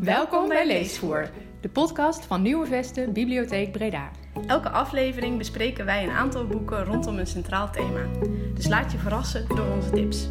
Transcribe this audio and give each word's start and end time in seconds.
Welkom 0.00 0.48
bij 0.48 0.66
Leesvoer, 0.66 1.30
de 1.60 1.68
podcast 1.68 2.24
van 2.24 2.42
Nieuwe 2.42 2.66
Vesten 2.66 3.12
Bibliotheek 3.12 3.72
Breda. 3.72 4.10
Elke 4.46 4.68
aflevering 4.68 5.38
bespreken 5.38 5.84
wij 5.84 6.04
een 6.04 6.10
aantal 6.10 6.46
boeken 6.46 6.84
rondom 6.84 7.18
een 7.18 7.26
centraal 7.26 7.70
thema. 7.70 8.06
Dus 8.54 8.68
laat 8.68 8.92
je 8.92 8.98
verrassen 8.98 9.48
door 9.48 9.70
onze 9.74 9.90
tips. 9.90 10.28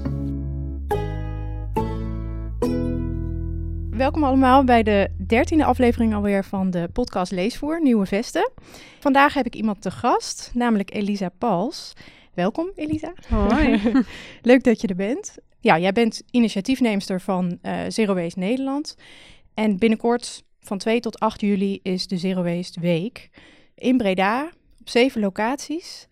Welkom 3.98 4.24
allemaal 4.24 4.64
bij 4.64 4.84
de 4.84 5.10
dertiende 5.28 5.66
aflevering 5.66 6.14
alweer 6.14 6.44
van 6.44 6.70
de 6.70 6.90
podcast 6.94 7.32
Leesvoer 7.32 7.82
Nieuwe 7.82 8.06
Vesten. 8.06 8.52
Vandaag 9.00 9.34
heb 9.34 9.46
ik 9.46 9.56
iemand 9.56 9.82
te 9.82 9.92
gast, 9.92 10.52
namelijk 10.54 10.94
Elisa 10.94 11.30
Pals. 11.38 11.94
Welkom 12.34 12.72
Elisa. 12.76 13.14
Hoi. 13.30 13.82
Leuk 14.42 14.64
dat 14.64 14.82
je 14.82 14.88
er 14.88 14.96
bent. 14.96 15.38
Ja, 15.60 15.80
jij 15.80 15.92
bent 15.92 16.24
initiatiefneemster 16.32 17.22
van 17.22 17.58
uh, 17.62 17.80
Zero 17.88 18.14
Waste 18.14 18.40
Nederland. 18.40 18.96
En 19.56 19.78
binnenkort 19.78 20.44
van 20.60 20.78
2 20.78 21.00
tot 21.00 21.20
8 21.20 21.42
juli 21.42 21.80
is 21.84 22.08
de 22.08 22.18
Zero 22.18 22.44
Waste 22.44 22.80
Week 22.80 23.30
in 23.76 23.98
Breda 23.98 24.50
op 24.80 24.90
zeven 24.90 25.22
locaties. 25.22 26.08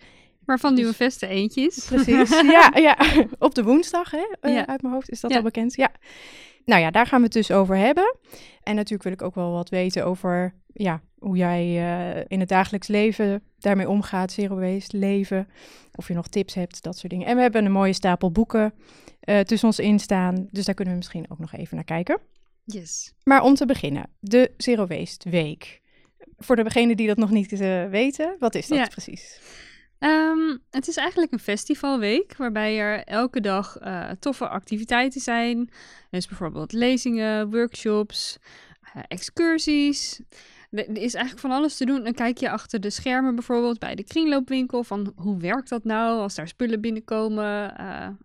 Waarvan 0.45 0.73
Nieuwe 0.73 0.93
Vesten 0.93 1.29
eentjes. 1.29 1.85
Precies, 1.85 2.29
ja, 2.57 2.71
ja. 2.75 2.97
Op 3.39 3.55
de 3.55 3.63
woensdag, 3.63 4.11
hè? 4.11 4.25
Uh, 4.41 4.53
ja. 4.53 4.67
Uit 4.67 4.81
mijn 4.81 4.93
hoofd 4.93 5.09
is 5.09 5.19
dat 5.21 5.31
Ja. 5.31 5.37
al 5.37 5.43
bekend. 5.43 5.75
Ja. 5.75 5.91
Nou 6.65 6.81
ja, 6.81 6.91
daar 6.91 7.05
gaan 7.07 7.17
we 7.19 7.23
het 7.25 7.33
dus 7.33 7.51
over 7.51 7.77
hebben. 7.77 8.15
En 8.63 8.75
natuurlijk 8.75 9.03
wil 9.03 9.11
ik 9.11 9.21
ook 9.21 9.35
wel 9.35 9.51
wat 9.51 9.69
weten 9.69 10.05
over 10.05 10.53
ja, 10.73 11.01
hoe 11.19 11.37
jij 11.37 11.61
eh, 11.61 12.23
in 12.27 12.39
het 12.39 12.49
dagelijks 12.49 12.87
leven 12.87 13.43
daarmee 13.59 13.89
omgaat, 13.89 14.31
zero 14.31 14.55
waste, 14.55 14.97
leven. 14.97 15.47
Of 15.95 16.07
je 16.07 16.13
nog 16.13 16.27
tips 16.27 16.53
hebt, 16.53 16.83
dat 16.83 16.97
soort 16.97 17.11
dingen. 17.11 17.27
En 17.27 17.35
we 17.35 17.41
hebben 17.41 17.65
een 17.65 17.71
mooie 17.71 17.93
stapel 17.93 18.31
boeken 18.31 18.73
eh, 19.19 19.39
tussen 19.39 19.67
ons 19.67 19.79
in 19.79 19.99
staan. 19.99 20.47
Dus 20.51 20.65
daar 20.65 20.75
kunnen 20.75 20.93
we 20.93 20.99
misschien 20.99 21.25
ook 21.29 21.39
nog 21.39 21.53
even 21.53 21.75
naar 21.75 21.85
kijken. 21.85 22.19
Yes. 22.65 23.13
Maar 23.23 23.41
om 23.41 23.55
te 23.55 23.65
beginnen, 23.65 24.09
de 24.19 24.51
Zero 24.57 24.87
Waste 24.87 25.29
Week. 25.29 25.81
Voor 26.37 26.55
degenen 26.55 26.97
die 26.97 27.07
dat 27.07 27.17
nog 27.17 27.29
niet 27.29 27.51
eh, 27.51 27.85
weten, 27.85 28.35
wat 28.39 28.55
is 28.55 28.67
dat 28.67 28.77
Ja. 28.77 28.85
precies? 28.87 29.39
Ehm, 29.99 30.57
het 30.69 30.87
is 30.87 30.97
eigenlijk 30.97 31.31
een 31.31 31.39
festivalweek 31.39 32.37
waarbij 32.37 32.79
er 32.79 33.03
elke 33.03 33.41
dag 33.41 33.77
eh, 33.77 34.09
toffe 34.19 34.47
activiteiten 34.47 35.21
zijn. 35.21 35.69
Dus 36.09 36.27
bijvoorbeeld 36.27 36.71
lezingen, 36.71 37.49
workshops, 37.49 38.37
eh, 38.93 39.01
excursies. 39.07 40.21
Er 40.71 40.97
is 40.97 41.13
eigenlijk 41.13 41.39
van 41.39 41.51
alles 41.51 41.77
te 41.77 41.85
doen. 41.85 42.03
Dan 42.03 42.13
kijk 42.13 42.37
je 42.37 42.49
achter 42.49 42.79
de 42.81 42.89
schermen 42.89 43.35
bijvoorbeeld 43.35 43.79
bij 43.79 43.95
de 43.95 44.03
kringloopwinkel 44.03 44.83
van 44.83 45.13
hoe 45.15 45.37
werkt 45.37 45.69
dat 45.69 45.83
nou 45.83 46.19
als 46.21 46.35
daar 46.35 46.47
spullen 46.47 46.81
binnenkomen 46.81 47.75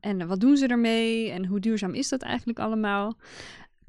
en 0.00 0.26
wat 0.26 0.40
doen 0.40 0.56
ze 0.56 0.66
ermee 0.66 1.30
en 1.30 1.46
hoe 1.46 1.60
duurzaam 1.60 1.94
is 1.94 2.08
dat 2.08 2.22
eigenlijk 2.22 2.58
allemaal. 2.58 3.16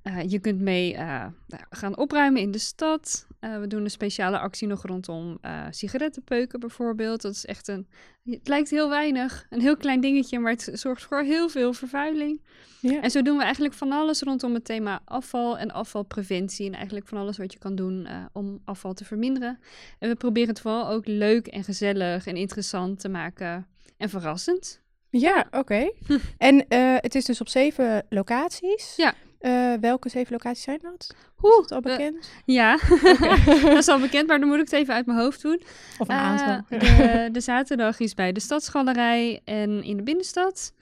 Eh, 0.04 0.30
je 0.30 0.40
kunt 0.40 0.60
mee 0.60 0.96
eh, 0.96 1.26
nou, 1.48 1.64
gaan 1.70 1.98
opruimen 1.98 2.42
in 2.42 2.52
de 2.52 2.58
stad. 2.58 3.28
Eh, 3.40 3.60
we 3.60 3.68
doen 3.68 3.84
een 3.84 3.90
speciale 3.90 4.40
actie 4.40 4.68
nog 4.68 4.86
rondom 4.86 5.40
sigarettenpeuken 5.70 6.60
bijvoorbeeld. 6.60 7.22
Dat 7.22 7.34
is 7.34 7.46
echt 7.46 7.68
een... 7.68 7.88
Het 8.24 8.48
lijkt 8.48 8.70
heel 8.70 8.90
weinig, 8.90 9.46
een 9.50 9.62
heel 9.62 9.78
klein 9.78 10.02
dingetje, 10.02 10.40
maar 10.40 10.52
het 10.52 10.70
zorgt 10.74 11.04
voor 11.04 11.22
heel 11.22 11.50
veel 11.50 11.74
vervuiling. 11.74 12.42
Ja. 12.80 13.02
En 13.02 13.12
zo 13.12 13.22
doen 13.22 13.38
we 13.38 13.44
eigenlijk 13.44 13.74
van 13.74 13.92
alles 13.92 14.22
rondom 14.22 14.54
het 14.54 14.66
thema 14.66 15.02
afval 15.06 15.58
en 15.58 15.72
afvalpreventie. 15.72 16.68
En 16.68 16.74
eigenlijk 16.74 17.08
van 17.08 17.18
alles 17.18 17.38
wat 17.38 17.54
je 17.54 17.60
kan 17.60 17.76
doen 17.76 18.08
om 18.34 18.62
afval 18.66 18.94
te 18.94 19.06
verminderen. 19.06 19.60
En 20.00 20.10
we 20.10 20.16
proberen 20.16 20.50
het 20.50 20.62
vooral 20.62 20.90
ook 20.90 21.08
leuk 21.08 21.48
en 21.48 21.64
gezellig 21.64 22.28
en 22.28 22.36
interessant 22.36 23.00
te 23.00 23.10
maken 23.10 23.68
en 23.98 24.10
verrassend. 24.10 24.82
Ja, 25.10 25.48
oké. 25.52 25.92
en 26.38 26.66
het 27.02 27.16
is 27.16 27.26
dus 27.26 27.42
op 27.42 27.50
zeven 27.50 28.06
locaties. 28.10 28.94
Ja. 28.96 29.14
Eh, 29.40 29.74
welke 29.82 30.10
zeven 30.10 30.32
locaties 30.32 30.64
zijn 30.64 30.80
dat? 30.82 31.16
Oeh, 31.42 31.64
is 31.66 31.72
al 31.72 31.82
bekend? 31.82 32.32
Ja, 32.46 32.78
dat 33.62 33.78
is 33.78 33.88
al 33.88 34.00
bekend, 34.00 34.28
maar 34.28 34.40
dan 34.40 34.48
moet 34.48 34.58
ik 34.58 34.64
het 34.64 34.74
even 34.74 34.94
uit 34.94 35.06
mijn 35.06 35.20
hoofd 35.20 35.42
doen. 35.42 35.62
of 35.98 36.08
een 36.10 36.16
Eh, 36.16 36.22
aantal? 36.22 36.80
de, 36.80 37.30
de 37.32 37.40
zaterdag 37.40 38.00
is 38.00 38.14
bij 38.14 38.32
de 38.32 38.40
Stadsgalerij 38.40 39.42
en 39.44 39.84
in 39.84 39.98
de 39.98 40.04
binnenstad. 40.04 40.74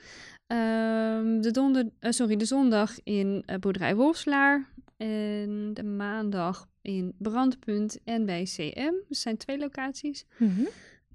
Ehm, 0.47 1.41
de, 1.41 1.51
donder, 1.51 1.89
eh, 1.99 2.11
sorry, 2.11 2.35
de 2.35 2.45
zondag 2.45 2.93
in 3.03 3.45
Boerderij 3.59 3.95
Wolfslaar. 3.95 4.65
En 4.97 5.69
de 5.73 5.83
maandag 5.83 6.67
in 6.81 7.13
Brandpunt 7.17 7.99
en 8.03 8.25
bij 8.25 8.43
CM. 8.43 8.93
Dat 9.07 9.17
zijn 9.17 9.37
twee 9.37 9.57
locaties. 9.57 10.25
Mhm. 10.37 10.61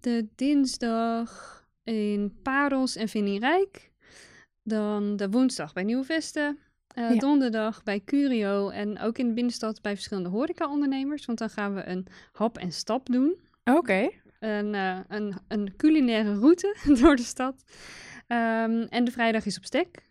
De 0.01 0.27
dinsdag 0.35 1.61
in 1.85 2.39
Parels 2.43 2.97
en 2.97 3.09
Vindingrijk. 3.09 3.91
Dan 4.63 5.17
de 5.17 5.31
woensdag 5.31 5.73
bij 5.73 5.83
Nieuwe 5.83 6.05
Vesten. 6.05 6.59
Eh, 6.95 7.11
Ja. 7.13 7.19
Donderdag 7.19 7.83
bij 7.83 8.01
Curio 8.05 8.69
en 8.69 9.01
ook 9.01 9.19
in 9.19 9.27
de 9.27 9.33
binnenstad 9.35 9.81
bij 9.83 9.95
verschillende 9.95 10.29
horecaondernemers. 10.29 11.25
Want 11.27 11.39
dan 11.39 11.51
gaan 11.51 11.75
we 11.75 11.87
een 11.87 12.07
hap 12.33 12.59
en 12.59 12.73
stap 12.73 13.07
doen 13.07 13.37
Oké. 13.65 14.09
een, 14.41 14.75
eh, 14.75 14.99
een, 15.09 15.35
een 15.49 15.77
culinaire 15.77 16.35
route 16.39 16.77
door 17.01 17.17
de 17.17 17.23
stad. 17.23 17.55
Ehm, 18.27 18.87
en 18.89 19.05
de 19.05 19.11
vrijdag 19.11 19.47
is 19.47 19.57
op 19.57 19.65
stek. 19.65 20.09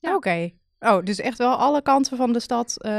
Ja. 0.00 0.14
Oké. 0.14 0.50
Oh, 0.80 1.04
dus 1.04 1.18
echt 1.18 1.38
wel 1.38 1.54
alle 1.54 1.82
kanten 1.82 2.16
van 2.16 2.32
de 2.32 2.40
stad, 2.40 2.76
eh, 2.82 2.90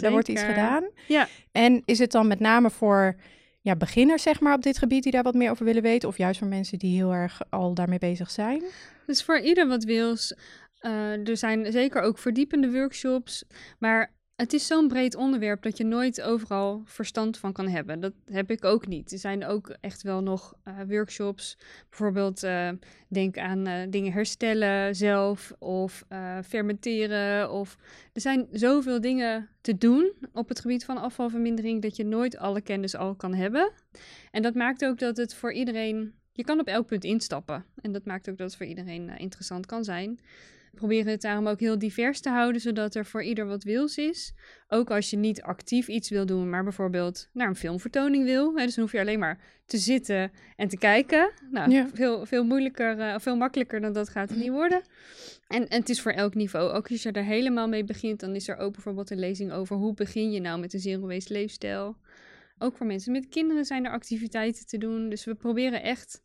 daar 0.00 0.10
wordt 0.10 0.28
iets 0.28 0.42
gedaan. 0.42 0.90
Ja. 1.08 1.28
En 1.52 1.82
is 1.84 1.98
het 1.98 2.10
dan 2.10 2.26
met 2.26 2.40
name 2.40 2.70
voor 2.70 3.16
ja, 3.60 3.76
beginners, 3.76 4.22
zeg 4.22 4.40
maar, 4.40 4.54
op 4.54 4.62
dit 4.62 4.78
gebied 4.78 5.02
die 5.02 5.12
daar 5.12 5.22
wat 5.22 5.34
meer 5.34 5.50
over 5.50 5.64
willen 5.64 5.82
weten? 5.82 6.08
Of 6.08 6.16
juist 6.18 6.38
voor 6.38 6.48
mensen 6.48 6.78
die 6.78 6.96
heel 6.96 7.12
erg 7.12 7.40
al 7.50 7.74
daarmee 7.74 7.98
bezig 7.98 8.30
zijn? 8.30 8.62
Dus 9.06 9.22
voor 9.22 9.38
ieder 9.38 9.68
wat 9.68 9.84
wils. 9.84 10.34
Eh, 10.78 11.28
er 11.28 11.36
zijn 11.36 11.72
zeker 11.72 12.02
ook 12.02 12.18
verdiepende 12.18 12.70
workshops. 12.70 13.44
Maar 13.78 14.16
het 14.36 14.52
is 14.52 14.66
zo'n 14.66 14.88
breed 14.88 15.14
onderwerp 15.14 15.62
dat 15.62 15.76
je 15.76 15.84
nooit 15.84 16.22
overal 16.22 16.82
verstand 16.84 17.38
van 17.38 17.52
kan 17.52 17.68
hebben. 17.68 18.00
Dat 18.00 18.12
heb 18.24 18.50
ik 18.50 18.64
ook 18.64 18.86
niet. 18.86 19.12
Er 19.12 19.18
zijn 19.18 19.46
ook 19.46 19.76
echt 19.80 20.02
wel 20.02 20.22
nog 20.22 20.54
eh, 20.64 20.74
workshops. 20.88 21.58
Bijvoorbeeld 21.88 22.42
eh, 22.42 22.70
denk 23.08 23.38
aan 23.38 23.90
dingen 23.90 24.12
herstellen 24.12 24.94
zelf 24.94 25.52
of 25.58 26.04
fermenteren. 26.44 27.50
Of 27.50 27.76
er 28.12 28.20
zijn 28.20 28.48
zoveel 28.52 29.00
dingen 29.00 29.48
te 29.60 29.78
doen 29.78 30.12
op 30.32 30.48
het 30.48 30.60
gebied 30.60 30.84
van 30.84 30.98
afvalvermindering 30.98 31.82
dat 31.82 31.96
je 31.96 32.04
nooit 32.04 32.36
alle 32.36 32.60
kennis 32.60 32.96
al 32.96 33.14
kan 33.14 33.34
hebben. 33.34 33.72
En 34.30 34.42
dat 34.42 34.54
maakt 34.54 34.84
ook 34.84 34.98
dat 34.98 35.16
het 35.16 35.34
voor 35.34 35.52
iedereen. 35.52 36.14
Je 36.32 36.44
kan 36.44 36.60
op 36.60 36.66
elk 36.66 36.86
punt 36.86 37.04
instappen. 37.04 37.64
En 37.80 37.92
dat 37.92 38.04
maakt 38.04 38.30
ook 38.30 38.36
dat 38.36 38.46
het 38.46 38.56
voor 38.56 38.66
iedereen 38.66 39.08
interessant 39.16 39.66
kan 39.66 39.84
zijn. 39.84 40.20
We 40.70 40.76
proberen 40.76 41.12
het 41.12 41.20
daarom 41.20 41.46
ook 41.46 41.60
heel 41.60 41.78
divers 41.78 42.20
te 42.20 42.28
houden, 42.30 42.60
zodat 42.60 42.94
er 42.94 43.06
voor 43.06 43.22
ieder 43.22 43.46
wat 43.46 43.62
wils 43.64 43.96
is. 43.96 44.32
Ook 44.68 44.90
als 44.90 45.10
je 45.10 45.16
niet 45.16 45.42
actief 45.42 45.88
iets 45.88 46.10
wil 46.10 46.26
doen, 46.26 46.50
maar 46.50 46.62
bijvoorbeeld 46.62 47.28
naar 47.32 47.48
een 47.48 47.56
filmvertoning 47.56 48.24
wil. 48.24 48.56
Hè, 48.56 48.64
dus 48.64 48.74
dan 48.74 48.84
hoef 48.84 48.92
je 48.92 49.00
alleen 49.00 49.18
maar 49.18 49.40
te 49.66 49.78
zitten 49.78 50.32
en 50.56 50.68
te 50.68 50.78
kijken. 50.78 51.30
Nou, 51.50 51.70
Ja. 51.70 51.88
veel, 51.94 52.26
veel 52.26 52.44
moeilijker, 52.44 52.98
eh, 52.98 53.14
veel 53.18 53.36
makkelijker 53.36 53.80
dan 53.80 53.92
dat 53.92 54.08
gaat 54.08 54.28
het 54.28 54.38
niet 54.38 54.50
worden. 54.50 54.82
En, 55.48 55.68
en 55.68 55.78
het 55.80 55.88
is 55.88 56.00
voor 56.00 56.12
elk 56.12 56.34
niveau. 56.34 56.70
Ook 56.72 56.90
als 56.90 57.02
je 57.02 57.12
er 57.12 57.24
helemaal 57.24 57.68
mee 57.68 57.84
begint, 57.84 58.20
dan 58.20 58.34
is 58.34 58.48
er 58.48 58.56
ook 58.56 58.72
bijvoorbeeld 58.72 59.10
een 59.10 59.18
lezing 59.18 59.52
over 59.52 59.76
hoe 59.76 59.94
begin 59.94 60.30
je 60.32 60.40
nou 60.40 60.60
met 60.60 60.72
een 60.74 60.80
zero 60.80 61.06
waste 61.06 61.32
leefstijl. 61.32 61.96
Ook 62.58 62.76
voor 62.76 62.86
mensen 62.86 63.12
met 63.12 63.28
kinderen 63.28 63.64
zijn 63.64 63.84
er 63.84 63.90
activiteiten 63.90 64.66
te 64.66 64.78
doen. 64.78 65.08
Dus 65.08 65.24
we 65.24 65.34
proberen 65.34 65.82
echt 65.82 66.20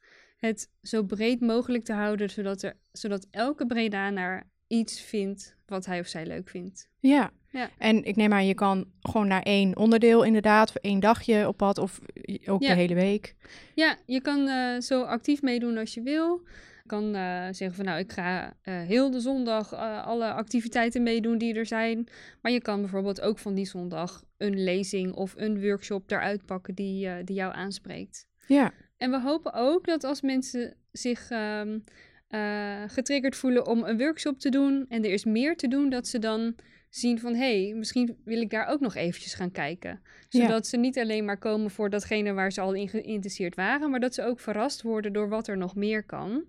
het 0.48 0.70
zo 0.82 1.04
breed 1.04 1.40
mogelijk 1.40 1.84
te 1.84 1.94
houden, 1.94 2.30
zodat, 2.30 2.62
er, 2.62 2.78
zodat 2.92 3.28
elke 3.32 3.66
Bredanaar 3.66 4.50
iets 4.68 5.02
vindt 5.02 5.56
wat 5.66 5.86
hij 5.86 6.00
of 6.00 6.08
zij 6.08 6.26
leuk 6.26 6.50
vindt. 6.50 6.90
Ja. 7.00 7.32
Ja. 7.50 7.70
En 7.78 8.04
ik 8.04 8.16
neem 8.16 8.34
aan, 8.34 8.46
je 8.46 8.54
kan 8.54 8.86
gewoon 9.02 9.28
naar 9.28 9.42
één 9.42 9.78
onderdeel 9.78 10.24
inderdaad, 10.24 10.72
voor 10.72 10.82
één 10.82 11.00
dagje 11.00 11.48
op 11.48 11.58
pad 11.58 11.78
of 11.78 12.00
ook 12.46 12.62
Ja. 12.62 12.68
de 12.68 12.80
hele 12.80 12.94
week. 12.94 13.36
Ja, 13.76 13.98
je 14.06 14.22
kan 14.22 14.48
eh, 14.48 14.80
zo 14.80 15.02
actief 15.02 15.42
meedoen 15.42 15.78
als 15.78 15.94
je 15.94 16.02
wil. 16.02 16.42
Je 16.84 16.90
kan 16.90 17.16
eh, 17.16 17.44
zeggen 17.52 17.74
van 17.74 17.86
nou, 17.86 18.00
ik 18.00 18.12
ga 18.12 18.54
eh, 18.62 18.82
heel 18.82 19.12
de 19.12 19.20
zondag 19.20 19.74
alle 20.06 20.32
activiteiten 20.32 21.04
meedoen 21.04 21.38
die 21.38 21.54
er 21.54 21.66
zijn. 21.66 22.08
Maar 22.42 22.52
je 22.52 22.62
kan 22.62 22.82
bijvoorbeeld 22.82 23.22
ook 23.22 23.40
van 23.40 23.54
die 23.54 23.66
zondag 23.66 24.24
een 24.38 24.64
lezing 24.64 25.14
of 25.14 25.34
een 25.38 25.62
workshop 25.62 26.12
eruit 26.12 26.46
pakken 26.46 26.76
die, 26.76 27.24
die 27.24 27.36
jou 27.36 27.54
aanspreekt. 27.54 28.28
Ja. 28.48 28.74
En 29.04 29.12
we 29.12 29.22
hopen 29.22 29.54
ook 29.54 29.86
dat 29.86 30.04
als 30.04 30.22
mensen 30.22 30.76
zich 30.92 31.30
ehm, 31.30 31.80
eh, 32.28 32.84
getriggerd 32.88 33.36
voelen 33.36 33.68
om 33.68 33.84
een 33.84 33.98
workshop 33.98 34.40
te 34.40 34.50
doen 34.50 34.86
en 34.90 35.04
er 35.04 35.12
is 35.12 35.26
meer 35.26 35.56
te 35.56 35.68
doen, 35.68 35.90
dat 35.90 36.08
ze 36.08 36.20
dan 36.20 36.56
zien 36.90 37.20
van 37.20 37.36
hé, 37.36 37.64
hey, 37.64 37.74
misschien 37.74 38.18
wil 38.24 38.42
ik 38.42 38.50
daar 38.50 38.68
ook 38.68 38.80
nog 38.80 38.96
eventjes 38.96 39.34
gaan 39.34 39.52
kijken. 39.52 40.02
Ja. 40.30 40.42
Zodat 40.42 40.68
ze 40.68 40.78
niet 40.78 41.00
alleen 41.00 41.26
maar 41.26 41.38
komen 41.38 41.72
voor 41.72 41.90
datgene 41.90 42.34
waar 42.34 42.52
ze 42.52 42.62
al 42.62 42.74
in 42.74 42.90
geïnteresseerd 42.90 43.56
waren, 43.56 43.90
maar 43.90 44.00
dat 44.00 44.14
ze 44.14 44.24
ook 44.24 44.40
verrast 44.40 44.82
worden 44.82 45.14
door 45.14 45.30
wat 45.30 45.48
er 45.48 45.58
nog 45.58 45.76
meer 45.76 46.04
kan. 46.04 46.46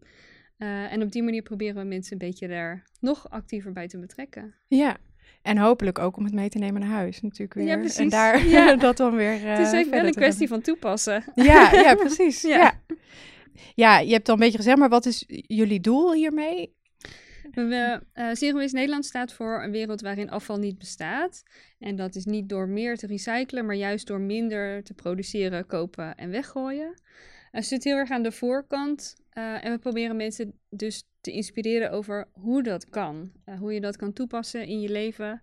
Eh, 0.56 0.92
en 0.92 1.02
op 1.02 1.12
die 1.12 1.22
manier 1.22 1.42
proberen 1.42 1.82
we 1.82 1.88
mensen 1.88 2.12
een 2.12 2.28
beetje 2.28 2.48
daar 2.48 2.84
nog 3.00 3.30
actiever 3.30 3.72
bij 3.72 3.88
te 3.88 3.98
betrekken. 3.98 4.54
Ja. 4.68 4.96
En 5.44 5.58
hopelijk 5.58 5.98
ook 5.98 6.16
om 6.16 6.24
het 6.24 6.34
mee 6.34 6.48
te 6.48 6.58
nemen 6.58 6.80
naar 6.80 6.90
huis 6.90 7.20
natuurlijk 7.20 7.54
weer. 7.54 7.66
Ja, 7.66 7.94
En 7.96 8.08
daar 8.08 8.46
Ja. 8.46 8.76
dat 8.86 8.96
dan 8.96 9.16
weer 9.16 9.40
het 9.40 9.58
is 9.58 9.72
eh, 9.72 9.78
ook 9.78 9.90
wel 9.90 10.04
een 10.04 10.14
kwestie 10.14 10.48
van 10.48 10.60
toepassen. 10.60 11.24
Ja, 11.34 11.72
ja, 11.72 11.94
precies. 12.04 12.42
Ja. 12.42 12.56
ja. 12.56 12.96
ja, 13.74 13.98
je 13.98 14.12
hebt 14.12 14.28
al 14.28 14.34
een 14.34 14.40
beetje 14.40 14.56
gezegd, 14.56 14.78
maar 14.78 14.88
wat 14.88 15.06
is 15.06 15.24
jullie 15.26 15.80
doel 15.80 16.12
hiermee? 16.12 16.74
We, 17.52 18.00
uh, 18.14 18.30
Zero 18.32 18.58
Waste 18.58 18.76
Nederland 18.76 19.04
staat 19.04 19.32
voor 19.32 19.62
een 19.62 19.70
wereld 19.70 20.00
waarin 20.00 20.30
afval 20.30 20.56
niet 20.56 20.78
bestaat. 20.78 21.42
En 21.78 21.96
dat 21.96 22.14
is 22.14 22.24
niet 22.24 22.48
door 22.48 22.68
meer 22.68 22.96
te 22.96 23.06
recyclen, 23.06 23.66
maar 23.66 23.76
juist 23.76 24.06
door 24.06 24.20
minder 24.20 24.82
te 24.82 24.94
produceren, 24.94 25.66
kopen 25.66 26.14
en 26.14 26.30
weggooien. 26.30 26.94
Uh, 27.54 27.62
zit 27.62 27.84
heel 27.84 27.96
erg 27.96 28.10
aan 28.10 28.22
de 28.22 28.32
voorkant. 28.32 29.16
Uh, 29.32 29.64
en 29.64 29.72
we 29.72 29.78
proberen 29.78 30.16
mensen 30.16 30.58
dus 30.70 31.04
te 31.20 31.30
inspireren 31.30 31.90
over 31.90 32.28
hoe 32.32 32.62
dat 32.62 32.88
kan. 32.90 33.32
hoe 33.58 33.72
je 33.72 33.80
dat 33.80 33.96
kan 33.96 34.12
toepassen 34.12 34.66
in 34.66 34.80
je 34.80 34.88
leven. 34.88 35.42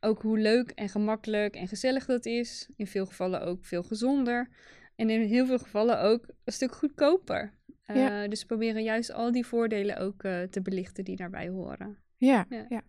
ook 0.00 0.22
hoe 0.22 0.38
leuk 0.38 0.70
en 0.70 0.88
gemakkelijk 0.88 1.56
en 1.56 1.68
gezellig 1.68 2.06
dat 2.06 2.26
is. 2.26 2.68
In 2.76 2.86
veel 2.86 3.06
gevallen 3.06 3.42
ook 3.42 3.64
veel 3.64 3.82
gezonder. 3.82 4.48
En 4.96 5.10
in 5.10 5.20
heel 5.20 5.46
veel 5.46 5.58
gevallen 5.58 6.00
ook 6.00 6.26
een 6.44 6.52
stuk 6.52 6.72
goedkoper. 6.72 7.52
Dus 8.28 8.40
we 8.40 8.46
proberen 8.46 8.82
juist 8.82 9.12
al 9.12 9.32
die 9.32 9.46
voordelen 9.46 9.96
ook 9.96 10.20
te 10.50 10.60
belichten 10.62 11.04
die 11.04 11.16
daarbij 11.16 11.48
horen. 11.48 11.98
Ja, 12.16 12.46
ja, 12.48 12.66
ja. 12.68 12.82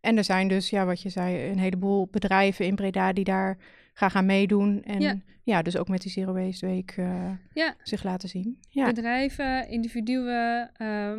En 0.00 0.16
er 0.16 0.24
zijn 0.24 0.48
dus, 0.48 0.70
ja, 0.70 0.84
wat 0.84 1.02
je 1.02 1.08
zei, 1.08 1.50
een 1.50 1.58
heleboel 1.58 2.08
bedrijven 2.10 2.66
in 2.66 2.74
Breda 2.74 3.12
die 3.12 3.24
daar 3.24 3.58
graag 3.96 4.14
aan 4.14 4.26
meedoen. 4.26 4.82
En 4.82 5.00
ja, 5.00 5.16
ja 5.42 5.62
dus 5.62 5.76
ook 5.76 5.88
met 5.88 6.02
die 6.02 6.10
Zero 6.10 6.32
Waste 6.32 6.66
Week 6.66 6.96
uh, 6.96 7.30
ja. 7.52 7.74
zich 7.82 8.02
laten 8.02 8.28
zien. 8.28 8.58
Ja. 8.68 8.86
Bedrijven, 8.86 9.68
individuen, 9.68 10.70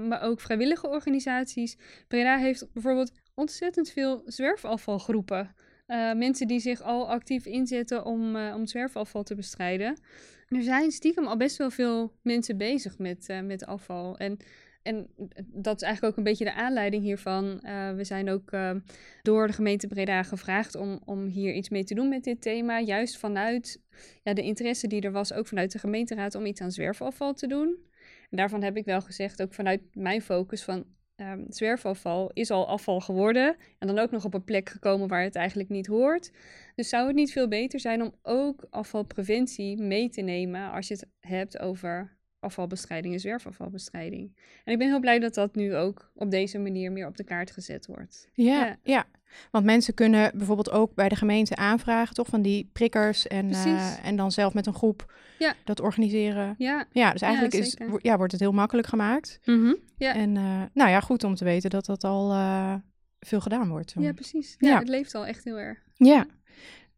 maar 0.08 0.22
ook 0.22 0.42
vrijwillige 0.42 0.88
organisaties. 0.88 1.78
Breda 2.08 2.38
heeft 2.38 2.74
bijvoorbeeld 2.74 3.12
ontzettend 3.34 3.90
veel 3.90 4.22
zwerfafvalgroepen. 4.26 5.56
mensen 6.16 6.48
die 6.48 6.60
zich 6.60 6.82
al 6.82 7.10
actief 7.10 7.46
inzetten 7.46 8.06
om, 8.06 8.36
om 8.36 8.68
zwerfafval 8.68 9.24
te 9.24 9.36
bestrijden 9.36 9.98
er 10.48 10.64
zijn 10.64 10.92
stiekem 10.92 11.28
al 11.28 11.38
best 11.38 11.58
wel 11.58 11.70
veel 11.70 12.14
mensen 12.22 12.58
bezig 12.58 12.98
met, 12.98 13.28
met 13.44 13.66
afval. 13.66 14.18
En, 14.18 14.38
en 14.88 15.08
dat 15.46 15.76
is 15.76 15.82
eigenlijk 15.82 16.14
ook 16.14 16.18
een 16.18 16.32
beetje 16.32 16.46
de 16.46 16.54
aanleiding 16.54 17.04
hiervan. 17.04 17.60
Uh, 17.64 17.92
we 17.92 18.04
zijn 18.04 18.30
ook 18.30 18.52
uh, 18.52 18.72
door 19.22 19.48
de 19.48 19.54
gemeente 19.54 19.88
Breda 19.88 20.24
gevraagd 20.24 20.76
om, 20.76 21.02
om 21.06 21.26
hier 21.26 21.54
iets 21.54 21.70
mee 21.70 21.84
te 21.84 21.96
doen 21.96 22.10
met 22.10 22.24
dit 22.24 22.42
thema. 22.42 22.80
Juist 22.80 23.18
vanuit 23.18 23.82
ja, 24.24 24.34
de 24.34 24.42
interesse 24.42 24.88
die 24.88 25.02
er 25.02 25.12
was, 25.12 25.34
ook 25.34 25.48
vanuit 25.48 25.72
de 25.72 25.80
gemeenteraad, 25.80 26.36
om 26.36 26.46
iets 26.46 26.62
aan 26.62 26.72
zwerfafval 26.72 27.34
te 27.34 27.48
doen. 27.48 27.78
En 28.30 28.38
daarvan 28.38 28.64
heb 28.64 28.78
ik 28.78 28.86
wel 28.86 29.02
gezegd, 29.02 29.42
ook 29.42 29.54
vanuit 29.54 29.82
mijn 29.94 30.22
focus, 30.22 30.64
van 30.64 30.86
um, 31.16 31.46
zwerfafval 31.50 32.32
is 32.34 32.52
al 32.52 32.68
afval 32.68 33.00
geworden. 33.00 33.56
En 33.80 33.88
dan 33.88 34.00
ook 34.00 34.12
nog 34.12 34.26
op 34.26 34.34
een 34.34 34.44
plek 34.44 34.70
gekomen 34.70 35.08
waar 35.08 35.24
het 35.24 35.36
eigenlijk 35.36 35.70
niet 35.70 35.88
hoort. 35.88 36.32
Dus 36.76 36.90
zou 36.90 37.08
het 37.08 37.16
niet 37.16 37.32
veel 37.32 37.48
beter 37.48 37.80
zijn 37.80 38.02
om 38.02 38.16
ook 38.22 38.68
afvalpreventie 38.70 39.82
mee 39.82 40.10
te 40.10 40.22
nemen 40.22 40.72
als 40.72 40.88
je 40.88 40.94
het 40.94 41.08
hebt 41.20 41.60
over 41.60 42.17
afvalbestrijding 42.48 43.14
en 43.14 43.20
zwerfafvalbestrijding. 43.20 44.32
En 44.64 44.74
ik 44.74 44.80
ben 44.80 44.88
heel 44.88 45.00
blij 45.00 45.20
dat 45.20 45.34
dat 45.34 45.56
nu 45.56 45.76
ook 45.76 46.12
op 46.16 46.32
deze 46.32 46.58
manier 46.58 46.92
meer 46.92 47.08
op 47.08 47.18
de 47.18 47.24
kaart 47.24 47.52
gezet 47.52 47.86
wordt. 47.86 48.30
Ja, 48.34 48.78
ja. 48.84 49.06
want 49.52 49.66
mensen 49.66 49.94
kunnen 49.94 50.32
bijvoorbeeld 50.38 50.72
ook 50.72 50.96
bij 50.96 51.10
de 51.10 51.16
gemeente 51.16 51.56
aanvragen, 51.56 52.16
toch, 52.16 52.28
van 52.28 52.42
die 52.42 52.70
prikkers 52.74 53.28
en, 53.28 53.50
uh, 53.50 54.06
en 54.06 54.16
dan 54.16 54.32
zelf 54.32 54.54
met 54.54 54.66
een 54.66 54.74
groep 54.74 55.14
ja. 55.40 55.56
dat 55.64 55.80
organiseren. 55.80 56.56
Ja, 56.58 56.86
ja 56.92 57.12
dus 57.12 57.22
eigenlijk 57.22 57.54
ja, 57.54 57.60
is, 57.60 57.78
ja, 58.02 58.18
wordt 58.18 58.32
het 58.32 58.42
heel 58.42 58.52
makkelijk 58.52 58.88
gemaakt. 58.88 59.40
Mm 59.46 59.64
-hmm. 59.64 59.76
ja. 59.98 60.14
En 60.14 60.36
uh, 60.36 60.62
nou 60.74 60.90
ja, 60.90 61.00
goed 61.00 61.24
om 61.24 61.36
te 61.36 61.44
weten 61.44 61.70
dat 61.70 61.86
dat 61.86 62.04
al 62.04 62.32
uh, 62.32 62.76
veel 63.20 63.42
gedaan 63.42 63.70
wordt. 63.70 63.94
Ja, 64.00 64.14
precies. 64.14 64.56
Ja, 64.58 64.80
het 64.80 64.88
leeft 64.88 65.16
al 65.16 65.26
echt 65.26 65.44
heel 65.44 65.60
erg. 65.60 65.78
Ja. 65.94 66.26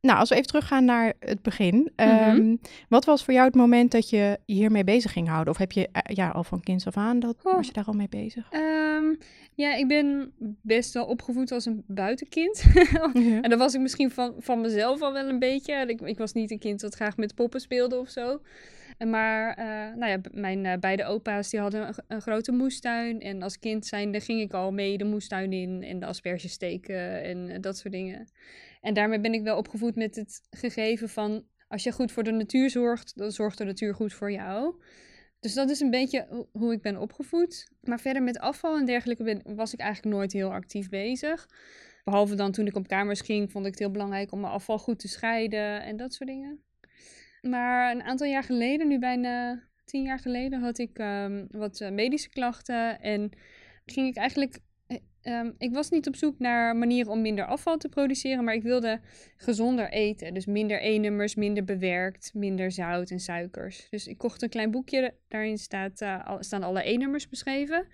Nou, 0.01 0.19
als 0.19 0.29
we 0.29 0.35
even 0.35 0.47
teruggaan 0.47 0.85
naar 0.85 1.13
het 1.19 1.41
begin. 1.41 1.91
Um, 1.95 2.59
Wat 2.89 3.05
was 3.05 3.23
voor 3.23 3.33
jou 3.33 3.45
het 3.45 3.55
moment 3.55 3.91
dat 3.91 4.09
je 4.09 4.39
hiermee 4.45 4.83
bezig 4.83 5.11
ging 5.11 5.27
houden? 5.27 5.53
Of 5.53 5.59
heb 5.59 5.71
je 5.71 5.89
uh, 5.93 6.15
ja, 6.15 6.29
al 6.29 6.43
van 6.43 6.61
kinds 6.61 6.87
af 6.87 6.97
aan, 6.97 7.19
dat, 7.19 7.35
oh. 7.43 7.55
was 7.55 7.67
je 7.67 7.73
daar 7.73 7.85
al 7.85 7.93
mee 7.93 8.09
bezig? 8.09 8.53
Um, 8.53 9.17
ja, 9.53 9.75
ik 9.75 9.87
ben 9.87 10.31
best 10.61 10.93
wel 10.93 11.05
opgevoed 11.05 11.51
als 11.51 11.65
een 11.65 11.83
buitenkind. 11.87 12.63
ja. 12.73 13.11
En 13.41 13.49
dat 13.49 13.59
was 13.59 13.73
ik 13.73 13.81
misschien 13.81 14.11
van, 14.11 14.33
van 14.37 14.61
mezelf 14.61 15.01
al 15.01 15.13
wel 15.13 15.27
een 15.27 15.39
beetje. 15.39 15.73
Ik, 15.87 16.01
ik 16.01 16.17
was 16.17 16.33
niet 16.33 16.51
een 16.51 16.59
kind 16.59 16.79
dat 16.79 16.95
graag 16.95 17.17
met 17.17 17.35
poppen 17.35 17.59
speelde 17.59 17.99
of 17.99 18.09
zo. 18.09 18.41
Maar 19.07 19.59
uh, 19.59 19.65
nou 19.97 20.11
ja, 20.11 20.19
mijn 20.31 20.65
uh, 20.65 20.73
beide 20.79 21.05
opa's 21.05 21.49
die 21.49 21.59
hadden 21.59 21.87
een, 21.87 21.93
een, 22.07 22.21
grote 22.21 22.51
moestuin. 22.51 23.21
En 23.21 23.41
als 23.41 23.59
kind 23.59 23.85
zijnde 23.85 24.19
ging 24.19 24.41
ik 24.41 24.53
al 24.53 24.71
mee 24.71 24.97
de 24.97 25.03
moestuin 25.03 25.53
in 25.53 25.83
en 25.83 25.99
de 25.99 26.05
asperges 26.05 26.51
steken 26.51 27.23
en 27.23 27.61
dat 27.61 27.77
soort 27.77 27.93
dingen. 27.93 28.27
En 28.81 28.93
daarmee 28.93 29.19
ben 29.19 29.33
ik 29.33 29.43
wel 29.43 29.57
opgevoed 29.57 29.95
met 29.95 30.15
het 30.15 30.41
gegeven 30.49 31.09
van 31.09 31.45
als 31.67 31.83
je 31.83 31.91
goed 31.91 32.11
voor 32.11 32.23
de 32.23 32.31
natuur 32.31 32.69
zorgt, 32.69 33.17
dan 33.17 33.31
zorgt 33.31 33.57
de 33.57 33.63
natuur 33.63 33.95
goed 33.95 34.13
voor 34.13 34.31
jou. 34.31 34.75
Dus 35.39 35.53
dat 35.53 35.69
is 35.69 35.79
een 35.79 35.89
beetje 35.89 36.47
hoe 36.51 36.73
ik 36.73 36.81
ben 36.81 36.97
opgevoed. 36.97 37.71
Maar 37.81 37.99
verder 37.99 38.23
met 38.23 38.39
afval 38.39 38.77
en 38.77 38.85
dergelijke 38.85 39.41
was 39.55 39.73
ik 39.73 39.79
eigenlijk 39.79 40.15
nooit 40.15 40.33
heel 40.33 40.53
actief 40.53 40.89
bezig. 40.89 41.47
Behalve 42.03 42.35
dan 42.35 42.51
toen 42.51 42.67
ik 42.67 42.75
op 42.75 42.87
kamers 42.87 43.21
ging, 43.21 43.51
vond 43.51 43.65
ik 43.65 43.71
het 43.71 43.79
heel 43.79 43.91
belangrijk 43.91 44.31
om 44.31 44.39
mijn 44.39 44.53
afval 44.53 44.79
goed 44.79 44.99
te 44.99 45.07
scheiden 45.07 45.83
en 45.83 45.97
dat 45.97 46.13
soort 46.13 46.29
dingen. 46.29 46.63
Maar 47.41 47.91
een 47.91 48.03
aantal 48.03 48.27
jaar 48.27 48.43
geleden, 48.43 48.87
nu 48.87 48.99
bijna 48.99 49.63
tien 49.85 50.03
jaar 50.03 50.19
geleden, 50.19 50.61
had 50.61 50.77
ik 50.77 50.99
um, 50.99 51.47
wat 51.51 51.79
uh, 51.79 51.89
medische 51.89 52.29
klachten. 52.29 53.01
En 53.01 53.31
ging 53.85 54.07
ik 54.07 54.15
eigenlijk 54.15 54.59
Um, 55.29 55.55
ik 55.57 55.73
was 55.73 55.89
niet 55.89 56.07
op 56.07 56.15
zoek 56.15 56.39
naar 56.39 56.75
manieren 56.75 57.11
om 57.11 57.21
minder 57.21 57.45
afval 57.45 57.77
te 57.77 57.89
produceren, 57.89 58.43
maar 58.43 58.53
ik 58.53 58.63
wilde 58.63 58.99
gezonder 59.37 59.89
eten. 59.89 60.33
Dus 60.33 60.45
minder 60.45 60.81
E-nummers, 60.81 61.35
minder 61.35 61.63
bewerkt, 61.63 62.31
minder 62.33 62.71
zout 62.71 63.09
en 63.09 63.19
suikers. 63.19 63.87
Dus 63.89 64.07
ik 64.07 64.17
kocht 64.17 64.41
een 64.41 64.49
klein 64.49 64.71
boekje, 64.71 65.13
daarin 65.27 65.57
staat, 65.57 66.01
uh, 66.01 66.35
staan 66.39 66.63
alle 66.63 66.89
E-nummers 66.89 67.29
beschreven. 67.29 67.87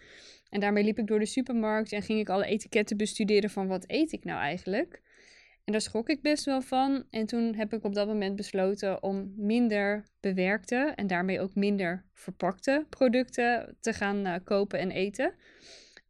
En 0.50 0.60
daarmee 0.60 0.84
liep 0.84 1.00
ik 1.00 1.08
door 1.08 1.20
de 1.20 1.26
supermarkt 1.26 1.92
en 1.92 2.02
ging 2.02 2.20
ik 2.20 2.30
alle 2.30 2.46
etiketten 2.46 2.98
bestuderen 2.98 3.50
van 3.50 3.68
wat 3.68 3.84
eet 3.88 4.12
ik 4.12 4.24
nou 4.24 4.40
eigenlijk. 4.40 5.02
En 5.64 5.72
daar 5.72 5.82
schrok 5.82 6.10
ik 6.10 6.22
best 6.22 6.46
wel 6.46 6.62
van. 6.62 7.04
En 7.10 7.26
toen 7.26 7.56
heb 7.56 7.74
ik 7.74 7.84
op 7.84 7.94
dat 7.94 8.08
moment 8.08 8.36
besloten 8.36 9.04
om 9.04 9.34
minder 9.36 10.06
bewerkte 10.20 10.94
en 10.96 11.08
daarmee 11.08 11.40
ook 11.40 11.56
minder 11.56 12.06
verpakte 12.14 12.86
producten 12.90 13.78
te 13.80 13.94
gaan 13.94 14.28
uh, 14.28 14.36
kopen 14.44 14.80
en 14.80 14.92
eten. 14.92 15.34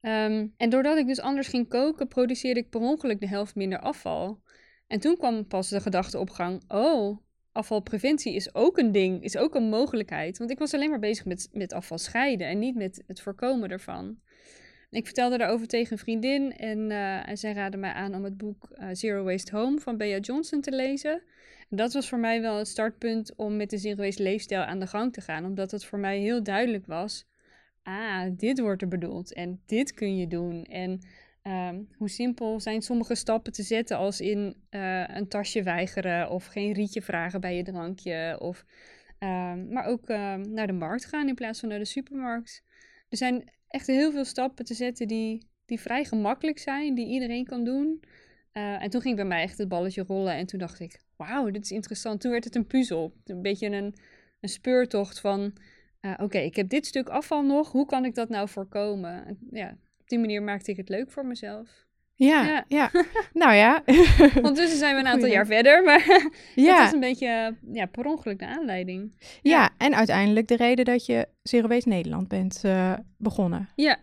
Um, 0.05 0.53
en 0.57 0.69
doordat 0.69 0.97
ik 0.97 1.07
dus 1.07 1.21
anders 1.21 1.47
ging 1.47 1.69
koken, 1.69 2.07
produceerde 2.07 2.59
ik 2.59 2.69
per 2.69 2.81
ongeluk 2.81 3.19
de 3.19 3.27
helft 3.27 3.55
minder 3.55 3.79
afval. 3.79 4.41
En 4.87 4.99
toen 4.99 5.17
kwam 5.17 5.47
pas 5.47 5.69
de 5.69 5.79
gedachte 5.79 6.19
op 6.19 6.29
gang: 6.29 6.63
oh, 6.67 7.17
afvalpreventie 7.51 8.33
is 8.35 8.55
ook 8.55 8.77
een 8.77 8.91
ding, 8.91 9.23
is 9.23 9.37
ook 9.37 9.55
een 9.55 9.69
mogelijkheid. 9.69 10.37
Want 10.37 10.51
ik 10.51 10.59
was 10.59 10.73
alleen 10.73 10.89
maar 10.89 10.99
bezig 10.99 11.25
met, 11.25 11.49
met 11.51 11.73
afval 11.73 11.97
scheiden 11.97 12.47
en 12.47 12.59
niet 12.59 12.75
met 12.75 13.03
het 13.07 13.21
voorkomen 13.21 13.69
ervan. 13.69 14.19
Ik 14.89 15.05
vertelde 15.05 15.37
daarover 15.37 15.67
tegen 15.67 15.91
een 15.91 15.97
vriendin 15.97 16.57
en, 16.57 16.89
uh, 16.89 17.29
en 17.29 17.37
zij 17.37 17.53
raadde 17.53 17.77
mij 17.77 17.91
aan 17.91 18.15
om 18.15 18.23
het 18.23 18.37
boek 18.37 18.69
uh, 18.71 18.87
Zero 18.91 19.23
Waste 19.23 19.55
Home 19.55 19.79
van 19.79 19.97
Bea 19.97 20.17
Johnson 20.17 20.61
te 20.61 20.71
lezen. 20.71 21.21
En 21.69 21.77
dat 21.77 21.93
was 21.93 22.09
voor 22.09 22.19
mij 22.19 22.41
wel 22.41 22.57
het 22.57 22.67
startpunt 22.67 23.35
om 23.35 23.55
met 23.55 23.69
de 23.69 23.77
Zero 23.77 24.03
Waste 24.03 24.23
leefstijl 24.23 24.61
aan 24.61 24.79
de 24.79 24.87
gang 24.87 25.13
te 25.13 25.21
gaan, 25.21 25.45
omdat 25.45 25.71
het 25.71 25.85
voor 25.85 25.99
mij 25.99 26.19
heel 26.19 26.43
duidelijk 26.43 26.85
was 26.85 27.25
ah, 27.85 28.29
dit 28.31 28.59
wordt 28.59 28.81
er 28.81 28.87
bedoeld 28.87 29.33
en 29.33 29.61
dit 29.65 29.93
kun 29.93 30.17
je 30.17 30.27
doen. 30.27 30.63
En 30.63 31.01
ehm, 31.41 31.81
hoe 31.97 32.09
simpel 32.09 32.59
zijn 32.59 32.81
sommige 32.81 33.15
stappen 33.15 33.53
te 33.53 33.63
zetten 33.63 33.97
als 33.97 34.21
in 34.21 34.55
uh, 34.69 35.07
een 35.07 35.27
tasje 35.27 35.63
weigeren 35.63 36.29
of 36.29 36.45
geen 36.45 36.73
rietje 36.73 37.01
vragen 37.01 37.41
bij 37.41 37.55
je 37.55 37.63
drankje. 37.63 38.37
Of, 38.39 38.65
um, 39.19 39.67
maar 39.67 39.85
ook 39.85 40.09
uh, 40.09 40.35
naar 40.35 40.67
de 40.67 40.73
markt 40.73 41.05
gaan 41.05 41.27
in 41.27 41.35
plaats 41.35 41.59
van 41.59 41.69
naar 41.69 41.79
de 41.79 41.85
supermarkt. 41.85 42.63
Er 43.09 43.17
zijn 43.17 43.51
echt 43.67 43.87
heel 43.87 44.11
veel 44.11 44.25
stappen 44.25 44.65
te 44.65 44.73
zetten 44.73 45.07
die, 45.07 45.47
die 45.65 45.79
vrij 45.79 46.05
gemakkelijk 46.05 46.59
zijn, 46.59 46.95
die 46.95 47.07
iedereen 47.07 47.45
kan 47.45 47.63
doen. 47.63 48.03
Uh, 48.53 48.83
en 48.83 48.89
toen 48.89 49.01
ging 49.01 49.15
bij 49.15 49.25
mij 49.25 49.41
echt 49.41 49.57
het 49.57 49.67
balletje 49.67 50.03
rollen 50.07 50.33
en 50.33 50.45
toen 50.45 50.59
dacht 50.59 50.79
ik, 50.79 51.01
wauw, 51.15 51.49
dit 51.49 51.63
is 51.63 51.71
interessant. 51.71 52.21
Toen 52.21 52.31
werd 52.31 52.43
het 52.43 52.55
een 52.55 52.67
puzzel, 52.67 53.13
een 53.25 53.41
beetje 53.41 53.67
een, 53.67 53.95
een 54.39 54.49
speurtocht 54.49 55.19
van 55.19 55.53
uh, 56.05 56.13
oké, 56.17 56.37
ik 56.37 56.55
heb 56.55 56.69
dit 56.69 56.85
stuk 56.85 57.09
afval 57.09 57.43
nog, 57.43 57.71
hoe 57.71 57.85
kan 57.85 58.05
ik 58.05 58.15
dat 58.15 58.29
nou 58.29 58.49
voorkomen? 58.49 59.37
Ja, 59.51 59.77
op 59.99 60.07
die 60.07 60.19
manier 60.19 60.43
maakte 60.43 60.71
ik 60.71 60.77
het 60.77 60.89
leuk 60.89 61.11
voor 61.11 61.25
mezelf. 61.25 61.85
Ja, 62.17 62.65
ja. 62.67 62.91
nou 63.33 63.53
ja. 63.53 63.83
Ondertussen 64.35 64.77
zijn 64.77 64.95
we 64.95 65.01
een 65.01 65.07
aantal 65.07 65.29
jaar 65.29 65.45
verder, 65.45 65.83
maar 65.83 66.05
ja. 66.55 66.77
het 66.77 66.87
is 66.87 66.93
een 66.93 66.99
beetje 66.99 67.55
ja, 67.71 67.85
per 67.85 68.05
ongeluk 68.05 68.39
de 68.39 68.47
aanleiding. 68.47 69.15
Ja. 69.41 69.69
en 69.77 69.95
uiteindelijk 69.95 70.47
de 70.47 70.55
reden 70.55 70.85
dat 70.85 71.05
je 71.05 71.27
Zero 71.43 71.67
Waste 71.67 71.89
Nederland 71.89 72.27
bent 72.27 72.61
uh, 72.65 72.93
begonnen. 73.17 73.69
Ja, 73.75 73.97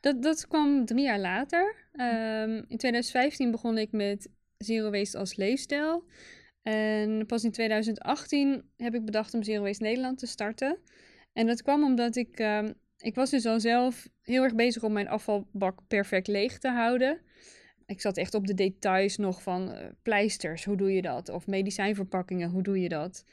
dat, 0.00 0.22
dat 0.22 0.46
kwam 0.46 0.84
drie 0.84 1.02
jaar 1.02 1.18
later. 1.18 1.74
Um, 1.92 2.64
in 2.68 2.76
2015 2.76 3.50
begon 3.50 3.78
ik 3.78 3.92
met 3.92 4.28
Zero 4.58 4.90
Waste 4.90 5.18
als 5.18 5.36
leefstijl. 5.36 6.04
En 6.62 7.26
pas 7.26 7.44
in 7.44 7.50
2018 7.50 8.62
heb 8.76 8.94
ik 8.94 9.04
bedacht 9.04 9.34
om 9.34 9.42
Zero 9.42 9.62
Waste 9.62 9.82
Nederland 9.82 10.18
te 10.18 10.26
starten. 10.26 10.78
En 11.34 11.46
dat 11.46 11.62
kwam 11.62 11.84
omdat 11.84 12.16
ik, 12.16 12.40
uh, 12.40 12.68
ik 12.98 13.14
was 13.14 13.30
dus 13.30 13.46
al 13.46 13.60
zelf 13.60 14.08
heel 14.22 14.42
erg 14.42 14.54
bezig 14.54 14.82
om 14.82 14.92
mijn 14.92 15.08
afvalbak 15.08 15.78
perfect 15.88 16.26
leeg 16.26 16.58
te 16.58 16.68
houden. 16.68 17.20
Ik 17.86 18.00
zat 18.00 18.16
echt 18.16 18.34
op 18.34 18.46
de 18.46 18.54
details 18.54 19.16
nog 19.16 19.42
van 19.42 19.72
uh, 19.72 19.78
pleisters, 20.02 20.64
hoe 20.64 20.76
doe 20.76 20.92
je 20.92 21.02
dat? 21.02 21.28
Of 21.28 21.46
medicijnverpakkingen, 21.46 22.50
hoe 22.50 22.62
doe 22.62 22.80
je 22.80 22.88
dat? 22.88 23.24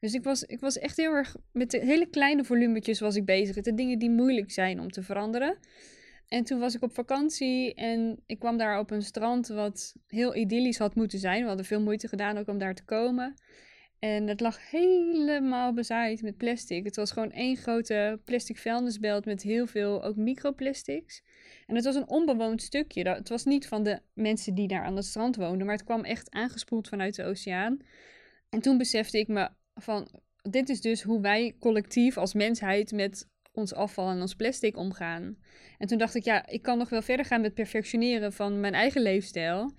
Dus 0.00 0.14
ik 0.14 0.24
was, 0.24 0.42
ik 0.42 0.60
was 0.60 0.78
echt 0.78 0.96
heel 0.96 1.12
erg 1.12 1.36
met 1.52 1.70
de 1.70 1.78
hele 1.78 2.06
kleine 2.06 2.44
volumetjes 2.44 3.00
was 3.00 3.16
ik 3.16 3.24
bezig. 3.24 3.60
De 3.60 3.74
dingen 3.74 3.98
die 3.98 4.10
moeilijk 4.10 4.50
zijn 4.50 4.80
om 4.80 4.90
te 4.90 5.02
veranderen. 5.02 5.58
En 6.28 6.44
toen 6.44 6.58
was 6.58 6.74
ik 6.74 6.82
op 6.82 6.94
vakantie 6.94 7.74
en 7.74 8.22
ik 8.26 8.38
kwam 8.38 8.56
daar 8.56 8.78
op 8.78 8.90
een 8.90 9.02
strand 9.02 9.48
wat 9.48 9.94
heel 10.06 10.36
idyllisch 10.36 10.78
had 10.78 10.94
moeten 10.94 11.18
zijn. 11.18 11.40
We 11.40 11.48
hadden 11.48 11.66
veel 11.66 11.80
moeite 11.80 12.08
gedaan 12.08 12.38
ook 12.38 12.48
om 12.48 12.58
daar 12.58 12.74
te 12.74 12.84
komen. 12.84 13.34
En 13.98 14.28
het 14.28 14.40
lag 14.40 14.70
helemaal 14.70 15.72
bezaaid 15.72 16.22
met 16.22 16.36
plastic. 16.36 16.84
Het 16.84 16.96
was 16.96 17.10
gewoon 17.10 17.32
één 17.32 17.56
grote 17.56 18.20
plastic 18.24 18.58
vuilnisbelt 18.58 19.24
met 19.24 19.42
heel 19.42 19.66
veel 19.66 20.04
ook 20.04 20.16
microplastics. 20.16 21.22
En 21.66 21.74
het 21.74 21.84
was 21.84 21.94
een 21.94 22.08
onbewoond 22.08 22.62
stukje. 22.62 23.08
Het 23.08 23.28
was 23.28 23.44
niet 23.44 23.68
van 23.68 23.82
de 23.82 24.00
mensen 24.14 24.54
die 24.54 24.68
daar 24.68 24.84
aan 24.84 24.96
het 24.96 25.04
strand 25.04 25.36
woonden, 25.36 25.66
maar 25.66 25.76
het 25.76 25.84
kwam 25.84 26.04
echt 26.04 26.30
aangespoeld 26.30 26.88
vanuit 26.88 27.14
de 27.14 27.24
oceaan. 27.24 27.78
En 28.48 28.60
toen 28.60 28.78
besefte 28.78 29.18
ik 29.18 29.28
me 29.28 29.48
van, 29.74 30.08
dit 30.50 30.68
is 30.68 30.80
dus 30.80 31.02
hoe 31.02 31.20
wij 31.20 31.56
collectief 31.60 32.16
als 32.16 32.34
mensheid 32.34 32.92
met 32.92 33.28
ons 33.52 33.74
afval 33.74 34.10
en 34.10 34.20
ons 34.20 34.34
plastic 34.34 34.76
omgaan. 34.76 35.36
En 35.78 35.86
toen 35.86 35.98
dacht 35.98 36.14
ik, 36.14 36.24
ja, 36.24 36.46
ik 36.46 36.62
kan 36.62 36.78
nog 36.78 36.88
wel 36.88 37.02
verder 37.02 37.26
gaan 37.26 37.40
met 37.40 37.54
perfectioneren 37.54 38.32
van 38.32 38.60
mijn 38.60 38.74
eigen 38.74 39.02
leefstijl. 39.02 39.72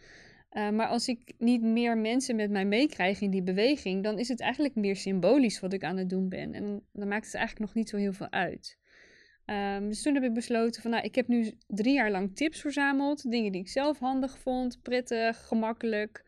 Uh, 0.55 0.69
maar 0.69 0.87
als 0.87 1.07
ik 1.07 1.33
niet 1.37 1.61
meer 1.61 1.97
mensen 1.97 2.35
met 2.35 2.51
mij 2.51 2.65
meekrijg 2.65 3.21
in 3.21 3.29
die 3.29 3.43
beweging, 3.43 4.03
dan 4.03 4.19
is 4.19 4.27
het 4.27 4.41
eigenlijk 4.41 4.75
meer 4.75 4.95
symbolisch 4.95 5.59
wat 5.59 5.73
ik 5.73 5.83
aan 5.83 5.97
het 5.97 6.09
doen 6.09 6.29
ben. 6.29 6.53
En 6.53 6.85
dan 6.91 7.07
maakt 7.07 7.25
het 7.25 7.35
eigenlijk 7.35 7.65
nog 7.65 7.75
niet 7.75 7.89
zo 7.89 7.97
heel 7.97 8.13
veel 8.13 8.31
uit. 8.31 8.77
Um, 9.45 9.87
dus 9.87 10.01
toen 10.01 10.13
heb 10.13 10.23
ik 10.23 10.33
besloten 10.33 10.81
van, 10.81 10.91
nou, 10.91 11.03
ik 11.03 11.15
heb 11.15 11.27
nu 11.27 11.51
drie 11.67 11.93
jaar 11.93 12.11
lang 12.11 12.35
tips 12.35 12.61
verzameld. 12.61 13.31
Dingen 13.31 13.51
die 13.51 13.61
ik 13.61 13.69
zelf 13.69 13.99
handig 13.99 14.39
vond, 14.39 14.81
prettig, 14.81 15.47
gemakkelijk. 15.47 16.23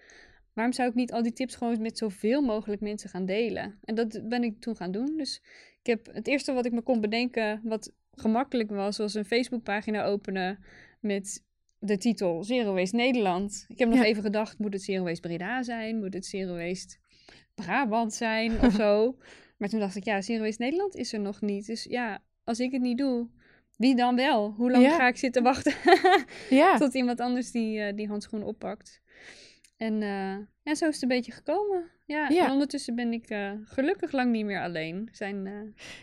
Waarom 0.53 0.74
zou 0.74 0.89
ik 0.89 0.96
niet 0.96 1.12
al 1.12 1.24
die 1.24 1.34
tips 1.34 1.55
gewoon 1.55 1.81
met 1.81 1.98
zoveel 1.98 2.41
mogelijk 2.41 2.81
mensen 2.81 3.10
gaan 3.10 3.25
delen? 3.25 3.79
En 3.84 3.96
dat 3.96 4.22
ben 4.24 4.43
ik 4.43 4.60
toen 4.60 4.75
gaan 4.75 4.91
doen. 4.91 5.17
Dus 5.17 5.41
ik 5.79 5.86
heb 5.86 6.13
het 6.13 6.27
eerste 6.27 6.53
wat 6.53 6.65
ik 6.65 6.72
me 6.72 6.81
kon 6.81 7.01
bedenken, 7.01 7.62
wat 7.63 7.93
gemakkelijk 8.12 8.69
was, 8.69 8.98
was 8.98 9.13
een 9.13 9.25
Facebookpagina 9.25 10.03
openen 10.03 10.60
met 11.00 11.46
de 11.79 11.98
titel 11.98 12.43
Zero 12.43 12.74
Waste 12.74 12.96
Nederland. 12.96 13.65
Ik 13.67 13.79
heb 13.79 13.89
nog 13.89 14.03
even 14.03 14.24
gedacht, 14.24 14.60
moet 14.60 14.74
het 14.74 14.84
Zero 14.84 15.03
Waste 15.03 15.27
Breda 15.27 15.63
zijn? 15.63 16.00
Moet 16.00 16.13
het 16.13 16.25
Zero 16.25 16.55
Waste 16.55 16.98
Brabant 17.55 18.13
zijn 18.13 18.62
of 18.62 18.74
zo? 18.74 19.15
Maar 19.57 19.69
toen 19.69 19.79
dacht 19.79 19.96
ik, 19.96 20.03
ja, 20.03 20.22
Zero 20.22 20.43
Waste 20.43 20.63
Nederland 20.63 20.96
is 20.96 21.13
er 21.13 21.19
nog 21.19 21.41
niet. 21.41 21.65
Dus 21.65 21.84
ja, 21.84 22.24
als 22.43 22.60
ik 22.60 22.72
het 22.72 22.81
niet 22.81 22.98
doe, 22.98 23.27
wie 23.77 23.96
dan 23.96 24.15
wel? 24.15 24.53
Hoe 24.57 24.72
lang 24.72 24.86
ga 24.86 25.07
ik 25.07 25.17
zitten 25.17 25.43
wachten 25.43 25.74
ja. 26.50 26.77
tot 26.77 26.93
iemand 26.93 27.19
anders 27.19 27.51
die, 27.51 27.79
uh, 27.79 27.96
die 27.96 28.07
handschoen 28.07 28.43
oppakt? 28.43 29.01
En 29.77 30.01
uh, 30.01 30.38
ja, 30.67 30.75
zo 30.75 30.88
is 30.88 30.93
het 30.93 31.01
een 31.01 31.07
beetje 31.07 31.31
gekomen. 31.31 31.91
Ja, 32.05 32.29
en 32.29 32.51
ondertussen 32.51 32.95
ben 32.95 33.13
ik 33.13 33.29
uh, 33.29 33.51
gelukkig 33.63 34.12
lang 34.12 34.31
niet 34.31 34.45
meer 34.45 34.62
alleen. 34.62 35.09
Zijn, 35.12 35.45
uh, 35.45 35.51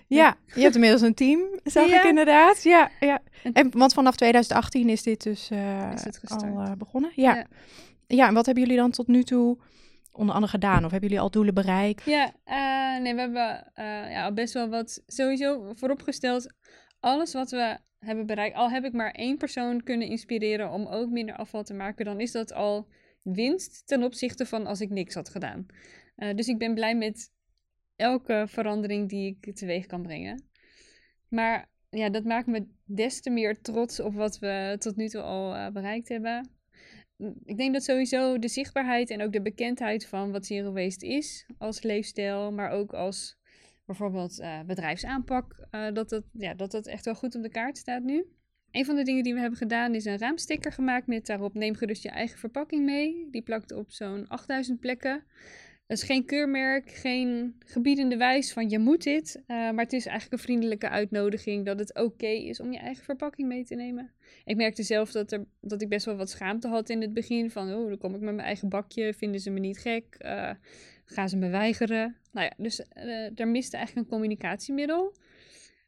ja, 0.06 0.36
je 0.54 0.60
hebt 0.60 0.74
inmiddels 0.74 1.02
een 1.02 1.14
team, 1.14 1.40
zag 1.64 1.86
ik 1.86 2.04
inderdaad. 2.04 2.62
Ja, 2.62 2.90
ja. 3.00 3.22
En, 3.52 3.70
want 3.70 3.92
vanaf 3.92 4.16
2018 4.16 4.88
is 4.88 5.02
dit 5.02 5.22
dus 5.22 5.50
is 5.94 6.04
het 6.04 6.42
al 6.42 6.76
begonnen. 6.76 7.12
Ja. 7.14 7.34
ja. 7.34 7.46
Ja. 8.06 8.28
en 8.28 8.34
wat 8.34 8.46
hebben 8.46 8.64
jullie 8.64 8.78
dan 8.78 8.90
tot 8.90 9.06
nu 9.06 9.22
toe 9.22 9.58
onder 10.12 10.34
andere 10.34 10.52
gedaan? 10.52 10.84
Of 10.84 10.90
hebben 10.90 11.08
jullie 11.08 11.24
al 11.24 11.30
doelen 11.30 11.54
bereikt? 11.54 12.04
Ja, 12.04 12.32
nee, 12.98 13.14
we 13.14 13.20
hebben 13.20 13.70
ja, 14.10 14.32
best 14.32 14.54
wel 14.54 14.68
wat 14.68 15.02
sowieso 15.06 15.72
vooropgesteld. 15.74 16.54
Alles 17.00 17.32
wat 17.32 17.50
we 17.50 17.78
hebben 17.98 18.26
bereikt, 18.26 18.56
al 18.56 18.70
heb 18.70 18.84
ik 18.84 18.92
maar 18.92 19.10
één 19.10 19.36
persoon 19.36 19.82
kunnen 19.82 20.08
inspireren 20.08 20.70
om 20.70 20.86
ook 20.86 21.10
minder 21.10 21.36
afval 21.36 21.62
te 21.62 21.74
maken, 21.74 22.04
dan 22.04 22.20
is 22.20 22.32
dat 22.32 22.52
al 22.52 22.88
winst 23.24 23.86
ten 23.86 24.02
opzichte 24.02 24.46
van 24.46 24.66
als 24.66 24.80
ik 24.80 24.90
niks 24.90 25.14
had 25.14 25.28
gedaan. 25.28 25.66
Uh, 26.16 26.34
dus 26.34 26.48
ik 26.48 26.58
ben 26.58 26.74
blij 26.74 26.96
met 26.96 27.32
elke 27.96 28.44
verandering 28.48 29.08
die 29.08 29.38
ik 29.40 29.56
teweeg 29.56 29.86
kan 29.86 30.02
brengen. 30.02 30.44
Maar 31.28 31.68
ja, 31.90 32.10
dat 32.10 32.24
maakt 32.24 32.46
me 32.46 32.66
des 32.84 33.20
te 33.20 33.30
meer 33.30 33.60
trots 33.60 34.00
op 34.00 34.14
wat 34.14 34.38
we 34.38 34.76
tot 34.78 34.96
nu 34.96 35.08
toe 35.08 35.20
al 35.20 35.54
uh, 35.54 35.70
bereikt 35.70 36.08
hebben. 36.08 36.50
Ik 37.44 37.56
denk 37.56 37.72
dat 37.72 37.82
sowieso 37.82 38.38
de 38.38 38.48
zichtbaarheid 38.48 39.10
en 39.10 39.22
ook 39.22 39.32
de 39.32 39.42
bekendheid 39.42 40.06
van 40.06 40.32
wat 40.32 40.46
Zero 40.46 40.72
Waste 40.72 41.06
is 41.06 41.46
als 41.58 41.82
leefstijl, 41.82 42.52
maar 42.52 42.70
ook 42.70 42.92
als 42.92 43.38
bijvoorbeeld 43.84 44.40
uh, 44.40 44.60
bedrijfsaanpak, 44.62 45.68
dat, 45.70 46.08
dat, 46.08 46.24
ja, 46.32 46.54
dat 46.54 46.70
dat 46.70 46.86
echt 46.86 47.04
wel 47.04 47.14
goed 47.14 47.34
op 47.34 47.42
de 47.42 47.48
kaart 47.48 47.78
staat 47.78 48.02
nu. 48.02 48.26
Een 48.74 48.84
van 48.84 48.96
de 48.96 49.02
dingen 49.02 49.22
die 49.22 49.34
we 49.34 49.40
hebben 49.40 49.58
gedaan 49.58 49.94
is 49.94 50.04
een 50.04 50.18
raamsticker 50.18 50.72
gemaakt 50.72 51.06
met 51.06 51.26
daarop 51.26 51.54
neem 51.54 51.74
gerust 51.74 52.02
je 52.02 52.08
eigen 52.08 52.38
verpakking 52.38 52.84
mee. 52.84 53.28
Die 53.30 53.42
plakt 53.42 53.72
op 53.72 53.90
zo'n 53.90 54.28
8000 54.28 54.80
plekken. 54.80 55.24
Het 55.86 55.98
is 55.98 56.02
geen 56.02 56.24
keurmerk, 56.24 56.90
geen 56.90 57.56
gebiedende 57.66 58.16
wijs 58.16 58.52
van 58.52 58.70
je 58.70 58.78
moet 58.78 59.02
dit. 59.02 59.36
Uh, 59.36 59.46
maar 59.46 59.84
het 59.84 59.92
is 59.92 60.06
eigenlijk 60.06 60.32
een 60.32 60.46
vriendelijke 60.46 60.88
uitnodiging 60.88 61.64
dat 61.64 61.78
het 61.78 61.98
oké 61.98 62.26
is 62.26 62.60
om 62.60 62.72
je 62.72 62.78
eigen 62.78 63.04
verpakking 63.04 63.48
mee 63.48 63.64
te 63.64 63.74
nemen. 63.74 64.12
Ik 64.44 64.56
merkte 64.56 64.82
zelf 64.82 65.10
dat, 65.10 65.32
er, 65.32 65.44
dat 65.60 65.82
ik 65.82 65.88
best 65.88 66.06
wel 66.06 66.16
wat 66.16 66.30
schaamte 66.30 66.68
had 66.68 66.88
in 66.88 67.00
het 67.00 67.12
begin. 67.12 67.50
Van, 67.50 67.72
oh, 67.74 67.88
dan 67.88 67.98
kom 67.98 68.14
ik 68.14 68.20
met 68.20 68.34
mijn 68.34 68.46
eigen 68.46 68.68
bakje, 68.68 69.14
vinden 69.14 69.40
ze 69.40 69.50
me 69.50 69.60
niet 69.60 69.78
gek, 69.78 70.16
uh, 70.20 70.50
gaan 71.04 71.28
ze 71.28 71.36
me 71.36 71.48
weigeren. 71.48 72.16
Nou 72.32 72.46
ja, 72.46 72.52
dus 72.56 72.80
uh, 72.96 73.38
er 73.38 73.48
miste 73.48 73.76
eigenlijk 73.76 74.06
een 74.06 74.12
communicatiemiddel. 74.12 75.14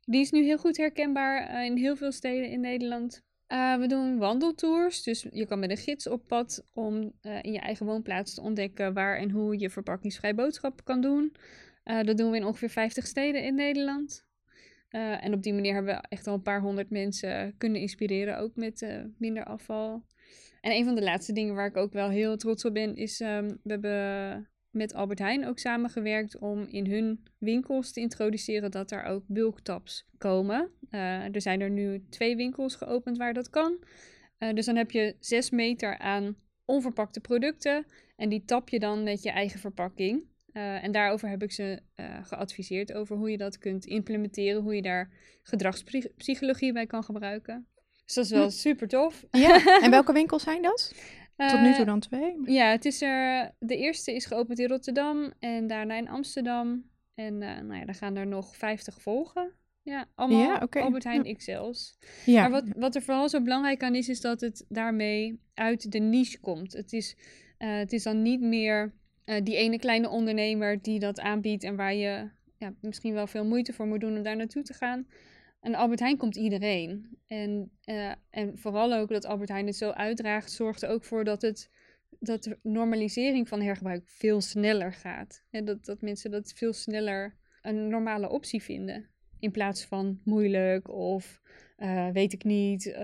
Die 0.09 0.21
is 0.21 0.31
nu 0.31 0.45
heel 0.45 0.59
goed 0.59 0.77
herkenbaar 0.77 1.51
uh, 1.51 1.65
in 1.65 1.77
heel 1.77 1.97
veel 1.97 2.13
steden 2.13 2.51
in 2.51 2.61
Nederland. 2.61 3.25
Uh, 3.49 3.77
we 3.77 3.87
doen 3.87 4.19
wandeltours, 4.19 5.03
dus 5.03 5.27
je 5.31 5.47
kan 5.47 5.59
met 5.59 5.71
een 5.71 5.77
gids 5.77 6.09
op 6.09 6.27
pad 6.27 6.67
om 6.73 7.13
uh, 7.23 7.39
in 7.43 7.53
je 7.53 7.59
eigen 7.59 7.87
woonplaats 7.87 8.35
te 8.35 8.41
ontdekken 8.41 8.95
waar 8.95 9.17
en 9.17 9.31
hoe 9.31 9.59
je 9.59 9.71
verpakkingsvrij 9.71 10.35
boodschap 10.35 10.85
kan 10.85 11.01
doen. 11.01 11.33
dat 11.85 12.17
doen 12.17 12.31
we 12.31 12.37
in 12.37 12.45
ongeveer 12.45 12.71
50 12.71 13.07
steden 13.07 13.45
in 13.45 13.55
Nederland. 13.55 14.27
en 14.89 15.35
op 15.35 15.43
die 15.43 15.55
manier 15.55 15.75
hebben 15.75 15.95
we 15.95 16.09
echt 16.09 16.27
al 16.27 16.35
een 16.35 16.43
paar 16.43 16.61
honderd 16.61 16.91
mensen 16.91 17.55
kunnen 17.59 17.81
inspireren, 17.81 18.39
ook 18.39 18.57
met 18.57 18.87
minder 19.19 19.45
afval. 19.45 20.05
En 20.61 20.73
een 20.73 20.85
van 20.85 20.95
de 20.95 21.03
laatste 21.03 21.33
dingen 21.33 21.55
waar 21.55 21.67
ik 21.67 21.77
ook 21.77 21.93
wel 21.93 22.09
heel 22.09 22.37
trots 22.37 22.65
op 22.65 22.75
ben, 22.75 22.97
is 22.97 23.21
um, 23.21 23.49
we 23.63 23.71
hebben 23.71 24.49
met 24.77 24.95
Albert 24.95 25.19
Heijn 25.19 25.47
ook 25.47 25.59
samengewerkt 25.59 26.39
om 26.39 26.67
in 26.71 26.91
hun 26.91 27.25
winkels 27.39 27.93
te 27.93 28.01
introduceren 28.01 28.71
dat 28.71 28.91
er 28.91 29.05
ook 29.05 29.23
bulktaps 29.27 30.07
komen. 30.19 30.71
Uh, 30.91 31.35
er 31.35 31.41
zijn 31.41 31.61
er 31.61 31.71
nu 31.71 32.05
twee 32.11 32.37
winkels 32.37 32.75
geopend 32.75 33.17
waar 33.17 33.35
dat 33.35 33.51
kan. 33.51 33.79
Uh, 34.39 34.53
dus 34.55 34.67
dan 34.67 34.77
heb 34.77 34.91
je 34.91 35.17
zes 35.21 35.51
meter 35.51 35.99
aan 35.99 36.37
onverpakte 36.65 37.21
producten 37.21 37.87
en 38.17 38.29
die 38.29 38.45
tap 38.45 38.69
je 38.69 38.79
dan 38.79 39.03
met 39.03 39.23
je 39.23 39.31
eigen 39.31 39.61
verpakking. 39.61 40.25
Uh, 40.53 40.85
en 40.85 40.93
daarover 40.93 41.29
heb 41.29 41.43
ik 41.43 41.53
ze 41.53 41.81
geadviseerd 42.23 42.93
over 42.93 43.17
hoe 43.17 43.31
je 43.31 43.37
dat 43.37 43.59
kunt 43.59 43.87
implementeren, 43.87 44.63
hoe 44.63 44.75
je 44.75 44.83
daar 44.83 45.11
gedragspsychologie 45.43 46.73
bij 46.73 46.87
kan 46.87 47.05
gebruiken. 47.05 47.67
Dus 48.05 48.15
dat 48.15 48.25
is 48.25 48.31
wel 48.31 48.43
hm. 48.43 48.51
super 48.51 48.89
tof. 48.89 49.25
Ja, 49.31 49.81
en 49.81 49.91
welke 49.99 50.13
winkels 50.13 50.43
zijn 50.43 50.63
dat? 50.63 50.95
Tot 51.37 51.61
nu 51.61 51.71
toe 51.71 51.81
eh, 51.81 51.87
dan 51.87 52.01
twee? 52.01 52.37
Ja, 52.45 52.71
het 52.71 52.85
is 52.85 53.03
er, 53.03 53.51
de 53.59 53.77
eerste 53.77 54.15
is 54.15 54.27
geopend 54.27 54.59
in 54.59 54.69
Rotterdam 54.69 55.33
en 55.39 55.67
daarna 55.67 55.95
in 55.97 56.09
Amsterdam. 56.09 56.85
En 57.15 57.35
uh, 57.35 57.61
nou 57.61 57.75
ja, 57.75 57.85
dan 57.85 57.95
gaan 57.95 58.17
er 58.17 58.27
nog 58.27 58.57
50 58.57 59.03
volgen. 59.03 59.53
Ja, 59.83 60.07
allemaal 60.15 60.41
ja, 60.41 60.61
okay. 60.63 60.83
Albert 60.83 61.05
Heijn 61.05 61.25
ja. 61.25 61.35
XL's. 61.35 61.99
Ja. 62.25 62.41
Maar 62.41 62.51
wat, 62.51 62.65
wat 62.77 62.95
er 62.95 63.03
vooral 63.03 63.29
zo 63.29 63.43
belangrijk 63.43 63.83
aan 63.83 63.95
is, 63.95 64.09
is 64.09 64.21
dat 64.21 64.41
het 64.41 64.65
daarmee 64.69 65.41
uit 65.55 65.93
de 65.93 65.99
niche 65.99 66.41
komt. 66.41 66.73
Het 66.73 66.93
is, 66.93 67.17
uh, 67.59 67.77
het 67.77 67.93
is 67.93 68.03
dan 68.03 68.23
niet 68.23 68.41
meer 68.41 68.95
uh, 69.25 69.37
die 69.43 69.57
ene 69.57 69.79
kleine 69.79 70.09
ondernemer 70.09 70.83
die 70.83 70.99
dat 70.99 71.21
aanbiedt 71.21 71.65
en 71.65 71.77
waar 71.77 71.95
je 71.95 72.31
ja, 72.59 72.75
misschien 72.81 73.15
wel 73.15 73.27
veel 73.27 73.45
moeite 73.45 73.73
voor 73.73 73.87
moet 73.87 74.01
doen 74.01 74.17
om 74.17 74.23
daar 74.23 74.37
naartoe 74.37 74.63
te 74.63 74.75
gaan. 74.75 75.07
En 75.67 75.75
Albert 75.75 76.01
Heijn 76.01 76.17
komt 76.17 76.37
iedereen. 76.37 77.19
En, 77.27 77.71
uh, 77.85 78.13
en 78.31 78.59
vooral 78.59 78.95
ook 78.95 79.09
dat 79.09 79.25
Albert 79.25 79.49
Heijn 79.49 79.67
het 79.67 79.77
zo 79.77 79.91
uitdraagt, 79.91 80.53
zorgt 80.53 80.83
er 80.83 80.89
ook 80.89 81.05
voor 81.05 81.25
dat, 81.25 81.43
het, 81.43 81.71
dat 82.21 82.43
de 82.43 82.59
normalisering 82.63 83.49
van 83.49 83.61
hergebruik 83.61 84.03
veel 84.05 84.41
sneller 84.41 84.93
gaat. 84.93 85.45
En 85.51 85.65
dat, 85.65 85.85
dat 85.85 86.01
mensen 86.01 86.31
dat 86.31 86.53
veel 86.57 86.73
sneller 86.73 87.37
een 87.63 87.89
normale 87.89 88.29
optie 88.29 88.63
vinden. 88.63 89.09
In 89.39 89.51
plaats 89.51 89.85
van 89.85 90.21
moeilijk 90.25 90.91
of 90.91 91.41
uh, 91.79 92.09
weet 92.11 92.33
ik 92.33 92.45
niet, 92.45 92.87
uh, 92.87 92.95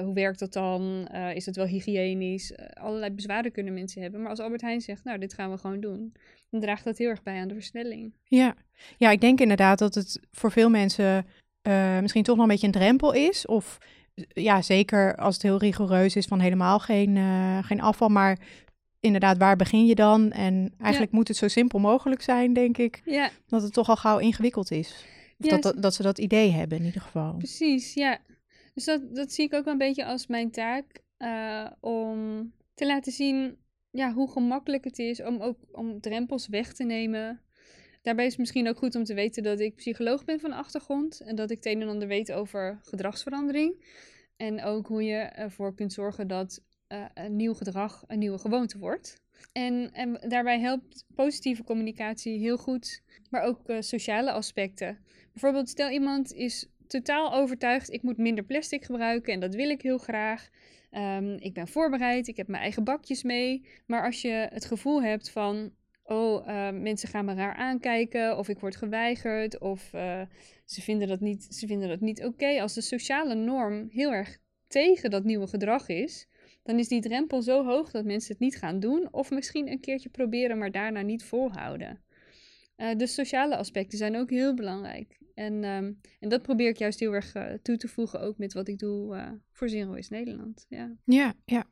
hoe 0.00 0.14
werkt 0.14 0.38
dat 0.38 0.52
dan? 0.52 1.08
is 1.34 1.46
het 1.46 1.56
wel 1.56 1.66
hygiënisch? 1.66 2.56
allerlei 2.74 3.10
bezwaren 3.10 3.52
kunnen 3.52 3.74
mensen 3.74 4.02
hebben. 4.02 4.20
Maar 4.20 4.30
als 4.30 4.40
Albert 4.40 4.60
Heijn 4.60 4.80
zegt, 4.80 5.04
nou, 5.04 5.18
dit 5.18 5.34
gaan 5.34 5.50
we 5.50 5.58
gewoon 5.58 5.80
doen, 5.80 6.12
dan 6.50 6.60
draagt 6.60 6.84
dat 6.84 6.98
heel 6.98 7.08
erg 7.08 7.22
bij 7.22 7.40
aan 7.40 7.48
de 7.48 7.54
versnelling. 7.54 8.14
Ja, 8.24 8.54
ja 8.96 9.10
ik 9.10 9.20
denk 9.20 9.40
inderdaad 9.40 9.78
dat 9.78 9.94
het 9.94 10.20
voor 10.30 10.50
veel 10.52 10.70
mensen 10.70 11.26
uh, 11.62 11.98
misschien 12.00 12.22
toch 12.22 12.36
nog 12.36 12.44
een 12.44 12.50
beetje 12.50 12.66
een 12.66 12.72
drempel 12.72 13.12
is. 13.12 13.46
Of 13.46 13.78
ja, 14.32 14.62
zeker 14.62 15.16
als 15.16 15.34
het 15.34 15.42
heel 15.42 15.58
rigoureus 15.58 16.16
is 16.16 16.26
van 16.26 16.40
helemaal 16.40 16.78
geen, 16.78 17.16
uh, 17.16 17.58
geen 17.64 17.80
afval. 17.80 18.08
Maar 18.08 18.38
inderdaad, 19.00 19.38
waar 19.38 19.56
begin 19.56 19.86
je 19.86 19.94
dan? 19.94 20.30
En 20.30 20.74
eigenlijk 20.78 21.12
moet 21.12 21.28
het 21.28 21.36
zo 21.36 21.48
simpel 21.48 21.78
mogelijk 21.78 22.22
zijn, 22.22 22.52
denk 22.52 22.78
ik. 22.78 23.02
Ja. 23.04 23.30
Dat 23.46 23.62
het 23.62 23.72
toch 23.72 23.88
al 23.88 23.96
gauw 23.96 24.18
ingewikkeld 24.18 24.70
is. 24.70 25.06
Of 25.38 25.50
ja, 25.50 25.58
dat, 25.58 25.82
dat, 25.82 25.94
ze 25.94 26.02
dat 26.02 26.18
idee 26.18 26.50
hebben 26.50 26.78
in 26.78 26.84
ieder 26.84 27.00
geval. 27.00 27.34
Precies, 27.36 27.94
ja. 27.94 28.18
Dus 28.74 28.84
dat, 28.84 29.14
dat 29.14 29.32
zie 29.32 29.44
ik 29.44 29.54
ook 29.54 29.64
wel 29.64 29.72
een 29.72 29.78
beetje 29.78 30.04
als 30.04 30.26
mijn 30.26 30.50
taak. 30.50 31.02
Uh, 31.18 31.66
om 31.80 32.52
te 32.74 32.86
laten 32.86 33.12
zien 33.12 33.56
ja, 33.90 34.12
hoe 34.12 34.30
gemakkelijk 34.30 34.84
het 34.84 34.98
is 34.98 35.22
om 35.22 35.40
ook 35.40 35.56
om 35.72 36.00
drempels 36.00 36.48
weg 36.48 36.72
te 36.72 36.84
nemen. 36.84 37.40
Daarbij 38.02 38.24
is 38.24 38.30
het 38.30 38.40
misschien 38.40 38.68
ook 38.68 38.78
goed 38.78 38.94
om 38.94 39.04
te 39.04 39.14
weten 39.14 39.42
dat 39.42 39.60
ik 39.60 39.74
psycholoog 39.74 40.24
ben 40.24 40.40
van 40.40 40.52
achtergrond 40.52 41.20
en 41.20 41.34
dat 41.36 41.50
ik 41.50 41.56
het 41.56 41.66
een 41.66 41.82
en 41.82 41.88
ander 41.88 42.08
weet 42.08 42.32
over 42.32 42.78
gedragsverandering. 42.82 43.84
En 44.36 44.62
ook 44.62 44.86
hoe 44.86 45.04
je 45.04 45.18
ervoor 45.18 45.74
kunt 45.74 45.92
zorgen 45.92 46.28
dat 46.28 46.62
uh, 46.88 47.04
een 47.14 47.36
nieuw 47.36 47.54
gedrag 47.54 48.04
een 48.06 48.18
nieuwe 48.18 48.38
gewoonte 48.38 48.78
wordt. 48.78 49.22
En, 49.52 49.92
en 49.92 50.20
daarbij 50.28 50.60
helpt 50.60 51.04
positieve 51.14 51.64
communicatie 51.64 52.38
heel 52.38 52.58
goed, 52.58 53.02
maar 53.30 53.42
ook 53.42 53.68
uh, 53.68 53.76
sociale 53.80 54.32
aspecten. 54.32 54.98
Bijvoorbeeld, 55.32 55.68
stel 55.68 55.90
iemand 55.90 56.32
is 56.32 56.68
totaal 56.86 57.34
overtuigd, 57.34 57.90
ik 57.90 58.02
moet 58.02 58.16
minder 58.16 58.44
plastic 58.44 58.84
gebruiken 58.84 59.32
en 59.32 59.40
dat 59.40 59.54
wil 59.54 59.70
ik 59.70 59.82
heel 59.82 59.98
graag. 59.98 60.48
Um, 60.90 61.34
ik 61.34 61.54
ben 61.54 61.68
voorbereid, 61.68 62.28
ik 62.28 62.36
heb 62.36 62.48
mijn 62.48 62.62
eigen 62.62 62.84
bakjes 62.84 63.22
mee. 63.22 63.66
Maar 63.86 64.04
als 64.04 64.22
je 64.22 64.48
het 64.50 64.64
gevoel 64.64 65.02
hebt 65.02 65.30
van, 65.30 65.72
oh, 66.12 66.46
uh, 66.46 66.70
mensen 66.70 67.08
gaan 67.08 67.24
me 67.24 67.34
raar 67.34 67.54
aankijken, 67.54 68.38
of 68.38 68.48
ik 68.48 68.58
word 68.58 68.76
geweigerd, 68.76 69.58
of 69.58 69.92
uh, 69.94 70.22
ze 70.64 70.80
vinden 70.82 71.08
dat 71.08 71.20
niet, 71.20 71.46
ze 71.50 71.66
vinden 71.66 71.88
dat 71.88 72.00
niet 72.00 72.24
oké. 72.24 72.60
Als 72.60 72.74
de 72.74 72.80
sociale 72.80 73.34
norm 73.34 73.88
heel 73.90 74.12
erg 74.12 74.38
tegen 74.66 75.10
dat 75.10 75.24
nieuwe 75.24 75.46
gedrag 75.46 75.88
is, 75.88 76.26
dan 76.62 76.78
is 76.78 76.88
die 76.88 77.00
drempel 77.00 77.42
zo 77.42 77.64
hoog 77.64 77.90
dat 77.90 78.04
mensen 78.04 78.32
het 78.32 78.40
niet 78.40 78.56
gaan 78.56 78.80
doen, 78.80 79.08
of 79.10 79.30
misschien 79.30 79.68
een 79.68 79.80
keertje 79.80 80.08
proberen, 80.08 80.58
maar 80.58 80.70
daarna 80.70 81.00
niet 81.02 81.24
volhouden. 81.24 82.00
Uh, 82.76 82.94
dus 82.96 83.14
sociale 83.14 83.56
aspecten 83.56 83.98
zijn 83.98 84.16
ook 84.16 84.30
heel 84.30 84.54
belangrijk. 84.54 85.18
En, 85.34 85.64
um, 85.64 86.00
en 86.20 86.28
dat 86.28 86.42
probeer 86.42 86.68
ik 86.68 86.76
juist 86.76 87.00
heel 87.00 87.12
erg 87.12 87.34
uh, 87.34 87.44
toe 87.62 87.76
te 87.76 87.88
voegen, 87.88 88.20
ook 88.20 88.38
met 88.38 88.52
wat 88.52 88.68
ik 88.68 88.78
doe 88.78 89.16
uh, 89.16 89.28
voor 89.52 89.68
Zero 89.68 89.92
Waste 89.92 90.14
Nederland. 90.14 90.66
Ja. 90.68 90.92
ja, 91.04 91.34
ja. 91.44 91.64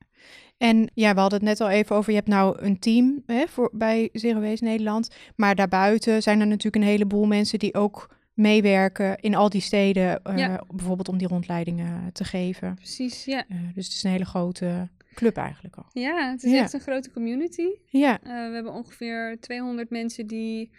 En 0.58 0.90
ja, 0.94 1.14
we 1.14 1.20
hadden 1.20 1.38
het 1.38 1.48
net 1.48 1.60
al 1.60 1.70
even 1.70 1.96
over, 1.96 2.10
je 2.10 2.16
hebt 2.16 2.28
nou 2.28 2.62
een 2.62 2.78
team 2.78 3.22
hè, 3.26 3.46
voor, 3.46 3.70
bij 3.72 4.08
Zero 4.12 4.40
Waste 4.40 4.64
Nederland. 4.64 5.10
Maar 5.36 5.54
daarbuiten 5.54 6.22
zijn 6.22 6.40
er 6.40 6.46
natuurlijk 6.46 6.84
een 6.84 6.90
heleboel 6.90 7.26
mensen 7.26 7.58
die 7.58 7.74
ook 7.74 8.18
meewerken 8.34 9.18
in 9.18 9.34
al 9.34 9.48
die 9.48 9.60
steden, 9.60 10.20
uh, 10.26 10.36
ja. 10.36 10.64
bijvoorbeeld 10.74 11.08
om 11.08 11.18
die 11.18 11.28
rondleidingen 11.28 12.12
te 12.12 12.24
geven. 12.24 12.74
Precies, 12.74 13.24
ja. 13.24 13.44
dus 13.74 13.84
het 13.84 13.94
is 13.94 14.02
een 14.02 14.10
hele 14.10 14.24
grote 14.24 14.88
club 15.14 15.36
eigenlijk 15.36 15.76
al. 15.76 15.86
Ja, 15.92 16.30
het 16.30 16.42
is 16.42 16.52
ja. 16.52 16.58
echt 16.58 16.72
een 16.72 16.80
grote 16.80 17.10
community. 17.10 17.68
Ja. 17.86 18.18
we 18.22 18.28
hebben 18.30 18.72
ongeveer 18.72 19.36
200 19.40 19.90
mensen 19.90 20.26
die 20.26 20.70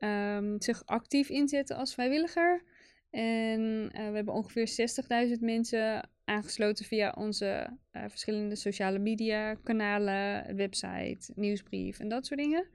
um, 0.00 0.60
zich 0.60 0.86
actief 0.86 1.28
inzetten 1.28 1.76
als 1.76 1.94
vrijwilliger. 1.94 2.64
En 3.10 3.60
uh, 3.60 4.08
we 4.08 4.14
hebben 4.14 4.34
ongeveer 4.34 4.90
60.000 5.36 5.40
mensen 5.40 6.08
aangesloten 6.24 6.84
via 6.84 7.14
onze 7.16 7.78
uh, 7.92 8.04
verschillende 8.08 8.56
sociale 8.56 8.98
media 8.98 9.54
kanalen, 9.54 10.56
website, 10.56 11.32
nieuwsbrief 11.34 11.98
en 11.98 12.08
dat 12.08 12.26
soort 12.26 12.40
dingen. 12.40 12.68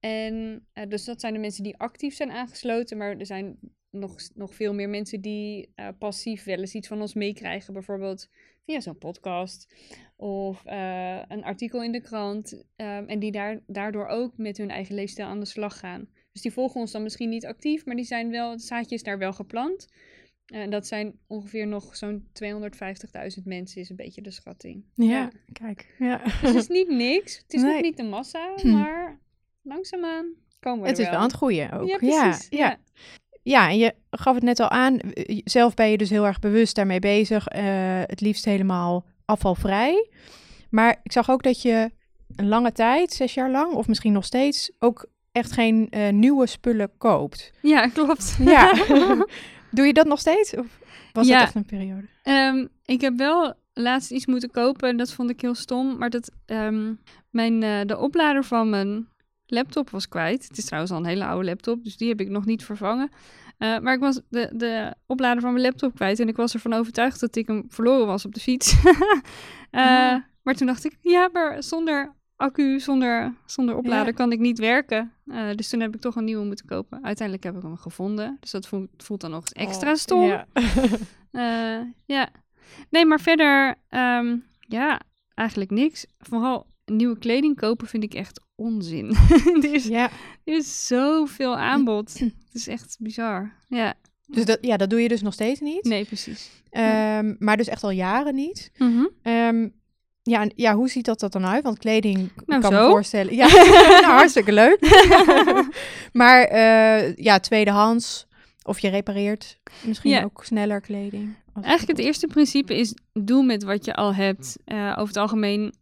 En 0.00 0.66
uh, 0.74 0.84
dus 0.88 1.04
dat 1.04 1.20
zijn 1.20 1.32
de 1.32 1.38
mensen 1.38 1.62
die 1.62 1.76
actief 1.76 2.14
zijn 2.14 2.30
aangesloten, 2.30 2.96
maar 2.96 3.16
er 3.16 3.26
zijn 3.26 3.58
nog, 3.90 4.16
nog 4.34 4.54
veel 4.54 4.74
meer 4.74 4.88
mensen 4.88 5.20
die 5.20 5.74
passief 5.98 6.44
wel 6.44 6.58
eens 6.58 6.74
iets 6.74 6.88
van 6.88 7.00
ons 7.00 7.14
meekrijgen. 7.14 7.72
Bijvoorbeeld 7.72 8.28
via 8.64 8.80
zo'n 8.80 8.98
podcast 8.98 9.74
of 10.16 10.62
een 11.28 11.44
artikel 11.44 11.82
in 11.82 11.92
de 11.92 12.00
krant. 12.00 12.52
Um, 12.52 13.08
en 13.08 13.18
die 13.18 13.32
daar, 13.32 13.60
daardoor 13.66 14.06
ook 14.06 14.36
met 14.36 14.56
hun 14.56 14.70
eigen 14.70 14.94
leefstijl 14.94 15.28
aan 15.28 15.40
de 15.40 15.46
slag 15.46 15.78
gaan. 15.78 16.08
Dus 16.38 16.46
die 16.52 16.56
volgen 16.62 16.80
ons 16.80 16.92
dan 16.92 17.02
misschien 17.02 17.28
niet 17.28 17.46
actief, 17.46 17.84
maar 17.84 17.96
die 17.96 18.04
zijn 18.04 18.30
wel, 18.30 18.50
het 18.50 18.62
zaadje 18.62 18.94
is 18.94 19.02
daar 19.02 19.18
wel 19.18 19.32
geplant. 19.32 19.88
En 20.46 20.64
uh, 20.64 20.70
dat 20.70 20.86
zijn 20.86 21.18
ongeveer 21.26 21.66
nog 21.66 21.96
zo'n 21.96 22.28
250.000 22.42 23.42
mensen, 23.44 23.80
is 23.80 23.90
een 23.90 23.96
beetje 23.96 24.22
de 24.22 24.30
schatting. 24.30 24.84
Ja, 24.94 25.06
ja. 25.06 25.30
kijk. 25.52 25.94
Ja. 25.98 26.22
Dus 26.24 26.34
het 26.40 26.54
is 26.54 26.68
niet 26.68 26.88
niks. 26.88 27.36
Het 27.36 27.52
is 27.52 27.62
nee. 27.62 27.72
nog 27.72 27.82
niet 27.82 27.96
de 27.96 28.02
massa, 28.02 28.54
maar 28.62 29.20
langzaamaan 29.62 30.26
komen 30.60 30.82
we 30.82 30.88
Het 30.88 30.98
er 30.98 31.04
is 31.04 31.10
wel 31.10 31.18
aan 31.18 31.26
het 31.26 31.36
groeien 31.36 31.72
ook. 31.72 31.88
Ja, 31.88 31.96
precies. 31.96 32.46
Ja, 32.50 32.58
ja. 32.58 32.78
ja, 33.42 33.68
en 33.68 33.78
je 33.78 33.94
gaf 34.10 34.34
het 34.34 34.44
net 34.44 34.60
al 34.60 34.68
aan. 34.68 34.98
Zelf 35.44 35.74
ben 35.74 35.90
je 35.90 35.98
dus 35.98 36.10
heel 36.10 36.26
erg 36.26 36.38
bewust 36.38 36.74
daarmee 36.74 37.00
bezig. 37.00 37.52
Uh, 37.52 37.62
het 38.06 38.20
liefst 38.20 38.44
helemaal 38.44 39.04
afvalvrij. 39.24 40.10
Maar 40.70 41.00
ik 41.02 41.12
zag 41.12 41.30
ook 41.30 41.42
dat 41.42 41.62
je 41.62 41.90
een 42.36 42.48
lange 42.48 42.72
tijd, 42.72 43.12
zes 43.12 43.34
jaar 43.34 43.50
lang, 43.50 43.72
of 43.72 43.88
misschien 43.88 44.12
nog 44.12 44.24
steeds, 44.24 44.72
ook 44.78 45.08
echt 45.38 45.52
geen 45.52 45.86
uh, 45.90 46.08
nieuwe 46.08 46.46
spullen 46.46 46.90
koopt. 46.98 47.52
Ja, 47.62 47.86
klopt. 47.88 48.36
Ja. 48.40 48.72
Doe 49.70 49.86
je 49.86 49.92
dat 49.92 50.06
nog 50.06 50.18
steeds? 50.18 50.56
Of 50.56 50.66
was 51.12 51.26
ja. 51.26 51.38
dat 51.38 51.46
echt 51.46 51.54
een 51.54 51.64
periode? 51.64 52.06
Um, 52.24 52.68
ik 52.84 53.00
heb 53.00 53.16
wel 53.16 53.54
laatst 53.72 54.10
iets 54.10 54.26
moeten 54.26 54.50
kopen 54.50 54.88
en 54.88 54.96
dat 54.96 55.12
vond 55.12 55.30
ik 55.30 55.40
heel 55.40 55.54
stom. 55.54 55.98
Maar 55.98 56.10
dat 56.10 56.30
um, 56.46 57.00
mijn, 57.30 57.62
uh, 57.62 57.80
de 57.84 57.98
oplader 57.98 58.44
van 58.44 58.68
mijn 58.68 59.08
laptop 59.46 59.90
was 59.90 60.08
kwijt. 60.08 60.48
Het 60.48 60.58
is 60.58 60.64
trouwens 60.64 60.92
al 60.92 60.98
een 60.98 61.06
hele 61.06 61.24
oude 61.24 61.44
laptop, 61.48 61.84
dus 61.84 61.96
die 61.96 62.08
heb 62.08 62.20
ik 62.20 62.28
nog 62.28 62.44
niet 62.44 62.64
vervangen. 62.64 63.10
Uh, 63.58 63.78
maar 63.78 63.94
ik 63.94 64.00
was 64.00 64.20
de, 64.28 64.50
de 64.52 64.94
oplader 65.06 65.42
van 65.42 65.52
mijn 65.52 65.64
laptop 65.64 65.94
kwijt 65.94 66.20
en 66.20 66.28
ik 66.28 66.36
was 66.36 66.54
ervan 66.54 66.72
overtuigd 66.72 67.20
dat 67.20 67.36
ik 67.36 67.46
hem 67.46 67.64
verloren 67.68 68.06
was 68.06 68.24
op 68.24 68.34
de 68.34 68.40
fiets. 68.40 68.84
uh, 68.84 68.90
oh. 69.70 70.16
Maar 70.42 70.54
toen 70.54 70.66
dacht 70.66 70.84
ik, 70.84 70.96
ja, 71.00 71.28
maar 71.32 71.62
zonder 71.62 72.14
accu, 72.38 72.80
zonder, 72.80 73.34
zonder 73.46 73.76
oplader 73.76 74.06
ja. 74.06 74.12
kan 74.12 74.32
ik 74.32 74.38
niet 74.38 74.58
werken. 74.58 75.12
Uh, 75.26 75.54
dus 75.54 75.68
toen 75.68 75.80
heb 75.80 75.94
ik 75.94 76.00
toch 76.00 76.16
een 76.16 76.24
nieuwe 76.24 76.44
moeten 76.44 76.66
kopen. 76.66 77.04
Uiteindelijk 77.04 77.46
heb 77.46 77.56
ik 77.56 77.62
hem 77.62 77.76
gevonden. 77.76 78.36
Dus 78.40 78.50
dat 78.50 78.66
voelt, 78.66 78.88
voelt 78.96 79.20
dan 79.20 79.30
nog 79.30 79.40
eens 79.40 79.52
extra 79.52 79.90
oh, 79.90 79.96
stom. 79.96 80.22
Ja. 80.22 80.46
uh, 81.32 81.86
ja. 82.16 82.28
Nee, 82.90 83.04
maar 83.04 83.20
verder, 83.20 83.74
um, 83.90 84.44
ja, 84.60 85.00
eigenlijk 85.34 85.70
niks. 85.70 86.06
Vooral 86.18 86.66
nieuwe 86.84 87.18
kleding 87.18 87.56
kopen 87.56 87.86
vind 87.86 88.02
ik 88.02 88.14
echt 88.14 88.40
onzin. 88.54 89.16
er, 89.62 89.74
is, 89.74 89.86
ja. 89.86 90.10
er 90.44 90.56
is 90.56 90.86
zoveel 90.86 91.56
aanbod. 91.56 92.18
Het 92.18 92.34
is 92.52 92.68
echt 92.68 92.96
bizar. 93.00 93.52
Ja. 93.68 93.94
Dus 94.26 94.44
dat, 94.44 94.58
ja, 94.60 94.76
dat 94.76 94.90
doe 94.90 95.00
je 95.00 95.08
dus 95.08 95.22
nog 95.22 95.32
steeds 95.32 95.60
niet? 95.60 95.84
Nee, 95.84 96.04
precies. 96.04 96.50
Um, 96.70 97.36
maar 97.38 97.56
dus 97.56 97.68
echt 97.68 97.82
al 97.82 97.90
jaren 97.90 98.34
niet. 98.34 98.70
Mm 98.78 98.92
-hmm. 98.92 99.32
um, 99.32 99.72
ja, 100.28 100.48
ja, 100.54 100.74
hoe 100.74 100.88
ziet 100.88 101.04
dat, 101.04 101.20
dat 101.20 101.32
dan 101.32 101.46
uit? 101.46 101.62
Want 101.62 101.78
kleding 101.78 102.30
nou, 102.46 102.60
kan 102.60 102.72
zo. 102.72 102.82
me 102.82 102.90
voorstellen. 102.90 103.34
Ja, 103.34 103.46
nou, 104.02 104.04
hartstikke 104.04 104.52
leuk. 104.52 104.78
maar 106.12 106.52
uh, 106.52 107.16
ja, 107.16 107.38
tweedehands 107.38 108.26
of 108.62 108.78
je 108.78 108.88
repareert 108.88 109.58
misschien 109.84 110.10
ja. 110.10 110.22
ook 110.22 110.44
sneller 110.44 110.80
kleding. 110.80 111.36
Eigenlijk 111.62 111.98
het 111.98 112.06
eerste 112.06 112.26
principe 112.26 112.78
is 112.78 112.94
doe 113.12 113.44
met 113.44 113.62
wat 113.62 113.84
je 113.84 113.94
al 113.94 114.14
hebt. 114.14 114.58
Uh, 114.66 114.90
over 114.90 115.06
het 115.06 115.16
algemeen, 115.16 115.74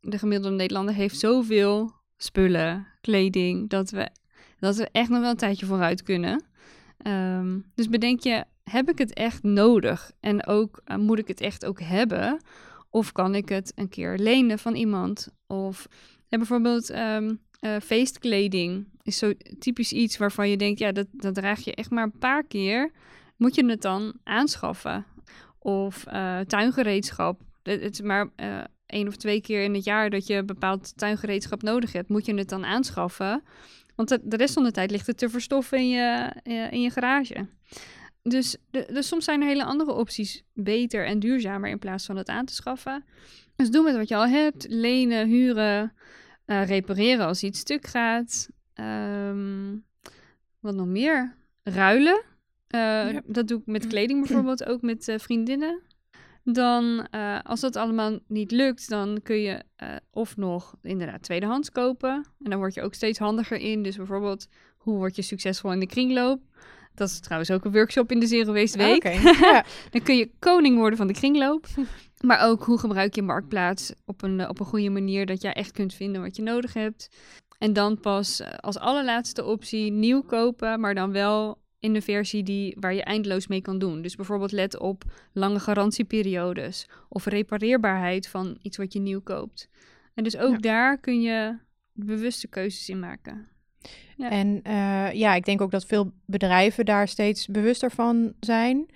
de 0.00 0.18
gemiddelde 0.18 0.56
Nederlander 0.56 0.94
heeft 0.94 1.18
zoveel 1.18 1.92
spullen, 2.16 2.86
kleding, 3.00 3.70
dat 3.70 3.90
we, 3.90 4.08
dat 4.58 4.76
we 4.76 4.88
echt 4.92 5.08
nog 5.08 5.20
wel 5.20 5.30
een 5.30 5.36
tijdje 5.36 5.66
vooruit 5.66 6.02
kunnen. 6.02 6.44
Um, 7.06 7.64
dus 7.74 7.88
bedenk 7.88 8.20
je, 8.20 8.44
heb 8.64 8.88
ik 8.88 8.98
het 8.98 9.12
echt 9.12 9.42
nodig? 9.42 10.12
En 10.20 10.46
ook, 10.46 10.80
uh, 10.86 10.96
moet 10.96 11.18
ik 11.18 11.28
het 11.28 11.40
echt 11.40 11.64
ook 11.64 11.80
hebben? 11.80 12.40
Of 12.92 13.12
kan 13.12 13.34
ik 13.34 13.48
het 13.48 13.72
een 13.74 13.88
keer 13.88 14.18
lenen 14.18 14.58
van 14.58 14.74
iemand? 14.74 15.28
Of 15.46 15.86
ja, 16.28 16.36
bijvoorbeeld 16.36 16.90
um, 16.90 17.40
uh, 17.60 17.76
feestkleding 17.82 18.86
is 19.02 19.18
zo 19.18 19.32
typisch 19.58 19.92
iets 19.92 20.16
waarvan 20.16 20.48
je 20.48 20.56
denkt, 20.56 20.78
ja, 20.78 20.92
dat, 20.92 21.06
dat 21.10 21.34
draag 21.34 21.60
je 21.60 21.74
echt 21.74 21.90
maar 21.90 22.04
een 22.04 22.18
paar 22.18 22.44
keer. 22.44 22.90
Moet 23.36 23.54
je 23.54 23.64
het 23.64 23.82
dan 23.82 24.12
aanschaffen? 24.24 25.04
Of 25.58 26.04
uh, 26.12 26.40
tuingereedschap. 26.40 27.40
Het 27.62 27.92
is 27.92 28.00
maar 28.00 28.28
uh, 28.36 28.60
één 28.86 29.08
of 29.08 29.16
twee 29.16 29.40
keer 29.40 29.62
in 29.62 29.74
het 29.74 29.84
jaar 29.84 30.10
dat 30.10 30.26
je 30.26 30.44
bepaald 30.44 30.96
tuingereedschap 30.96 31.62
nodig 31.62 31.92
hebt. 31.92 32.08
Moet 32.08 32.26
je 32.26 32.34
het 32.34 32.48
dan 32.48 32.64
aanschaffen? 32.64 33.42
Want 33.94 34.08
de, 34.08 34.20
de 34.22 34.36
rest 34.36 34.54
van 34.54 34.64
de 34.64 34.70
tijd 34.70 34.90
ligt 34.90 35.06
het 35.06 35.18
te 35.18 35.28
verstoffen 35.28 35.78
in 35.78 35.88
je, 35.88 36.32
in 36.70 36.82
je 36.82 36.90
garage. 36.90 37.46
Dus, 38.22 38.56
de, 38.70 38.86
dus 38.92 39.08
soms 39.08 39.24
zijn 39.24 39.40
er 39.40 39.46
hele 39.46 39.64
andere 39.64 39.92
opties 39.92 40.44
beter 40.52 41.06
en 41.06 41.18
duurzamer 41.18 41.70
in 41.70 41.78
plaats 41.78 42.06
van 42.06 42.16
het 42.16 42.28
aan 42.28 42.44
te 42.44 42.54
schaffen. 42.54 43.04
Dus 43.56 43.70
doe 43.70 43.84
met 43.84 43.96
wat 43.96 44.08
je 44.08 44.16
al 44.16 44.26
hebt. 44.26 44.66
Lenen, 44.68 45.28
huren, 45.28 45.92
uh, 46.46 46.66
repareren 46.66 47.26
als 47.26 47.42
iets 47.42 47.58
stuk 47.58 47.86
gaat. 47.86 48.48
Um, 48.74 49.84
wat 50.60 50.74
nog 50.74 50.86
meer? 50.86 51.36
Ruilen. 51.62 52.22
Uh, 52.74 53.12
ja. 53.12 53.22
Dat 53.26 53.48
doe 53.48 53.58
ik 53.58 53.66
met 53.66 53.86
kleding 53.92 54.26
bijvoorbeeld, 54.26 54.64
ook 54.64 54.82
met 54.82 55.08
uh, 55.08 55.18
vriendinnen. 55.18 55.80
Dan, 56.44 57.10
als 57.42 57.60
dat 57.60 57.76
allemaal 57.76 58.18
niet 58.26 58.50
lukt, 58.50 58.88
dan 58.88 59.20
kun 59.22 59.40
je 59.40 59.62
of 60.10 60.36
nog 60.36 60.74
inderdaad 60.82 61.22
tweedehands 61.22 61.70
kopen. 61.70 62.26
En 62.42 62.50
dan 62.50 62.58
word 62.58 62.74
je 62.74 62.82
ook 62.82 62.94
steeds 62.94 63.18
handiger 63.18 63.58
in. 63.58 63.82
Dus 63.82 63.96
bijvoorbeeld, 63.96 64.48
hoe 64.76 64.96
word 64.96 65.16
je 65.16 65.22
succesvol 65.22 65.72
in 65.72 65.80
de 65.80 65.86
kringloop? 65.86 66.42
Dat 66.94 67.08
is 67.08 67.20
trouwens 67.20 67.50
ook 67.50 67.64
een 67.64 67.72
workshop 67.72 68.12
in 68.12 68.20
de 68.20 68.26
Zero 68.26 68.52
Waste 68.52 68.78
Week. 68.78 68.96
Okay, 68.96 69.22
ja. 69.52 69.64
dan 69.90 70.02
kun 70.02 70.16
je 70.16 70.30
koning 70.38 70.76
worden 70.76 70.98
van 70.98 71.06
de 71.06 71.12
kringloop. 71.12 71.66
maar 72.20 72.40
ook 72.40 72.64
hoe 72.64 72.78
gebruik 72.78 73.14
je 73.14 73.22
marktplaats 73.22 73.92
op 74.04 74.22
een, 74.22 74.48
op 74.48 74.60
een 74.60 74.66
goede 74.66 74.90
manier... 74.90 75.26
dat 75.26 75.42
jij 75.42 75.52
echt 75.52 75.72
kunt 75.72 75.94
vinden 75.94 76.22
wat 76.22 76.36
je 76.36 76.42
nodig 76.42 76.74
hebt. 76.74 77.08
En 77.58 77.72
dan 77.72 78.00
pas 78.00 78.42
als 78.60 78.78
allerlaatste 78.78 79.44
optie 79.44 79.90
nieuw 79.90 80.22
kopen... 80.22 80.80
maar 80.80 80.94
dan 80.94 81.12
wel 81.12 81.60
in 81.78 81.92
de 81.92 82.02
versie 82.02 82.42
die, 82.42 82.76
waar 82.80 82.94
je 82.94 83.02
eindeloos 83.02 83.46
mee 83.46 83.60
kan 83.60 83.78
doen. 83.78 84.02
Dus 84.02 84.16
bijvoorbeeld 84.16 84.52
let 84.52 84.78
op 84.78 85.04
lange 85.32 85.60
garantieperiodes... 85.60 86.88
of 87.08 87.24
repareerbaarheid 87.24 88.28
van 88.28 88.58
iets 88.62 88.76
wat 88.76 88.92
je 88.92 89.00
nieuw 89.00 89.20
koopt. 89.20 89.68
En 90.14 90.24
dus 90.24 90.36
ook 90.36 90.52
ja. 90.52 90.58
daar 90.58 90.98
kun 90.98 91.20
je 91.20 91.58
bewuste 91.92 92.48
keuzes 92.48 92.88
in 92.88 92.98
maken. 92.98 93.51
Ja. 94.16 94.30
En 94.30 94.60
uh, 94.66 95.12
ja, 95.12 95.34
ik 95.34 95.44
denk 95.44 95.60
ook 95.60 95.70
dat 95.70 95.84
veel 95.86 96.12
bedrijven 96.26 96.84
daar 96.84 97.08
steeds 97.08 97.46
bewuster 97.46 97.90
van 97.90 98.32
zijn. 98.40 98.86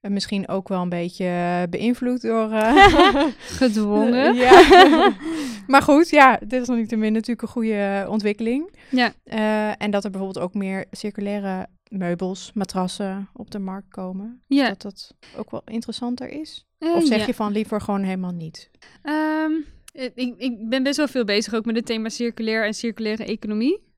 Eh, 0.00 0.10
misschien 0.10 0.48
ook 0.48 0.68
wel 0.68 0.82
een 0.82 0.88
beetje 0.88 1.24
eh, 1.24 1.62
beïnvloed 1.70 2.22
door... 2.22 2.50
eh, 2.52 3.24
Gedwongen. 3.62 4.34
ja. 4.34 5.12
maar 5.66 5.82
goed, 5.82 6.10
ja, 6.10 6.38
dit 6.46 6.62
is 6.62 6.68
nog 6.68 6.76
niet 6.76 6.88
te 6.88 6.96
min 6.96 7.12
natuurlijk 7.12 7.42
een 7.42 7.48
goede 7.48 8.06
ontwikkeling. 8.08 8.74
Ja. 8.90 9.12
Eh, 9.24 9.82
en 9.82 9.90
dat 9.90 10.04
er 10.04 10.10
bijvoorbeeld 10.10 10.44
ook 10.44 10.54
meer 10.54 10.84
circulaire 10.90 11.66
meubels, 11.88 12.50
matrassen 12.54 13.28
op 13.32 13.50
de 13.50 13.58
markt 13.58 13.88
komen. 13.88 14.42
Ja. 14.46 14.68
Dat 14.68 14.82
dat 14.82 15.14
ook 15.36 15.50
wel 15.50 15.62
interessanter 15.64 16.28
is. 16.28 16.66
Eh, 16.78 16.94
Of 16.94 17.06
zeg 17.06 17.18
ja. 17.18 17.26
je 17.26 17.34
van 17.34 17.52
liever 17.52 17.80
gewoon 17.80 18.02
helemaal 18.02 18.32
niet? 18.32 18.70
Ehm, 19.02 19.52
eh, 19.92 20.08
ik, 20.14 20.34
ik 20.38 20.68
ben 20.68 20.82
best 20.82 20.96
wel 20.96 21.08
veel 21.08 21.24
bezig 21.24 21.54
ook 21.54 21.64
met 21.64 21.76
het 21.76 21.86
thema 21.86 22.08
circulair 22.08 22.64
en 22.66 22.74
circulaire 22.74 23.24
economie. 23.24 23.90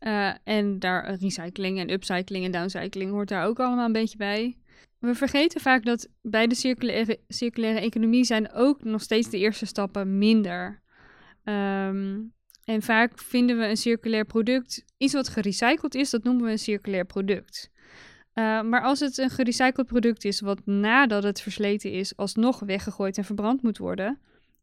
Eh, 0.00 0.30
en 0.44 0.78
daar 0.78 1.14
recycling 1.14 1.78
en 1.78 1.90
upcycling 1.90 2.44
en 2.44 2.50
downcycling 2.50 3.10
hoort 3.10 3.28
daar 3.28 3.46
ook 3.46 3.60
allemaal 3.60 3.86
een 3.86 3.92
beetje 3.92 4.16
bij. 4.16 4.56
We 4.98 5.14
vergeten 5.14 5.60
vaak 5.60 5.84
dat 5.84 6.08
bij 6.22 6.46
de 6.46 6.54
circulaire, 6.54 7.20
circulaire 7.28 7.80
economie 7.80 8.24
zijn 8.24 8.52
ook 8.52 8.84
nog 8.84 9.02
steeds 9.02 9.30
de 9.30 9.38
eerste 9.38 9.66
stappen 9.66 10.18
minder. 10.18 10.82
Ehm, 11.44 12.18
en 12.64 12.82
vaak 12.82 13.18
vinden 13.18 13.58
we 13.58 13.66
een 13.66 13.76
circulair 13.76 14.24
product, 14.24 14.84
iets 14.96 15.12
wat 15.12 15.28
gerecycled 15.28 15.94
is, 15.94 16.10
dat 16.10 16.22
noemen 16.22 16.44
we 16.44 16.50
een 16.50 16.58
circulair 16.58 17.04
product. 17.04 17.70
Eh, 18.32 18.62
maar 18.62 18.82
als 18.82 19.00
het 19.00 19.18
een 19.18 19.30
gerecycled 19.30 19.86
product 19.86 20.24
is 20.24 20.40
wat 20.40 20.66
nadat 20.66 21.22
het 21.22 21.40
versleten 21.40 21.92
is 21.92 22.16
alsnog 22.16 22.60
weggegooid 22.60 23.18
en 23.18 23.24
verbrand 23.24 23.62
moet 23.62 23.78
worden, 23.78 24.18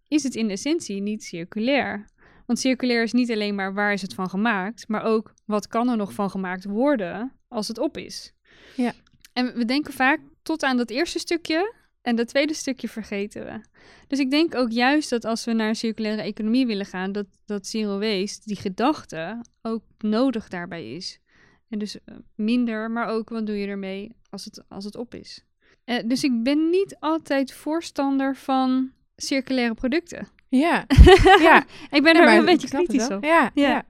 is 0.07 0.23
het 0.23 0.35
in 0.35 0.49
essentie 0.49 1.01
niet 1.01 1.23
circulair. 1.23 2.05
Want 2.47 2.59
circulair 2.59 3.03
is 3.03 3.13
niet 3.13 3.31
alleen 3.31 3.55
maar 3.55 3.73
waar 3.73 3.93
is 3.93 4.01
het 4.01 4.13
van 4.13 4.29
gemaakt, 4.29 4.87
maar 4.87 5.03
ook 5.03 5.33
wat 5.45 5.67
kan 5.67 5.89
er 5.89 5.97
nog 5.97 6.13
van 6.13 6.29
gemaakt 6.29 6.63
worden 6.63 7.31
als 7.47 7.67
het 7.67 7.77
op 7.77 7.97
is. 7.97 8.33
Ja. 8.75 8.93
En 9.33 9.53
we 9.53 9.65
denken 9.65 9.93
vaak 9.93 10.19
tot 10.43 10.63
aan 10.63 10.77
dat 10.77 10.89
eerste 10.89 11.19
stukje 11.19 11.73
en 12.01 12.15
dat 12.15 12.27
tweede 12.27 12.53
stukje 12.53 12.89
vergeten 12.89 13.45
we. 13.45 13.61
Dus 14.07 14.19
ik 14.19 14.31
denk 14.31 14.55
ook 14.55 14.71
juist 14.71 15.09
dat 15.09 15.25
als 15.25 15.45
we 15.45 15.53
naar 15.53 15.69
een 15.69 15.75
circulaire 15.75 16.21
economie 16.21 16.65
willen 16.65 16.85
gaan, 16.85 17.11
dat, 17.11 17.25
dat 17.45 17.67
zero 17.67 17.99
waste, 17.99 18.41
die 18.45 18.55
gedachte, 18.55 19.41
ook 19.61 19.83
nodig 19.97 20.47
daarbij 20.47 20.91
is. 20.91 21.19
En 21.69 21.79
dus 21.79 22.03
eh, 22.05 22.15
minder, 22.35 22.91
maar 22.91 23.07
ook 23.07 23.29
wat 23.29 23.45
doe 23.45 23.57
je 23.57 23.67
ermee 23.67 24.15
als 24.29 24.45
het, 24.45 24.63
als 24.67 24.85
het 24.85 24.95
op 24.95 25.13
is. 25.13 25.45
Eh, 25.83 26.03
dus 26.05 26.23
ik 26.23 26.43
ben 26.43 26.69
niet 26.69 26.95
altijd 26.99 27.53
voorstander 27.53 28.35
van 28.35 28.91
circulaire 29.15 29.73
producten. 29.73 30.27
Ja, 30.49 30.85
ja. 31.49 31.65
Ik 31.89 32.03
ben 32.03 32.13
Ja, 32.13 32.19
er 32.19 32.25
maar 32.25 32.25
wel 32.25 32.37
een 32.37 32.45
beetje 32.45 32.67
kritisch 32.67 33.07
op. 33.07 33.23
Ja, 33.23 33.51
Ja. 33.53 33.67
ja. 33.67 33.83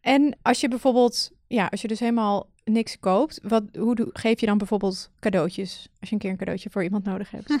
En 0.00 0.36
als 0.42 0.60
je 0.60 0.68
bijvoorbeeld, 0.68 1.30
ja, 1.46 1.66
als 1.66 1.82
je 1.82 1.88
dus 1.88 2.00
helemaal 2.00 2.48
niks 2.64 2.98
koopt, 3.00 3.40
wat, 3.42 3.62
hoe 3.78 4.10
geef 4.12 4.40
je 4.40 4.46
dan 4.46 4.58
bijvoorbeeld 4.58 5.10
cadeautjes? 5.20 5.88
Als 6.00 6.08
je 6.08 6.14
een 6.14 6.20
keer 6.20 6.30
een 6.30 6.36
cadeautje 6.36 6.70
voor 6.70 6.82
iemand 6.82 7.04
nodig 7.04 7.30
hebt. 7.30 7.56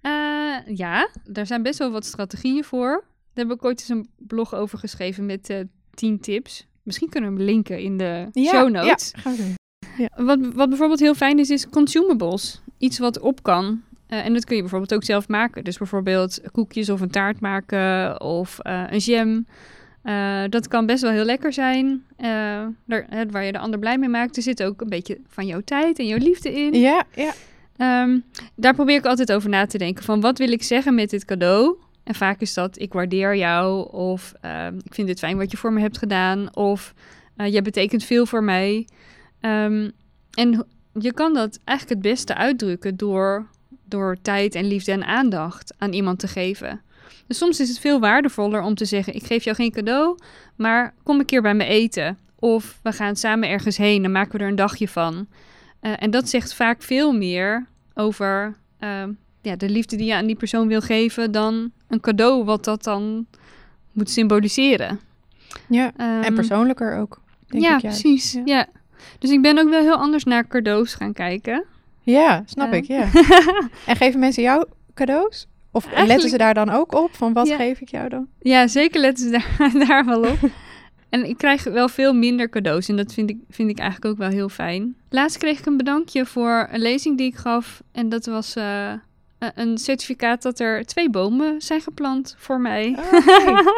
Eh, 0.00 0.76
ja, 0.76 1.08
daar 1.24 1.46
zijn 1.46 1.62
best 1.62 1.78
wel 1.78 1.90
wat 1.90 2.04
strategieën 2.04 2.64
voor. 2.64 3.04
Daar 3.34 3.46
heb 3.46 3.56
ik 3.56 3.64
ooit 3.64 3.80
eens 3.80 3.88
een 3.88 4.08
blog 4.16 4.54
over 4.54 4.78
geschreven 4.78 5.26
met 5.26 5.50
eh 5.50 5.60
10 5.94 6.20
tips. 6.20 6.66
Misschien 6.82 7.08
kunnen 7.08 7.30
we 7.30 7.36
hem 7.36 7.44
linken 7.46 7.80
in 7.80 7.96
de 7.96 8.28
show 8.34 8.70
notes. 8.70 9.10
Ja, 9.14 9.20
gaan 9.20 9.34
we 9.36 9.38
doen. 9.38 10.26
Wat, 10.26 10.38
wat 10.54 10.68
bijvoorbeeld 10.68 11.00
heel 11.00 11.14
fijn 11.14 11.38
is, 11.38 11.50
is 11.50 11.68
consumables. 11.68 12.60
Iets 12.78 12.98
wat 12.98 13.18
op 13.20 13.42
kan. 13.42 13.82
Eh, 14.08 14.24
en 14.24 14.32
dat 14.32 14.44
kun 14.44 14.54
je 14.54 14.60
bijvoorbeeld 14.62 14.94
ook 14.94 15.04
zelf 15.04 15.28
maken. 15.28 15.64
Dus 15.64 15.78
bijvoorbeeld 15.78 16.40
koekjes 16.52 16.90
of 16.90 17.00
een 17.00 17.10
taart 17.10 17.40
maken 17.40 18.20
of 18.20 18.58
eh, 18.58 18.82
een 18.90 18.98
jam. 18.98 19.46
Eh, 20.02 20.42
dat 20.48 20.68
kan 20.68 20.86
best 20.86 21.02
wel 21.02 21.10
heel 21.10 21.24
lekker 21.24 21.52
zijn. 21.52 22.04
Daar, 22.86 23.06
waar 23.30 23.44
je 23.44 23.52
de 23.52 23.58
ander 23.58 23.78
blij 23.78 23.98
mee 23.98 24.08
maakt. 24.08 24.36
Er 24.36 24.42
zit 24.42 24.62
ook 24.62 24.80
een 24.80 24.88
beetje 24.88 25.18
van 25.26 25.46
jouw 25.46 25.60
tijd 25.60 25.98
en 25.98 26.06
jouw 26.06 26.18
liefde 26.18 26.52
in. 26.52 26.74
Ja, 26.74 27.04
ja. 27.14 27.32
Ehm, 27.76 28.18
daar 28.54 28.74
probeer 28.74 28.96
ik 28.96 29.06
altijd 29.06 29.32
over 29.32 29.48
na 29.48 29.66
te 29.66 29.78
denken. 29.78 30.04
Van 30.04 30.20
wat 30.20 30.38
wil 30.38 30.52
ik 30.52 30.62
zeggen 30.62 30.94
met 30.94 31.10
dit 31.10 31.24
cadeau? 31.24 31.76
En 32.04 32.14
vaak 32.14 32.40
is 32.40 32.54
dat 32.54 32.80
ik 32.80 32.92
waardeer 32.92 33.36
jou. 33.36 33.92
Of 33.92 34.32
ehm, 34.40 34.76
ik 34.84 34.94
vind 34.94 35.08
het 35.08 35.18
fijn 35.18 35.36
wat 35.36 35.50
je 35.50 35.56
voor 35.56 35.72
me 35.72 35.80
hebt 35.80 35.98
gedaan. 35.98 36.56
Of 36.56 36.94
jij 37.36 37.62
betekent 37.62 38.04
veel 38.04 38.26
voor 38.26 38.44
mij. 38.44 38.86
Ehm, 39.40 39.90
en 40.34 40.66
je 40.92 41.12
kan 41.12 41.34
dat 41.34 41.60
eigenlijk 41.64 42.02
het 42.02 42.12
beste 42.12 42.34
uitdrukken 42.34 42.96
door, 42.96 43.46
door 43.88 44.16
tijd 44.22 44.54
en 44.54 44.64
liefde 44.64 44.92
en 44.92 45.04
aandacht 45.04 45.74
aan 45.78 45.92
iemand 45.92 46.18
te 46.18 46.28
geven. 46.28 46.80
Dus 47.26 47.38
soms 47.38 47.60
is 47.60 47.68
het 47.68 47.78
veel 47.78 48.00
waardevoller 48.00 48.62
om 48.62 48.74
te 48.74 48.84
zeggen: 48.84 49.14
Ik 49.14 49.24
geef 49.26 49.44
jou 49.44 49.56
geen 49.56 49.70
cadeau, 49.72 50.18
maar 50.56 50.94
kom 51.02 51.18
een 51.18 51.24
keer 51.24 51.42
bij 51.42 51.54
me 51.54 51.64
eten. 51.64 52.18
Of 52.38 52.78
we 52.82 52.92
gaan 52.92 53.16
samen 53.16 53.48
ergens 53.48 53.76
heen 53.76 54.04
en 54.04 54.12
maken 54.12 54.38
we 54.38 54.44
er 54.44 54.50
een 54.50 54.56
dagje 54.56 54.88
van. 54.88 55.26
Eh, 55.80 55.92
en 55.98 56.10
dat 56.10 56.28
zegt 56.28 56.54
vaak 56.54 56.82
veel 56.82 57.12
meer 57.12 57.66
over 57.94 58.56
ehm, 58.78 59.12
ja, 59.42 59.56
de 59.56 59.68
liefde 59.68 59.96
die 59.96 60.06
je 60.06 60.14
aan 60.14 60.26
die 60.26 60.36
persoon 60.36 60.68
wil 60.68 60.80
geven 60.80 61.32
dan 61.32 61.70
een 61.88 62.00
cadeau 62.00 62.44
wat 62.44 62.64
dat 62.64 62.82
dan 62.84 63.26
moet 63.92 64.10
symboliseren. 64.10 65.00
ja. 65.68 65.92
Ehm, 65.96 66.22
En 66.22 66.34
persoonlijker 66.34 66.96
ook, 66.96 67.20
denk 67.46 67.62
ja, 67.64 67.74
ik 67.74 67.80
precies. 67.80 68.32
Ja. 68.32 68.42
Ja. 68.44 68.66
Dus 69.18 69.30
ik 69.30 69.42
ben 69.42 69.58
ook 69.58 69.68
wel 69.68 69.80
heel 69.80 69.96
anders 69.96 70.24
naar 70.24 70.46
cadeaus 70.46 70.94
gaan 70.94 71.12
kijken. 71.12 71.64
Ja, 72.10 72.42
snap 72.46 72.72
ik, 72.72 72.84
ja. 72.84 73.08
En 73.86 73.96
geven 73.96 74.20
mensen 74.20 74.42
jou 74.42 74.64
cadeaus? 74.94 75.46
Of 75.70 75.86
letten 76.06 76.28
ze 76.28 76.38
daar 76.38 76.54
dan 76.54 76.70
ook 76.70 76.94
op? 76.94 77.14
Van 77.14 77.32
wat 77.32 77.46
Ja. 77.48 77.56
geef 77.56 77.80
ik 77.80 77.88
jou 77.88 78.08
dan? 78.08 78.26
Ja, 78.40 78.66
zeker 78.66 79.00
letten 79.00 79.24
ze 79.24 79.30
daar, 79.58 79.86
daar 79.86 80.04
wel 80.04 80.20
op. 80.22 80.38
En 81.08 81.28
ik 81.28 81.36
krijg 81.38 81.64
wel 81.64 81.88
veel 81.88 82.12
minder 82.14 82.48
cadeaus 82.48 82.88
en 82.88 82.96
dat 82.96 83.12
vind 83.12 83.30
ik, 83.30 83.36
vind 83.50 83.70
ik 83.70 83.78
eigenlijk 83.78 84.10
ook 84.12 84.18
wel 84.18 84.28
heel 84.28 84.48
fijn. 84.48 84.96
Laatst 85.10 85.38
kreeg 85.38 85.58
ik 85.58 85.66
een 85.66 85.76
bedankje 85.76 86.26
voor 86.26 86.68
een 86.70 86.80
lezing 86.80 87.18
die 87.18 87.26
ik 87.26 87.34
gaf. 87.36 87.82
En 87.92 88.08
dat 88.08 88.26
was 88.26 88.56
eh, 88.56 88.92
eh, 88.92 88.98
een 89.54 89.78
certificaat 89.78 90.42
dat 90.42 90.60
er 90.60 90.84
twee 90.84 91.10
bomen 91.10 91.60
zijn 91.60 91.80
geplant 91.80 92.34
voor 92.38 92.60
mij. 92.60 92.96
Oh, 92.98 93.12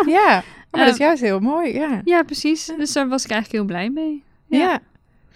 ja, 0.07 0.39
oh, 0.39 0.45
maar 0.71 0.85
dat 0.85 0.89
is 0.93 0.97
juist 0.97 1.23
heel 1.23 1.41
mooi, 1.41 1.73
ja. 1.75 2.01
Ja, 2.05 2.23
precies. 2.23 2.73
Dus 2.77 2.93
daar 2.93 3.09
was 3.09 3.25
ik 3.25 3.31
eigenlijk 3.31 3.61
heel 3.63 3.75
blij 3.77 3.91
mee. 3.91 4.25
Ja. 4.47 4.79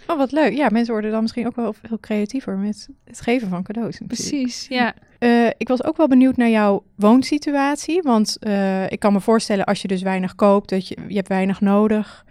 Oh, 0.06 0.16
wat 0.16 0.32
leuk. 0.32 0.52
Ja, 0.52 0.68
mensen 0.72 0.92
worden 0.92 1.10
dan 1.10 1.22
misschien 1.22 1.46
ook 1.46 1.56
wel 1.56 1.74
heel 1.88 2.00
creatiever 2.00 2.56
met 2.56 2.88
het 3.04 3.20
geven 3.20 3.48
van 3.48 3.62
cadeaus. 3.62 4.00
natuurlijk. 4.00 4.20
Precies, 4.20 4.66
ja. 4.68 4.94
Eh, 5.18 5.46
ik 5.46 5.68
was 5.68 5.84
ook 5.84 5.96
wel 5.96 6.08
benieuwd 6.08 6.36
naar 6.36 6.48
jouw 6.48 6.84
woonsituatie. 6.94 8.02
Want 8.02 8.36
eh, 8.40 8.90
ik 8.90 8.98
kan 8.98 9.12
me 9.12 9.20
voorstellen 9.20 9.64
als 9.64 9.82
je 9.82 9.88
dus 9.88 10.02
weinig 10.02 10.34
koopt, 10.34 10.68
dat 10.68 10.88
je, 10.88 10.96
je 11.08 11.14
hebt 11.14 11.28
weinig 11.28 11.60
nodig. 11.60 12.24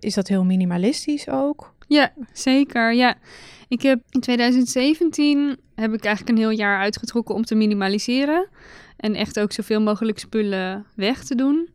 Is 0.00 0.14
dat 0.14 0.28
heel 0.28 0.44
minimalistisch 0.44 1.28
ook? 1.28 1.74
Ja, 1.86 2.12
zeker. 2.32 2.94
Ja. 2.94 3.14
Ik 3.68 3.82
heb 3.82 4.00
in 4.08 4.20
2017 4.20 5.56
heb 5.74 5.92
ik 5.94 6.04
eigenlijk 6.04 6.36
een 6.38 6.44
heel 6.44 6.58
jaar 6.58 6.78
uitgetrokken 6.78 7.34
om 7.34 7.44
te 7.44 7.54
minimaliseren. 7.54 8.48
En 8.96 9.14
echt 9.14 9.40
ook 9.40 9.52
zoveel 9.52 9.80
mogelijk 9.80 10.18
spullen 10.18 10.86
weg 10.94 11.24
te 11.24 11.34
doen. 11.34 11.68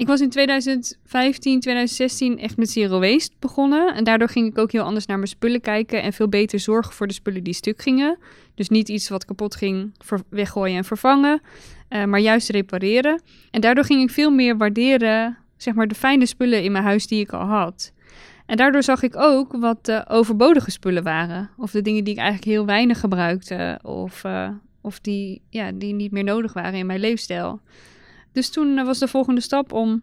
Ik 0.00 0.06
was 0.06 0.20
in 0.20 0.30
2015, 0.30 1.60
2016 1.60 2.38
echt 2.38 2.56
met 2.56 2.70
zero 2.70 3.00
waste 3.00 3.34
begonnen. 3.38 3.94
En 3.94 4.04
daardoor 4.04 4.28
ging 4.28 4.46
ik 4.48 4.58
ook 4.58 4.72
heel 4.72 4.82
anders 4.82 5.06
naar 5.06 5.16
mijn 5.16 5.28
spullen 5.28 5.60
kijken. 5.60 6.02
En 6.02 6.12
veel 6.12 6.28
beter 6.28 6.60
zorgen 6.60 6.94
voor 6.94 7.06
de 7.06 7.12
spullen 7.12 7.44
die 7.44 7.54
stuk 7.54 7.82
gingen. 7.82 8.18
Dus 8.54 8.68
niet 8.68 8.88
iets 8.88 9.08
wat 9.08 9.24
kapot 9.24 9.54
ging 9.54 9.94
weggooien 10.28 10.76
en 10.76 10.84
vervangen. 10.84 11.40
eh, 11.88 12.04
maar 12.04 12.20
juist 12.20 12.48
repareren. 12.48 13.22
En 13.50 13.60
daardoor 13.60 13.84
ging 13.84 14.02
ik 14.02 14.10
veel 14.10 14.30
meer 14.30 14.56
waarderen, 14.56 15.38
zeg 15.56 15.74
maar, 15.74 15.88
de 15.88 15.94
fijne 15.94 16.26
spullen 16.26 16.62
in 16.62 16.72
mijn 16.72 16.84
huis 16.84 17.06
die 17.06 17.20
ik 17.20 17.32
al 17.32 17.46
had. 17.46 17.92
En 18.46 18.56
daardoor 18.56 18.82
zag 18.82 19.02
ik 19.02 19.16
ook 19.16 19.52
wat 19.52 19.84
de 19.84 20.04
overbodige 20.08 20.70
spullen 20.70 21.02
waren. 21.02 21.50
Of 21.56 21.70
de 21.70 21.82
dingen 21.82 22.04
die 22.04 22.12
ik 22.12 22.20
eigenlijk 22.20 22.50
heel 22.50 22.66
weinig 22.66 23.00
gebruikte. 23.00 23.78
Of, 23.82 24.24
eh, 24.24 24.48
of 24.80 25.00
die, 25.00 25.42
ja, 25.48 25.72
die 25.72 25.94
niet 25.94 26.12
meer 26.12 26.24
nodig 26.24 26.52
waren 26.52 26.78
in 26.78 26.86
mijn 26.86 27.00
leefstijl. 27.00 27.60
Dus 28.32 28.50
toen 28.50 28.78
eh, 28.78 28.84
was 28.84 28.98
de 28.98 29.08
volgende 29.08 29.40
stap 29.40 29.72
om... 29.72 30.02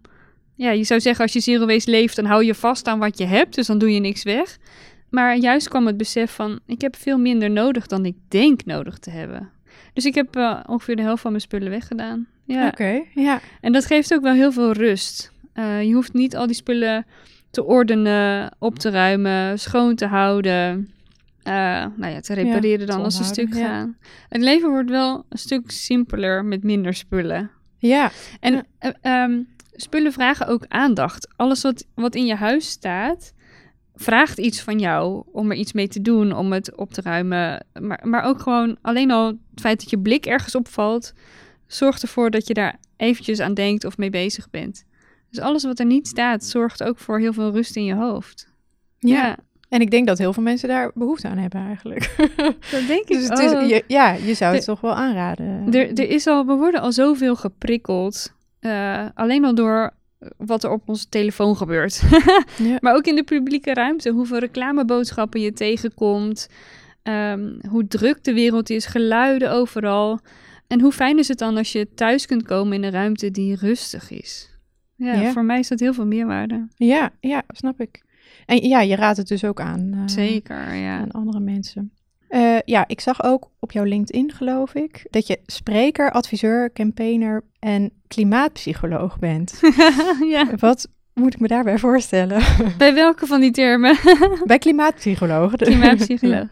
Ja, 0.55 0.71
je 0.71 0.83
zou 0.83 0.99
zeggen 0.99 1.23
als 1.23 1.33
je 1.33 1.39
zero 1.39 1.65
waste 1.65 1.91
leeft, 1.91 2.15
dan 2.15 2.25
hou 2.25 2.43
je 2.43 2.55
vast 2.55 2.87
aan 2.87 2.99
wat 2.99 3.17
je 3.17 3.25
hebt. 3.25 3.55
Dus 3.55 3.67
dan 3.67 3.77
doe 3.77 3.93
je 3.93 3.99
niks 3.99 4.23
weg. 4.23 4.57
Maar 5.09 5.37
juist 5.37 5.67
kwam 5.67 5.85
het 5.87 5.97
besef 5.97 6.31
van, 6.31 6.59
ik 6.65 6.81
heb 6.81 6.95
veel 6.95 7.17
minder 7.17 7.51
nodig 7.51 7.87
dan 7.87 8.05
ik 8.05 8.15
denk 8.27 8.65
nodig 8.65 8.97
te 8.97 9.09
hebben. 9.09 9.49
Dus 9.93 10.05
ik 10.05 10.15
heb 10.15 10.35
eh, 10.35 10.59
ongeveer 10.65 10.95
de 10.95 11.01
helft 11.01 11.21
van 11.21 11.31
mijn 11.31 11.43
spullen 11.43 11.69
weggedaan. 11.69 12.27
Ja. 12.43 12.67
Oké, 12.67 13.03
ja. 13.13 13.39
En 13.61 13.71
dat 13.71 13.85
geeft 13.85 14.13
ook 14.13 14.21
wel 14.21 14.33
heel 14.33 14.51
veel 14.51 14.71
rust. 14.71 15.31
Eh, 15.53 15.83
je 15.83 15.93
hoeft 15.93 16.13
niet 16.13 16.35
al 16.35 16.45
die 16.47 16.55
spullen 16.55 17.05
te 17.51 17.63
ordenen, 17.63 18.51
op 18.59 18.79
te 18.79 18.89
ruimen, 18.89 19.59
schoon 19.59 19.95
te 19.95 20.05
houden. 20.05 20.89
nou 21.43 22.07
ja, 22.07 22.19
te 22.19 22.33
repareren 22.33 22.87
dan 22.87 22.97
te 22.97 23.03
als 23.03 23.17
ze 23.17 23.23
stuk 23.23 23.53
ja. 23.53 23.67
gaan. 23.67 23.97
Het 24.29 24.41
leven 24.41 24.69
wordt 24.69 24.89
wel 24.89 25.25
een 25.29 25.37
stuk 25.37 25.71
simpeler 25.71 26.45
met 26.45 26.63
minder 26.63 26.93
spullen. 26.93 27.51
Ja, 27.77 28.11
En 28.39 28.53
Ja. 28.53 28.63
eh, 28.79 28.91
ehm, 29.01 29.41
spullen 29.71 30.13
vragen 30.13 30.47
ook 30.47 30.65
aandacht. 30.67 31.27
Alles 31.35 31.61
wat, 31.61 31.85
wat 31.95 32.15
in 32.15 32.25
je 32.25 32.35
huis 32.35 32.69
staat, 32.69 33.33
vraagt 33.95 34.37
iets 34.37 34.61
van 34.61 34.79
jou 34.79 35.23
om 35.31 35.51
er 35.51 35.57
iets 35.57 35.73
mee 35.73 35.87
te 35.87 36.01
doen, 36.01 36.31
om 36.33 36.51
het 36.51 36.75
op 36.75 36.93
te 36.93 37.01
ruimen. 37.01 37.65
Maar, 37.81 38.01
maar 38.03 38.23
ook 38.23 38.41
gewoon 38.41 38.77
alleen 38.81 39.11
al 39.11 39.25
het 39.27 39.61
feit 39.61 39.79
dat 39.79 39.89
je 39.89 39.99
blik 39.99 40.25
ergens 40.25 40.55
opvalt, 40.55 41.13
zorgt 41.67 42.01
ervoor 42.01 42.31
dat 42.31 42.47
je 42.47 42.53
daar 42.53 42.79
eventjes 42.97 43.39
aan 43.39 43.53
denkt 43.53 43.83
of 43.85 43.97
mee 43.97 44.09
bezig 44.09 44.49
bent. 44.49 44.85
Dus 45.29 45.39
alles 45.39 45.63
wat 45.63 45.79
er 45.79 45.85
niet 45.85 46.07
staat, 46.07 46.43
zorgt 46.43 46.83
ook 46.83 46.97
voor 46.99 47.19
heel 47.19 47.33
veel 47.33 47.51
rust 47.51 47.75
in 47.75 47.83
je 47.83 47.95
hoofd. 47.95 48.51
ja. 48.99 49.37
En 49.69 49.81
ik 49.81 49.91
denk 49.91 50.07
dat 50.07 50.17
heel 50.17 50.33
veel 50.33 50.43
mensen 50.43 50.67
daar 50.69 50.91
behoefte 50.93 51.27
aan 51.27 51.37
hebben 51.37 51.61
eigenlijk. 51.65 52.15
Dat 52.71 52.87
denk 52.87 53.07
ik 53.09 53.17
dus 53.17 53.27
het 53.29 53.39
is, 53.39 53.51
je- 53.69 53.83
ja, 53.87 54.11
je 54.13 54.33
zou 54.33 54.51
het 54.53 54.59
De- 54.65 54.71
toch 54.71 54.81
wel 54.81 54.93
aanraden. 54.95 55.73
Er, 55.73 55.89
er 55.99 56.09
is 56.09 56.27
al, 56.27 56.45
we 56.45 56.53
worden 56.53 56.81
al 56.81 56.91
zoveel 56.91 57.35
geprikkeld. 57.35 58.33
eh, 58.59 59.05
alleen 59.13 59.45
al 59.45 59.55
door 59.55 59.91
wat 60.37 60.63
er 60.63 60.71
op 60.71 60.89
onze 60.89 61.09
telefoon 61.09 61.57
gebeurt. 61.57 62.01
Ja. 62.57 62.77
Maar 62.81 62.95
ook 62.95 63.05
in 63.05 63.15
de 63.15 63.23
publieke 63.23 63.73
ruimte. 63.73 64.09
Hoeveel 64.09 64.37
reclameboodschappen 64.37 65.41
je 65.41 65.53
tegenkomt. 65.53 66.49
ehm, 67.03 67.53
hoe 67.69 67.87
druk 67.87 68.23
de 68.23 68.33
wereld 68.33 68.69
is. 68.69 68.85
Geluiden 68.85 69.51
overal. 69.51 70.19
En 70.67 70.81
hoe 70.81 70.91
fijn 70.91 71.17
is 71.17 71.27
het 71.27 71.37
dan 71.37 71.57
als 71.57 71.71
je 71.71 71.93
thuis 71.93 72.25
kunt 72.25 72.43
komen 72.43 72.73
in 72.73 72.83
een 72.83 72.91
ruimte 72.91 73.31
die 73.31 73.55
rustig 73.55 74.11
is. 74.11 74.49
Ja, 74.95 75.13
Ja. 75.13 75.31
voor 75.31 75.43
mij 75.45 75.59
is 75.59 75.67
dat 75.67 75.79
heel 75.79 75.93
veel 75.93 76.05
meerwaarde. 76.05 76.67
Ja, 76.75 77.11
ja, 77.19 77.43
snap 77.47 77.79
ik. 77.81 78.05
En 78.47 78.67
ja, 78.67 78.81
je 78.81 78.95
raadt 78.95 79.17
het 79.17 79.27
dus 79.27 79.43
ook 79.43 79.59
aan. 79.61 79.93
eh, 79.93 79.99
Zeker, 80.05 80.73
ja. 80.73 80.97
aan 80.97 81.11
andere 81.11 81.39
mensen. 81.39 81.91
Eh, 82.27 82.57
ja, 82.65 82.83
ik 82.87 83.01
zag 83.01 83.23
ook 83.23 83.49
op 83.59 83.71
jouw 83.71 83.83
LinkedIn, 83.83 84.31
geloof 84.31 84.73
ik, 84.75 85.07
dat 85.09 85.27
je 85.27 85.39
spreker, 85.45 86.11
adviseur, 86.11 86.73
campaigner 86.73 87.43
en 87.59 87.91
klimaatpsycholoog 88.07 89.19
bent. 89.19 89.59
ja. 90.35 90.45
Wat 90.55 90.87
moet 91.13 91.33
ik 91.33 91.39
me 91.39 91.47
daarbij 91.47 91.77
voorstellen? 91.79 92.41
Bij 92.77 92.93
welke 92.93 93.25
van 93.25 93.41
die 93.41 93.51
termen? 93.51 93.97
Bij 94.45 94.57
klimaatpsycholoog. 94.57 95.55
Klimaatpsycholoog. 95.55 96.47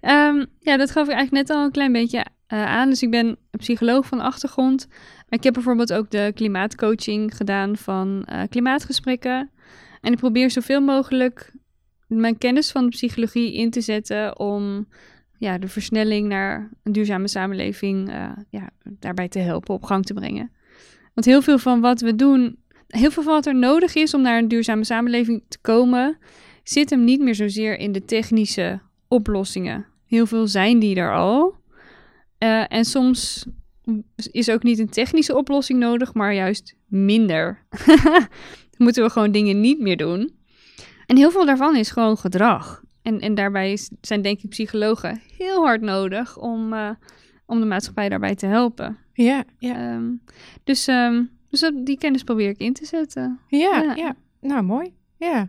Ehm, 0.00 0.44
ja, 0.58 0.76
dat 0.76 0.90
gaf 0.90 1.06
ik 1.08 1.12
eigenlijk 1.14 1.48
net 1.48 1.56
al 1.56 1.64
een 1.64 1.70
klein 1.70 1.92
beetje 1.92 2.24
eh, 2.46 2.64
aan. 2.64 2.88
Dus 2.88 3.02
ik 3.02 3.10
ben 3.10 3.36
psycholoog 3.50 4.06
van 4.06 4.20
achtergrond. 4.20 4.86
Maar 4.88 5.38
ik 5.38 5.42
heb 5.44 5.52
bijvoorbeeld 5.54 5.92
ook 5.92 6.10
de 6.10 6.32
klimaatcoaching 6.34 7.36
gedaan 7.36 7.76
van 7.76 8.26
klimaatgesprekken. 8.48 9.50
En 10.00 10.12
ik 10.12 10.18
probeer 10.18 10.50
zoveel 10.50 10.80
mogelijk 10.80 11.52
mijn 12.06 12.38
kennis 12.38 12.70
van 12.70 12.84
de 12.84 12.90
psychologie 12.90 13.54
in 13.54 13.70
te 13.70 13.80
zetten 13.80 14.38
om 14.38 14.88
ja, 15.38 15.58
de 15.58 15.68
versnelling 15.68 16.28
naar 16.28 16.70
een 16.82 16.92
duurzame 16.92 17.28
samenleving 17.28 18.10
eh, 18.10 18.30
ja, 18.50 18.70
daarbij 18.82 19.28
te 19.28 19.38
helpen, 19.38 19.74
op 19.74 19.84
gang 19.84 20.04
te 20.04 20.14
brengen. 20.14 20.50
Want 21.14 21.26
heel 21.26 21.42
veel 21.42 21.58
van 21.58 21.80
wat 21.80 22.00
we 22.00 22.14
doen, 22.14 22.58
heel 22.86 23.10
veel 23.10 23.22
van 23.22 23.32
wat 23.32 23.46
er 23.46 23.54
nodig 23.54 23.94
is 23.94 24.14
om 24.14 24.22
naar 24.22 24.38
een 24.38 24.48
duurzame 24.48 24.84
samenleving 24.84 25.42
te 25.48 25.58
komen, 25.60 26.18
zit 26.62 26.90
hem 26.90 27.04
niet 27.04 27.20
meer 27.20 27.34
zozeer 27.34 27.78
in 27.78 27.92
de 27.92 28.04
technische 28.04 28.80
oplossingen. 29.08 29.86
Heel 30.06 30.26
veel 30.26 30.46
zijn 30.46 30.78
die 30.78 30.96
er 30.96 31.14
al. 31.14 31.54
Eh, 32.38 32.72
en 32.72 32.84
soms 32.84 33.46
is 34.30 34.50
ook 34.50 34.62
niet 34.62 34.78
een 34.78 34.90
technische 34.90 35.36
oplossing 35.36 35.78
nodig, 35.78 36.14
maar 36.14 36.34
juist 36.34 36.76
minder. 36.86 37.62
Moeten 38.78 39.02
we 39.02 39.10
gewoon 39.10 39.32
dingen 39.32 39.60
niet 39.60 39.80
meer 39.80 39.96
doen. 39.96 40.36
En 41.06 41.16
heel 41.16 41.30
veel 41.30 41.46
daarvan 41.46 41.76
is 41.76 41.90
gewoon 41.90 42.16
gedrag. 42.16 42.82
En, 43.02 43.20
en 43.20 43.34
daarbij 43.34 43.78
zijn 44.00 44.22
denk 44.22 44.42
ik 44.42 44.50
psychologen 44.50 45.20
heel 45.36 45.64
hard 45.64 45.80
nodig 45.80 46.38
om, 46.38 46.72
eh, 46.72 46.90
om 47.46 47.60
de 47.60 47.66
maatschappij 47.66 48.08
daarbij 48.08 48.34
te 48.34 48.46
helpen. 48.46 48.98
Ja, 49.12 49.44
ja, 49.58 49.74
Ehm, 49.74 50.04
dus 50.64 50.86
ehm, 50.86 51.22
dus 51.50 51.70
die 51.74 51.98
kennis 51.98 52.22
probeer 52.22 52.48
ik 52.48 52.58
in 52.58 52.72
te 52.72 52.86
zetten. 52.86 53.38
ja, 53.48 53.82
Ja. 53.82 53.94
ja. 53.94 54.16
Nou, 54.40 54.62
mooi. 54.62 54.94
Ja. 55.16 55.48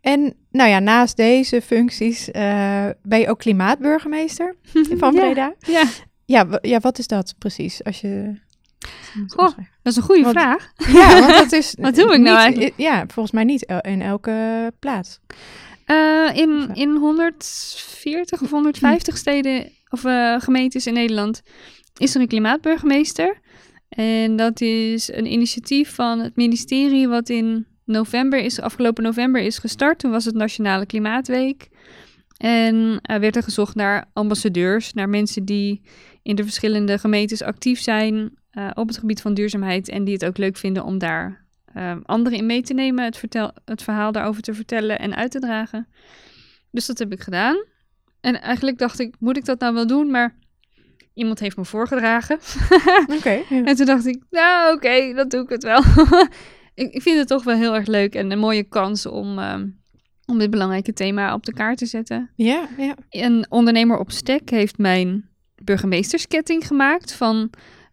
En 0.00 0.34
nou 0.50 0.70
ja, 0.70 0.78
naast 0.78 1.16
deze 1.16 1.60
functies 1.62 2.30
eh, 2.30 2.88
ben 3.02 3.18
je 3.18 3.28
ook 3.28 3.38
klimaatburgemeester 3.38 4.54
van. 5.00 5.14
Breda. 5.14 5.54
Ja, 5.58 5.82
Ja, 6.26 6.58
ja, 6.62 6.78
wat 6.78 6.98
is 6.98 7.06
dat 7.06 7.34
precies? 7.38 7.84
Als 7.84 8.00
je... 8.00 8.34
Goh, 9.26 9.56
dat 9.82 9.92
is 9.92 9.96
een 9.96 10.02
goede 10.02 10.22
Want- 10.22 10.38
vraag. 10.38 10.72
Ja, 10.92 11.20
want 11.20 11.32
dat 11.32 11.52
is... 11.52 11.74
Wat 11.80 11.94
doe 11.94 12.04
ik 12.04 12.08
nou 12.10 12.20
niet- 12.20 12.28
eigenlijk? 12.36 12.72
Ja, 12.76 13.04
volgens 13.06 13.34
mij 13.34 13.44
niet 13.44 13.66
el- 13.66 13.80
in 13.80 14.02
elke 14.02 14.72
plaats. 14.78 15.20
Eh, 15.84 16.28
in, 16.32 16.66
eh, 16.74 16.82
in 16.82 16.96
140 16.96 18.42
of 18.42 18.50
150 18.50 19.16
steden 19.24 19.72
of 19.88 20.04
eh, 20.04 20.40
gemeentes 20.40 20.86
in 20.86 20.94
Nederland 20.94 21.42
is 21.96 22.14
er 22.14 22.20
een 22.20 22.28
klimaatburgemeester. 22.28 23.40
En 23.88 24.36
dat 24.36 24.60
is 24.60 25.12
een 25.12 25.32
initiatief 25.32 25.94
van 25.94 26.18
het 26.18 26.36
ministerie 26.36 27.08
wat 27.08 27.28
in 27.28 27.66
november 27.84 28.38
is, 28.40 28.60
afgelopen 28.60 29.02
november 29.04 29.42
is 29.42 29.58
gestart. 29.58 29.98
Toen 29.98 30.10
was 30.10 30.24
het 30.24 30.34
Nationale 30.34 30.86
Klimaatweek. 30.86 31.68
En 32.36 32.98
er 33.02 33.20
werd 33.20 33.36
er 33.36 33.42
gezocht 33.42 33.74
naar 33.74 34.04
ambassadeurs, 34.12 34.92
naar 34.92 35.08
mensen 35.08 35.44
die 35.44 35.82
in 36.22 36.34
de 36.34 36.42
verschillende 36.42 36.98
gemeentes 36.98 37.42
actief 37.42 37.80
zijn 37.80 38.38
eh, 38.50 38.70
op 38.74 38.88
het 38.88 38.98
gebied 38.98 39.20
van 39.20 39.34
duurzaamheid 39.34 39.88
en 39.88 40.04
die 40.04 40.14
het 40.14 40.24
ook 40.24 40.38
leuk 40.38 40.56
vinden 40.56 40.84
om 40.84 40.98
daar 40.98 41.46
eh, 41.64 41.96
anderen 42.02 42.38
in 42.38 42.46
mee 42.46 42.62
te 42.62 42.74
nemen, 42.74 43.04
het, 43.04 43.16
vertel, 43.16 43.52
het 43.64 43.82
verhaal 43.82 44.12
daarover 44.12 44.42
te 44.42 44.54
vertellen 44.54 44.98
en 44.98 45.16
uit 45.16 45.30
te 45.30 45.40
dragen. 45.40 45.88
Dus 46.70 46.86
dat 46.86 46.98
heb 46.98 47.12
ik 47.12 47.20
gedaan. 47.20 47.64
En 48.20 48.40
eigenlijk 48.40 48.78
dacht 48.78 48.98
ik, 48.98 49.14
moet 49.18 49.36
ik 49.36 49.44
dat 49.44 49.60
nou 49.60 49.74
wel 49.74 49.86
doen? 49.86 50.10
Maar 50.10 50.36
iemand 51.14 51.40
heeft 51.40 51.56
me 51.56 51.64
voorgedragen. 51.64 52.38
Oké. 53.16 53.42
ja. 53.48 53.64
En 53.64 53.76
toen 53.76 53.86
dacht 53.86 54.06
ik, 54.06 54.22
nou 54.30 54.74
oké, 54.74 55.14
dat 55.14 55.30
doe 55.30 55.42
ik 55.42 55.48
het 55.48 55.62
wel. 55.62 55.82
ik, 56.74 56.92
ik 56.92 57.02
vind 57.02 57.18
het 57.18 57.28
toch 57.28 57.44
wel 57.44 57.56
heel 57.56 57.74
erg 57.74 57.86
leuk 57.86 58.14
en 58.14 58.30
een 58.30 58.38
mooie 58.38 58.64
kans 58.64 59.06
om, 59.06 59.38
ehm, 59.38 59.68
om 60.26 60.38
dit 60.38 60.50
belangrijke 60.50 60.92
thema 60.92 61.34
op 61.34 61.44
de 61.46 61.52
kaart 61.52 61.78
te 61.78 61.86
zetten. 61.86 62.30
Ja, 62.34 62.68
ja. 62.76 62.94
Een 63.08 63.46
ondernemer 63.48 63.98
op 63.98 64.10
Stek 64.10 64.50
heeft 64.50 64.78
mijn 64.78 65.28
burgemeestersketting 65.62 66.66
gemaakt 66.66 67.12
van 67.12 67.50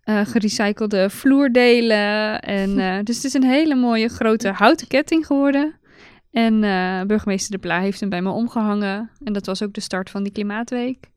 eh, 0.08 0.26
gerecyclede 0.26 1.10
vloerdelen. 1.10 2.42
En, 2.42 2.80
eh, 2.88 3.04
dus 3.04 3.16
het 3.16 3.26
is 3.26 3.34
een 3.34 3.44
hele 3.44 3.76
mooie 3.76 4.08
grote 4.08 4.50
houten 4.50 4.88
ketting 4.88 5.26
geworden. 5.26 5.76
En 6.32 6.64
eh, 6.64 7.02
burgemeester 7.02 7.52
De 7.52 7.58
Pla 7.58 7.80
heeft 7.80 8.00
hem 8.00 8.10
bij 8.10 8.22
me 8.22 8.30
omgehangen. 8.30 9.10
En 9.24 9.34
dat 9.34 9.46
was 9.46 9.64
ook 9.64 9.74
de 9.74 9.82
start 9.82 10.10
van 10.10 10.24
die 10.24 10.32
Klimaatweek. 10.32 11.10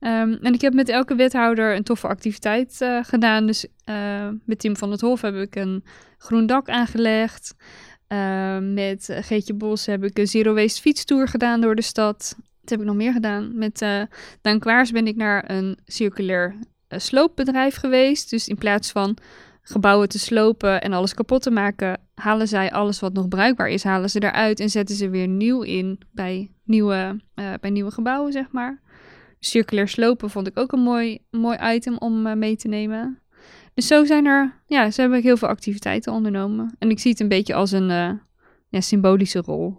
Ehm, 0.00 0.32
en 0.32 0.54
ik 0.54 0.60
heb 0.60 0.74
met 0.74 0.88
elke 0.88 1.14
wethouder 1.14 1.76
een 1.76 1.82
toffe 1.82 2.06
activiteit 2.06 2.86
gedaan. 3.02 3.46
Dus 3.46 3.66
met 4.44 4.58
Tim 4.58 4.76
van 4.76 4.90
het 4.90 5.00
Hof 5.00 5.20
heb 5.20 5.34
ik 5.34 5.56
een 5.56 5.84
groen 6.18 6.46
dak 6.46 6.68
aangelegd. 6.68 7.54
Eh, 8.06 8.58
met 8.58 9.08
Geetje 9.20 9.54
Bos 9.54 9.86
heb 9.86 10.04
ik 10.04 10.18
een 10.18 10.26
Zero 10.26 10.54
Waste 10.54 10.80
fietstour 10.80 11.28
gedaan 11.28 11.60
door 11.60 11.74
de 11.74 11.82
stad. 11.82 12.36
Wat 12.60 12.70
heb 12.70 12.80
ik 12.80 12.86
nog 12.86 12.96
meer 12.96 13.12
gedaan? 13.12 13.58
Met 13.58 13.78
Daan 14.40 14.58
Kwaars 14.58 14.90
ben 14.90 15.06
ik 15.06 15.16
naar 15.16 15.50
een 15.50 15.78
circulair 15.84 16.56
sloopbedrijf 16.88 17.76
geweest. 17.76 18.30
Dus 18.30 18.48
in 18.48 18.58
plaats 18.58 18.90
van 18.90 19.16
gebouwen 19.62 20.08
te 20.08 20.18
slopen 20.18 20.82
en 20.82 20.92
alles 20.92 21.14
kapot 21.14 21.42
te 21.42 21.50
maken, 21.50 22.00
halen 22.14 22.48
zij 22.48 22.72
alles 22.72 23.00
wat 23.00 23.12
nog 23.12 23.28
bruikbaar 23.28 23.68
is, 23.68 23.84
halen 23.84 24.10
ze 24.10 24.22
eruit 24.22 24.60
en 24.60 24.70
zetten 24.70 24.96
ze 24.96 25.08
weer 25.10 25.28
nieuw 25.28 25.62
in 25.62 26.00
bij 26.12 26.50
nieuwe, 26.64 27.20
eh, 27.34 27.52
bij 27.60 27.70
nieuwe 27.70 27.90
gebouwen, 27.90 28.32
zeg 28.32 28.50
maar. 28.50 28.80
Circulair 29.40 29.88
slopen 29.88 30.30
vond 30.30 30.46
ik 30.46 30.58
ook 30.58 30.72
een 30.72 30.80
mooi, 30.80 31.18
mooi 31.30 31.58
item 31.74 31.98
om 31.98 32.26
eh, 32.26 32.34
mee 32.34 32.56
te 32.56 32.68
nemen. 32.68 33.20
Dus 33.74 33.86
zo 33.86 34.04
zijn 34.04 34.26
er, 34.26 34.62
ja, 34.66 34.90
zo 34.90 35.02
heb 35.02 35.12
ik 35.12 35.22
heel 35.22 35.36
veel 35.36 35.48
activiteiten 35.48 36.12
ondernomen. 36.12 36.74
En 36.78 36.90
ik 36.90 36.98
zie 36.98 37.10
het 37.10 37.20
een 37.20 37.28
beetje 37.28 37.54
als 37.54 37.72
een 37.72 37.90
eh, 37.90 38.10
ja, 38.68 38.80
symbolische 38.80 39.40
rol 39.40 39.76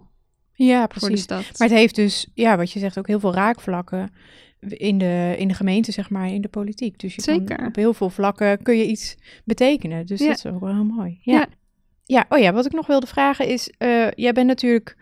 Ja, 0.52 0.78
voor 0.78 0.88
de 0.88 1.06
precies. 1.06 1.22
stad. 1.22 1.42
Maar 1.58 1.68
het 1.68 1.76
heeft 1.76 1.94
dus, 1.94 2.28
ja, 2.34 2.56
wat 2.56 2.72
je 2.72 2.78
zegt, 2.78 2.98
ook 2.98 3.06
heel 3.06 3.20
veel 3.20 3.34
raakvlakken 3.34 4.10
in 4.60 4.98
de, 4.98 5.34
in 5.38 5.48
de 5.48 5.54
gemeente, 5.54 5.92
zeg 5.92 6.10
maar, 6.10 6.28
in 6.28 6.40
de 6.40 6.48
politiek. 6.48 6.98
Dus 6.98 7.14
je 7.14 7.22
kan 7.22 7.34
Zeker. 7.34 7.66
op 7.66 7.74
heel 7.76 7.94
veel 7.94 8.10
vlakken 8.10 8.62
kun 8.62 8.76
je 8.76 8.86
iets 8.86 9.16
betekenen. 9.44 10.06
Dus 10.06 10.20
Ja. 10.20 10.26
dat 10.26 10.36
is 10.36 10.46
ook 10.46 10.60
wel 10.60 10.74
heel 10.74 10.84
mooi. 10.84 11.18
Ja. 11.22 11.32
Ja. 11.34 11.46
ja. 12.04 12.24
oh 12.28 12.38
ja, 12.38 12.52
wat 12.52 12.66
ik 12.66 12.72
nog 12.72 12.86
wilde 12.86 13.06
vragen 13.06 13.46
is, 13.46 13.72
eh, 13.78 14.10
jij 14.10 14.32
bent 14.32 14.46
natuurlijk 14.46 14.96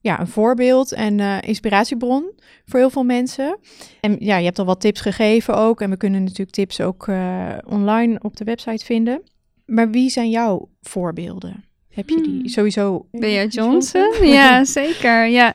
ja, 0.00 0.20
een 0.20 0.26
voorbeeld 0.28 0.92
en 0.92 1.20
eh, 1.20 1.36
inspiratiebron 1.40 2.32
voor 2.66 2.78
heel 2.80 2.90
veel 2.90 3.04
mensen. 3.04 3.58
En 4.00 4.16
ja, 4.18 4.36
je 4.36 4.44
hebt 4.44 4.58
al 4.58 4.64
wat 4.64 4.80
tips 4.80 5.00
gegeven 5.00 5.56
ook. 5.56 5.80
En 5.80 5.90
we 5.90 5.96
kunnen 5.96 6.22
natuurlijk 6.22 6.50
tips 6.50 6.80
ook 6.80 7.08
eh, 7.08 7.54
online 7.66 8.18
op 8.22 8.36
de 8.36 8.44
website 8.44 8.84
vinden. 8.84 9.22
Maar 9.66 9.90
wie 9.90 10.10
zijn 10.10 10.30
jouw 10.30 10.68
voorbeelden? 10.80 11.64
Heb 11.88 12.08
je 12.08 12.16
die 12.22 12.24
Hmm. 12.38 12.48
sowieso? 12.48 13.06
Bea 13.10 13.44
Johnson? 13.44 14.14
Ja, 14.26 14.64
zeker. 14.64 15.26
Ja, 15.26 15.54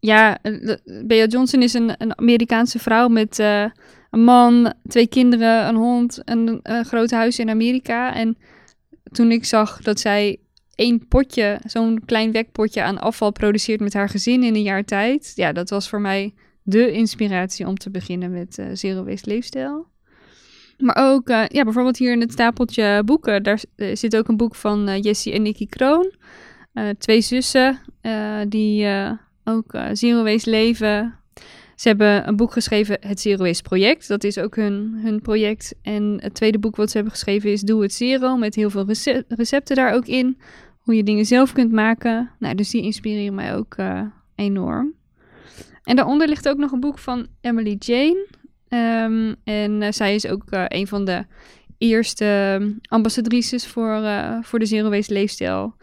ja 0.00 0.42
eh, 0.42 0.74
Bea 1.04 1.26
Johnson 1.26 1.62
is 1.62 1.72
een, 1.74 1.94
een 1.98 2.18
Amerikaanse 2.18 2.78
vrouw 2.78 3.08
met 3.08 3.38
eh, 3.38 3.64
een 4.10 4.24
man, 4.24 4.74
twee 4.86 5.06
kinderen, 5.06 5.68
een 5.68 5.76
hond, 5.76 6.20
een, 6.24 6.60
een 6.62 6.84
groot 6.84 7.10
huis 7.10 7.38
in 7.38 7.50
Amerika. 7.50 8.14
En 8.14 8.36
toen 9.12 9.30
ik 9.30 9.44
zag 9.44 9.82
dat 9.82 10.00
zij 10.00 10.38
één 10.74 11.08
potje, 11.08 11.60
zo'n 11.64 12.02
klein 12.04 12.32
wekpotje 12.32 12.82
aan 12.82 12.98
afval 12.98 13.32
produceert 13.32 13.80
met 13.80 13.94
haar 13.94 14.08
gezin 14.08 14.42
in 14.42 14.54
een 14.54 14.62
jaar 14.62 14.84
tijd. 14.84 15.32
Ja, 15.34 15.52
dat 15.52 15.70
was 15.70 15.88
voor 15.88 16.00
mij 16.00 16.34
de 16.62 16.92
inspiratie 16.92 17.66
om 17.66 17.76
te 17.76 17.90
beginnen 17.90 18.30
met 18.30 18.58
eh, 18.58 18.66
Zero 18.72 19.04
Waste 19.04 19.30
Leefstijl. 19.30 19.86
Maar 20.78 20.96
ook, 20.98 21.28
ja, 21.28 21.64
bijvoorbeeld 21.64 21.98
hier 21.98 22.12
in 22.12 22.20
het 22.20 22.32
stapeltje 22.32 23.02
boeken, 23.04 23.42
daar 23.42 23.62
zit 23.92 24.16
ook 24.16 24.28
een 24.28 24.36
boek 24.36 24.54
van 24.54 25.00
Jessie 25.00 25.32
en 25.32 25.42
Nikki 25.42 25.66
Kroon. 25.66 26.12
Twee 26.98 27.20
zussen 27.20 27.80
die 28.48 28.86
ook 29.48 29.72
eh, 29.72 29.86
Zero 29.92 30.22
Waste 30.22 30.50
leven. 30.50 31.14
Ze 31.76 31.88
hebben 31.88 32.28
een 32.28 32.36
boek 32.36 32.52
geschreven, 32.52 32.96
het 33.00 33.20
Zero 33.20 33.44
Waste 33.44 33.62
Project. 33.62 34.08
Dat 34.08 34.24
is 34.24 34.38
ook 34.38 34.56
hun, 34.56 35.00
hun 35.02 35.20
project. 35.20 35.74
En 35.82 36.18
het 36.22 36.34
tweede 36.34 36.58
boek 36.58 36.76
wat 36.76 36.88
ze 36.90 36.96
hebben 36.96 37.12
geschreven 37.14 37.50
is 37.52 37.60
Doe 37.60 37.82
het 37.82 37.92
Zero, 37.92 38.36
met 38.36 38.54
heel 38.54 38.70
veel 38.70 38.86
rece- 38.86 39.24
recepten 39.28 39.76
daar 39.76 39.94
ook 39.94 40.06
in. 40.06 40.38
Hoe 40.78 40.96
je 40.96 41.02
dingen 41.02 41.24
zelf 41.24 41.52
kunt 41.52 41.72
maken. 41.72 42.30
Nou, 42.38 42.54
dus 42.54 42.70
die 42.70 42.82
inspireren 42.82 43.34
mij 43.34 43.56
ook 43.56 43.74
eh, 43.74 44.02
enorm. 44.34 44.94
en 45.82 45.96
daaronder 45.96 46.28
ligt 46.28 46.48
ook 46.48 46.56
nog 46.56 46.72
een 46.72 46.80
boek 46.80 46.98
van 46.98 47.26
Emily 47.40 47.76
Jane. 47.78 48.26
Ehm, 48.68 49.34
en 49.44 49.82
eh, 49.82 49.92
zij 49.92 50.14
is 50.14 50.26
ook 50.26 50.44
een 50.48 50.86
van 50.86 51.04
de 51.04 51.24
eerste 51.78 52.60
ambassadrices 52.88 53.66
voor, 53.66 54.02
voor 54.42 54.58
de 54.58 54.66
Zero 54.66 54.90
Waste 54.90 55.12
leefstijl. 55.12 55.74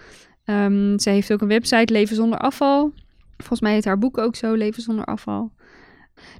Ehm, 0.45 0.97
zij 0.97 1.13
heeft 1.13 1.33
ook 1.33 1.41
een 1.41 1.47
website, 1.47 1.93
Leven 1.93 2.15
zonder 2.15 2.39
afval. 2.39 2.93
Volgens 3.37 3.61
mij 3.61 3.73
heet 3.73 3.85
haar 3.85 3.99
boek 3.99 4.17
ook 4.17 4.35
zo, 4.35 4.53
Leven 4.53 4.81
zonder 4.81 5.05
afval. 5.05 5.51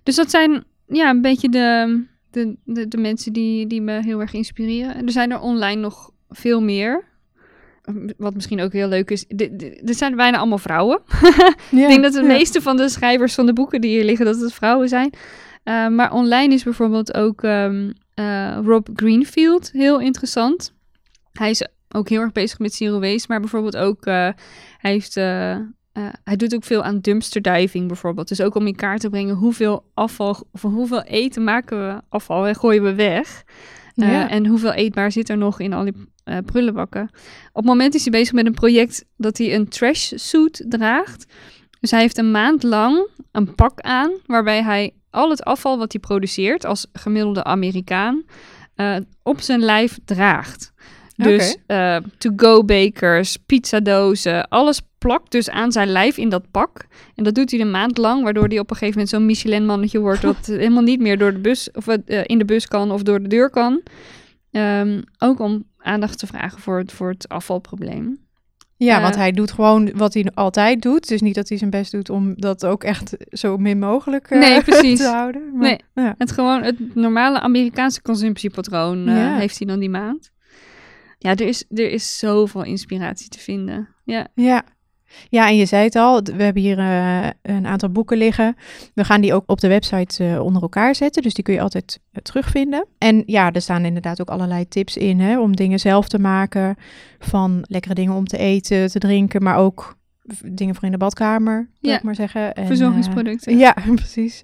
Dus 0.04 0.16
dat 0.16 0.30
zijn 0.30 0.64
ja, 0.88 1.10
een 1.10 1.22
beetje 1.22 1.50
de, 1.50 2.04
de, 2.32 2.56
de, 2.64 2.88
de 2.88 2.98
mensen 2.98 3.34
die, 3.34 3.68
die 3.68 3.82
me 3.82 4.04
heel 4.04 4.20
erg 4.20 4.34
inspireren. 4.34 4.96
En 4.96 5.06
er 5.06 5.12
zijn 5.12 5.32
er 5.32 5.40
online 5.40 5.82
nog 5.82 6.12
veel 6.30 6.62
meer. 6.62 7.04
Wat 8.18 8.34
misschien 8.34 8.62
ook 8.62 8.74
heel 8.74 8.88
leuk 8.88 9.12
is. 9.12 9.26
Dit 9.28 9.98
zijn 9.98 10.16
bijna 10.16 10.38
allemaal 10.38 10.58
vrouwen. 10.58 11.02
Ik 11.72 11.88
denk 11.88 12.04
dat 12.04 12.14
de 12.14 12.24
meeste 12.24 12.62
van 12.62 12.78
de 12.78 12.90
schrijvers 12.90 13.34
van 13.34 13.46
de 13.46 13.54
boeken 13.54 13.82
die 13.82 13.92
hier 13.92 14.06
liggen, 14.06 14.26
dat 14.26 14.40
het 14.40 14.54
vrouwen 14.54 14.90
zijn. 14.90 15.10
Uh, 15.64 15.88
maar 15.88 16.12
online 16.12 16.54
is 16.54 16.64
bijvoorbeeld 16.64 17.14
ook 17.14 17.44
um, 17.44 17.94
uh, 18.20 18.58
Rob 18.64 18.88
Greenfield 18.94 19.72
heel 19.72 20.00
interessant. 20.00 20.74
Hij 21.32 21.50
is 21.50 21.68
ook 21.90 22.10
heel 22.10 22.22
erg 22.22 22.32
bezig 22.32 22.60
met 22.60 22.74
zero 22.74 23.00
waste, 23.00 23.26
maar 23.28 23.40
bijvoorbeeld 23.40 23.78
ook, 23.78 24.06
uh, 24.06 24.14
hij, 24.78 24.92
heeft, 24.92 25.16
hij 26.24 26.36
doet 26.36 26.56
ook 26.56 26.64
veel 26.64 26.84
aan 26.84 27.00
dumpster 27.00 27.42
diving 27.42 27.88
bijvoorbeeld. 27.88 28.28
Dus 28.28 28.42
ook 28.42 28.56
om 28.56 28.68
in 28.68 28.76
kaart 28.76 29.00
te 29.00 29.10
brengen 29.10 29.36
hoeveel 29.36 29.92
afval, 29.94 30.48
of 30.52 30.62
hoeveel 30.62 31.04
eten 31.04 31.44
maken 31.44 31.88
we 31.88 32.02
afval 32.10 32.48
en 32.48 32.56
gooien 32.56 32.84
we 32.84 32.94
weg. 32.94 33.44
Ja. 33.94 34.30
En 34.30 34.46
hoeveel 34.46 34.74
eetbaar 34.74 35.12
zit 35.12 35.30
er 35.30 35.38
nog 35.38 35.60
in 35.60 35.74
al 35.74 35.84
die 35.84 35.94
prullenbakken. 36.46 37.10
Op 37.48 37.56
het 37.56 37.66
moment 37.66 37.96
is 37.96 38.02
hij 38.02 38.12
bezig 38.12 38.34
met 38.34 38.46
een 38.46 38.54
project 38.54 39.06
dat 39.18 39.38
hij 39.38 39.56
een 39.56 39.68
trash 39.68 40.12
suit 40.16 40.66
draagt. 40.70 41.34
Dus 41.80 41.92
hij 41.92 42.00
heeft 42.00 42.18
een 42.18 42.32
maand 42.32 42.64
lang 42.64 43.08
een 43.32 43.56
pak 43.56 43.82
aan 43.82 44.12
waarbij 44.26 44.64
hij 44.64 44.94
al 45.10 45.30
het 45.30 45.44
afval 45.44 45.78
wat 45.78 45.92
hij 45.92 46.02
produceert 46.02 46.66
als 46.66 46.88
gemiddelde 46.94 47.44
Amerikaan 47.44 48.24
op 49.24 49.42
zijn 49.42 49.60
lijf 49.60 50.00
draagt. 50.06 50.74
Dus 51.16 51.58
okay. 51.64 52.02
to-go 52.18 52.64
bakers, 52.64 53.38
pizzadozen, 53.38 54.48
alles 54.48 54.82
plakt 55.06 55.32
dus 55.32 55.50
aan 55.50 55.72
zijn 55.72 55.88
lijf 55.88 56.18
in 56.18 56.30
dat 56.30 56.52
pak. 56.52 56.86
En 57.16 57.24
dat 57.24 57.36
doet 57.36 57.52
hij 57.52 57.60
een 57.60 57.72
maand 57.72 57.98
lang, 57.98 58.24
waardoor 58.24 58.48
hij 58.48 58.60
op 58.60 58.70
een 58.70 58.76
gegeven 58.76 59.00
moment 59.00 59.10
zo'n 59.10 59.26
Michelin-mannetje 59.26 60.00
wordt... 60.00 60.22
dat 60.22 60.46
helemaal 60.64 60.84
niet 60.84 61.00
meer 61.00 61.18
door 61.18 61.34
de 61.34 61.40
bus, 61.40 61.72
of, 61.72 61.88
uh, 61.88 62.22
in 62.24 62.38
de 62.38 62.46
bus 62.46 62.68
kan 62.68 62.92
of 62.92 63.04
door 63.04 63.22
de 63.22 63.28
deur 63.28 63.50
kan. 63.50 63.82
Um, 64.52 65.04
ook 65.18 65.40
om 65.40 65.64
aandacht 65.78 66.20
te 66.20 66.28
vragen 66.28 66.60
voor 66.60 66.78
het, 66.78 66.92
voor 66.92 67.10
het 67.10 67.30
afvalprobleem. 67.30 68.18
Ja, 68.78 69.02
want 69.02 69.16
hij 69.16 69.32
doet 69.32 69.52
gewoon 69.52 69.92
wat 69.96 70.14
hij 70.14 70.32
altijd 70.34 70.82
doet. 70.82 71.08
Dus 71.08 71.22
niet 71.22 71.36
dat 71.36 71.50
hij 71.50 71.58
zijn 71.58 71.70
best 71.70 71.92
doet 71.92 72.10
om 72.10 72.34
dat 72.36 72.66
ook 72.66 72.84
echt 72.84 73.18
zo 73.30 73.58
min 73.58 73.80
mogelijk 73.80 74.32
uh, 74.32 74.40
nee, 74.40 74.62
precies. 74.72 75.00
te 75.00 75.08
houden. 75.08 75.52
Maar, 75.54 75.68
nee, 75.94 76.06
ja. 76.06 76.16
het 76.18 76.32
gewoon 76.32 76.64
het 76.64 76.96
normale 76.96 77.40
Amerikaanse 77.40 78.02
consumptiepatroon 78.02 79.10
uh, 79.10 79.16
ja. 79.16 79.38
heeft 79.38 79.58
hij 79.58 79.68
dan 79.68 79.80
die 79.80 79.90
maand. 79.90 80.32
Ja, 81.18 81.32
er 81.32 81.48
is, 81.48 81.66
er 81.70 81.90
is 81.90 82.18
zoveel 82.18 82.64
inspiratie 82.64 83.30
te 83.30 83.40
vinden. 83.40 83.88
Ja. 84.04 84.28
ja. 84.34 84.64
Ja, 85.30 85.48
en 85.48 85.56
je 85.56 85.66
zei 85.66 85.84
het 85.84 85.96
al, 85.96 86.22
we 86.22 86.44
hebben 86.44 86.62
hier 86.62 86.78
uh, 86.78 87.28
een 87.42 87.66
aantal 87.66 87.90
boeken 87.90 88.18
liggen. 88.18 88.56
We 88.94 89.04
gaan 89.04 89.22
die 89.22 89.34
ook 89.34 89.44
op 89.46 89.60
de 89.60 89.68
website 89.68 90.24
uh, 90.24 90.42
onder 90.42 90.62
elkaar 90.62 90.96
zetten, 90.96 91.22
dus 91.22 91.34
die 91.34 91.44
kun 91.44 91.54
je 91.54 91.62
altijd 91.62 92.00
uh, 92.12 92.22
terugvinden. 92.22 92.86
En 92.98 93.24
ja, 93.26 93.52
er 93.52 93.62
staan 93.62 93.86
inderdaad 93.86 94.22
ook 94.22 94.30
allerlei 94.30 94.68
tips 94.68 94.98
in 94.98 95.20
hè, 95.20 95.40
om 95.40 95.56
dingen 95.56 95.80
zelf 95.80 96.08
te 96.08 96.20
maken. 96.20 96.76
Van 97.20 97.66
lekkere 97.68 97.94
dingen 97.94 98.14
om 98.14 98.26
te 98.26 98.38
eten, 98.38 98.92
te 98.92 99.00
drinken, 99.00 99.44
maar 99.44 99.58
ook 99.58 99.98
dingen 100.46 100.76
voor 100.76 100.84
in 100.84 100.92
de 100.92 100.98
badkamer, 100.98 101.70
ja. 101.80 101.96
ik 101.96 102.04
maar 102.04 102.16
zeggen. 102.16 102.54
En, 102.54 102.66
Verzorgingsproducten. 102.66 103.58
ja, 103.66 103.76
precies. 103.96 104.44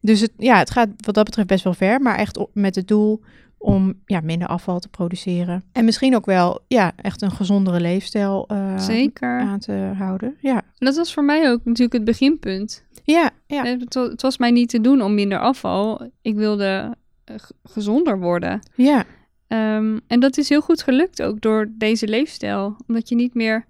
Dus 0.00 0.20
het, 0.20 0.32
ja, 0.36 0.58
het 0.58 0.70
gaat 0.70 0.88
wat 0.96 1.14
dat 1.14 1.24
betreft 1.24 1.48
best 1.48 1.64
wel 1.64 1.74
ver, 1.74 2.00
maar 2.00 2.18
echt 2.18 2.46
met 2.52 2.74
het 2.74 2.88
doel 2.88 3.22
om 3.64 3.94
ja, 4.06 4.20
minder 4.20 4.48
afval 4.48 4.78
te 4.78 4.88
produceren. 4.88 5.64
En 5.72 5.84
misschien 5.84 6.16
ook 6.16 6.26
wel 6.26 6.64
ja, 6.68 6.92
echt 6.96 7.22
een 7.22 7.30
gezondere 7.30 7.80
leefstijl 7.80 8.48
uh, 8.52 8.78
Zeker. 8.78 9.40
aan 9.40 9.58
te 9.58 9.92
houden. 9.96 10.36
Ja. 10.40 10.62
Dat 10.78 10.96
was 10.96 11.14
voor 11.14 11.24
mij 11.24 11.50
ook 11.50 11.64
natuurlijk 11.64 11.92
het 11.92 12.04
beginpunt. 12.04 12.84
Ja, 13.04 13.30
ja. 13.46 13.64
Het, 13.64 13.94
het 13.94 14.22
was 14.22 14.38
mij 14.38 14.50
niet 14.50 14.68
te 14.68 14.80
doen 14.80 15.02
om 15.02 15.14
minder 15.14 15.38
afval. 15.38 16.10
Ik 16.22 16.34
wilde 16.34 16.96
uh, 17.30 17.36
gezonder 17.62 18.20
worden. 18.20 18.60
Ja. 18.74 19.04
Um, 19.48 20.00
en 20.06 20.20
dat 20.20 20.36
is 20.38 20.48
heel 20.48 20.60
goed 20.60 20.82
gelukt 20.82 21.22
ook 21.22 21.40
door 21.40 21.66
deze 21.70 22.08
leefstijl. 22.08 22.76
Omdat 22.86 23.08
je 23.08 23.14
niet 23.14 23.34
meer 23.34 23.66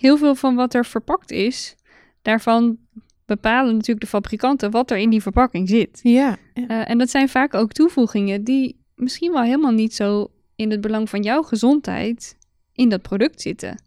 heel 0.00 0.16
veel 0.16 0.34
van 0.34 0.54
wat 0.54 0.74
er 0.74 0.84
verpakt 0.84 1.30
is, 1.30 1.76
daarvan 2.22 2.76
bepalen 3.26 3.72
natuurlijk 3.72 4.00
de 4.00 4.06
fabrikanten 4.06 4.70
wat 4.70 4.90
er 4.90 4.98
in 4.98 5.10
die 5.10 5.22
verpakking 5.22 5.68
zit. 5.68 6.00
Ja. 6.02 6.36
ja. 6.54 6.62
Uh, 6.62 6.90
en 6.90 6.98
dat 6.98 7.10
zijn 7.10 7.28
vaak 7.28 7.54
ook 7.54 7.72
toevoegingen 7.72 8.44
die 8.44 8.77
misschien 8.98 9.32
wel 9.32 9.42
helemaal 9.42 9.72
niet 9.72 9.94
zo 9.94 10.30
in 10.56 10.70
het 10.70 10.80
belang 10.80 11.10
van 11.10 11.22
jouw 11.22 11.42
gezondheid 11.42 12.36
in 12.72 12.88
dat 12.88 13.02
product 13.02 13.40
zitten. 13.40 13.82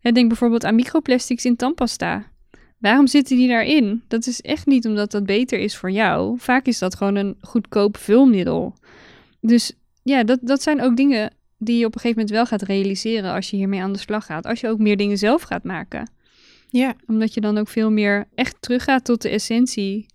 denk 0.00 0.28
bijvoorbeeld 0.28 0.64
aan 0.64 0.74
microplastics 0.74 1.44
in 1.44 1.56
tandpasta. 1.56 2.30
Waarom 2.78 3.06
zitten 3.06 3.36
die 3.36 3.48
daarin? 3.48 4.02
Dat 4.08 4.26
is 4.26 4.40
echt 4.40 4.66
niet 4.66 4.86
omdat 4.86 5.10
dat 5.10 5.26
beter 5.26 5.58
is 5.58 5.76
voor 5.76 5.90
jou. 5.90 6.38
Vaak 6.38 6.66
is 6.66 6.78
dat 6.78 6.94
gewoon 6.94 7.14
een 7.14 7.36
goedkoop 7.40 7.96
vulmiddel. 7.96 8.74
Dus 9.40 9.72
ja, 10.02 10.24
dat, 10.24 10.38
dat 10.42 10.62
zijn 10.62 10.80
ook 10.80 10.96
dingen 10.96 11.34
die 11.58 11.78
je 11.78 11.84
op 11.84 11.94
een 11.94 12.00
gegeven 12.00 12.22
moment 12.22 12.36
wel 12.36 12.46
gaat 12.46 12.68
realiseren 12.68 13.32
als 13.32 13.50
je 13.50 13.56
hiermee 13.56 13.82
aan 13.82 13.92
de 13.92 13.98
slag 13.98 14.26
gaat. 14.26 14.46
Als 14.46 14.60
je 14.60 14.68
ook 14.68 14.78
meer 14.78 14.96
dingen 14.96 15.18
zelf 15.18 15.42
gaat 15.42 15.64
maken. 15.64 16.10
Ja. 16.68 16.94
Omdat 17.06 17.34
je 17.34 17.40
dan 17.40 17.58
ook 17.58 17.68
veel 17.68 17.90
meer 17.90 18.28
echt 18.34 18.56
teruggaat 18.60 19.04
tot 19.04 19.22
de 19.22 19.28
essentie 19.28 20.06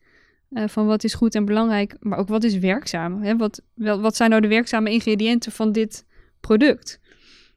uh, 0.53 0.63
van 0.67 0.85
wat 0.85 1.03
is 1.03 1.13
goed 1.13 1.35
en 1.35 1.45
belangrijk, 1.45 1.95
maar 1.99 2.17
ook 2.17 2.27
wat 2.27 2.43
is 2.43 2.57
werkzaam. 2.57 3.21
Hè? 3.21 3.37
Wat, 3.37 3.61
wel, 3.73 4.01
wat 4.01 4.15
zijn 4.15 4.29
nou 4.29 4.41
de 4.41 4.47
werkzame 4.47 4.91
ingrediënten 4.91 5.51
van 5.51 5.71
dit 5.71 6.05
product? 6.39 6.99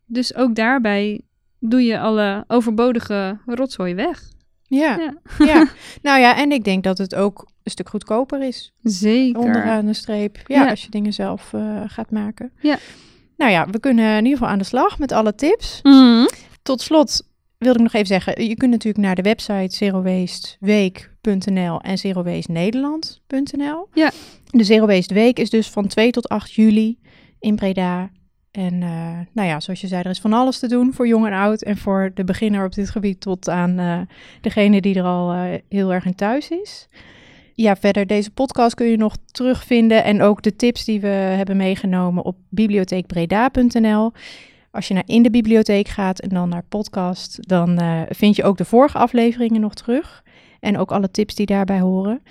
Dus 0.07 0.35
ook 0.35 0.55
daarbij 0.55 1.21
doe 1.59 1.83
je 1.83 1.99
alle 1.99 2.45
overbodige 2.47 3.39
rotzooi 3.47 3.95
weg. 3.95 4.23
Ja, 4.63 4.99
ja. 4.99 5.15
ja. 5.39 5.67
nou 6.03 6.21
ja, 6.21 6.37
en 6.37 6.53
ik 6.53 6.65
denk 6.65 6.85
dat 6.85 6.99
het 6.99 7.15
ook 7.15 7.47
een 7.63 7.71
stuk 7.71 7.89
goedkoper 7.89 8.43
is. 8.43 8.73
Zeker. 8.83 9.41
Onderaan 9.41 9.87
de 9.87 9.93
streep. 9.93 10.39
Ja, 10.47 10.63
ja. 10.63 10.71
als 10.71 10.83
je 10.83 10.91
dingen 10.91 11.13
zelf 11.13 11.53
uh, 11.53 11.83
gaat 11.87 12.11
maken. 12.11 12.53
Ja. 12.61 12.79
Nou 13.37 13.51
ja, 13.51 13.71
we 13.71 13.81
kunnen 13.81 14.11
in 14.11 14.25
ieder 14.25 14.39
geval 14.39 14.49
aan 14.49 14.59
de 14.59 14.65
slag 14.65 14.99
met 14.99 15.13
alle 15.13 15.35
tips. 15.35 15.81
Mm. 15.83 16.29
Tot 16.63 16.81
slot 16.81 17.23
wilde 17.59 17.79
ik 17.79 17.85
nog 17.85 17.93
even 17.93 18.07
zeggen, 18.07 18.45
je 18.45 18.57
kunt 18.57 18.71
natuurlijk 18.71 19.05
naar 19.05 19.15
de 19.15 19.23
website 19.23 19.77
zerowasteweek.nl 21.27 21.81
en 21.81 21.99
zerowastenederland.nl. 21.99 23.89
Ja. 23.93 24.11
De 24.51 24.65
Zero 24.65 24.87
Waste 24.87 25.15
Week 25.15 25.39
is 25.39 25.51
dus 25.51 25.71
van 25.71 25.87
2 25.87 26.11
tot 26.11 26.29
8 26.29 26.53
juli 26.53 26.99
in 27.41 27.57
Breda. 27.57 28.11
En 28.51 28.75
uh, 28.75 29.19
nou 29.33 29.49
ja, 29.49 29.61
zoals 29.61 29.81
je 29.81 29.87
zei, 29.87 30.03
er 30.03 30.11
is 30.11 30.21
van 30.21 30.33
alles 30.33 30.59
te 30.59 30.69
doen 30.69 30.93
voor 30.93 31.07
jong 31.07 31.27
en 31.27 31.33
oud. 31.33 31.62
En 31.62 31.77
voor 31.77 32.11
de 32.15 32.25
beginner 32.25 32.65
op 32.65 32.75
dit 32.75 32.91
gebied 32.91 33.21
tot 33.21 33.49
aan 33.49 33.81
uh, 33.81 34.01
degene 34.41 34.81
die 34.81 34.95
er 34.95 35.05
al 35.05 35.35
uh, 35.35 35.55
heel 35.69 35.93
erg 35.93 36.05
in 36.05 36.15
thuis 36.15 36.51
is. 36.51 36.89
Ja, 37.55 37.77
verder, 37.77 38.07
deze 38.07 38.31
podcast 38.31 38.75
kun 38.75 38.87
je 38.87 38.97
nog 38.97 39.17
terugvinden. 39.27 40.05
En 40.05 40.23
ook 40.23 40.43
de 40.43 40.57
tips 40.57 40.85
die 40.85 41.01
we 41.01 41.07
hebben 41.07 41.57
meegenomen 41.57 42.25
op 42.25 42.37
bibliotheekbreda.nl. 42.49 44.12
Als 44.71 44.89
je 44.89 44.95
naar 44.95 45.03
in 45.07 45.23
de 45.23 45.31
bibliotheek 45.31 45.89
gaat 45.89 46.21
en 46.21 46.29
dan 46.29 46.49
naar 46.49 46.62
podcast, 46.69 47.49
dan 47.49 47.81
vind 48.09 48.37
je 48.37 48.45
ook 48.45 48.57
de 48.57 48.65
vorige 48.65 48.99
afleveringen 48.99 49.61
nog 49.61 49.75
terug. 49.75 50.23
En 50.61 50.79
ook 50.79 50.92
alle 50.92 51.11
tips 51.11 51.35
die 51.35 51.47
daarbij 51.47 51.81
horen. 51.81 52.23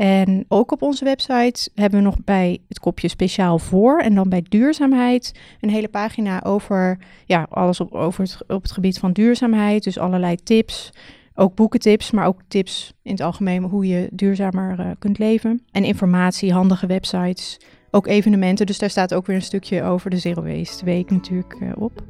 En 0.00 0.44
ook 0.48 0.72
op 0.72 0.82
onze 0.82 1.04
website 1.04 1.70
hebben 1.74 1.98
we 1.98 2.04
nog 2.04 2.24
bij 2.24 2.58
het 2.68 2.78
kopje 2.78 3.08
speciaal 3.08 3.58
voor 3.58 4.00
en 4.00 4.14
dan 4.14 4.28
bij 4.28 4.44
duurzaamheid 4.48 5.40
een 5.60 5.70
hele 5.70 5.88
pagina 5.88 6.42
over 6.42 6.98
ja, 7.24 7.46
alles 7.50 7.80
op, 7.80 7.92
over 7.92 8.22
het, 8.22 8.38
op 8.48 8.62
het 8.62 8.72
gebied 8.72 8.98
van 8.98 9.12
duurzaamheid. 9.12 9.84
Dus 9.84 9.98
allerlei 9.98 10.36
tips, 10.36 10.90
ook 11.34 11.54
boekentips, 11.54 12.10
maar 12.10 12.26
ook 12.26 12.40
tips 12.48 12.92
in 13.02 13.10
het 13.10 13.20
algemeen 13.20 13.62
hoe 13.62 13.86
je 13.86 14.08
duurzamer 14.12 14.80
uh, 14.80 14.90
kunt 14.98 15.18
leven. 15.18 15.62
En 15.70 15.84
informatie, 15.84 16.52
handige 16.52 16.86
websites, 16.86 17.60
ook 17.90 18.06
evenementen. 18.06 18.66
Dus 18.66 18.78
daar 18.78 18.90
staat 18.90 19.14
ook 19.14 19.26
weer 19.26 19.36
een 19.36 19.42
stukje 19.42 19.82
over 19.82 20.10
de 20.10 20.18
Zero 20.18 20.42
Waste 20.42 20.84
Week 20.84 21.10
natuurlijk 21.10 21.56
uh, 21.60 21.72
op. 21.76 22.02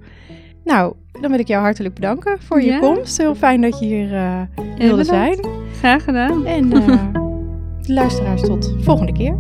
Nou, 0.64 0.94
dan 1.20 1.30
wil 1.30 1.38
ik 1.40 1.46
jou 1.48 1.62
hartelijk 1.62 1.94
bedanken 1.94 2.38
voor 2.42 2.60
je 2.62 2.66
Ja. 2.70 2.78
komst. 2.78 3.18
Heel 3.18 3.34
fijn 3.34 3.60
dat 3.60 3.78
je 3.78 3.84
hier 3.86 4.12
uh, 4.12 4.40
wilde 4.78 5.04
zijn. 5.04 5.46
Graag 5.78 6.04
gedaan. 6.04 6.46
En 6.46 6.64
uh, 6.76 6.86
de 7.86 7.92
luisteraars 7.92 8.42
tot 8.42 8.74
volgende 8.80 9.12
keer. 9.12 9.36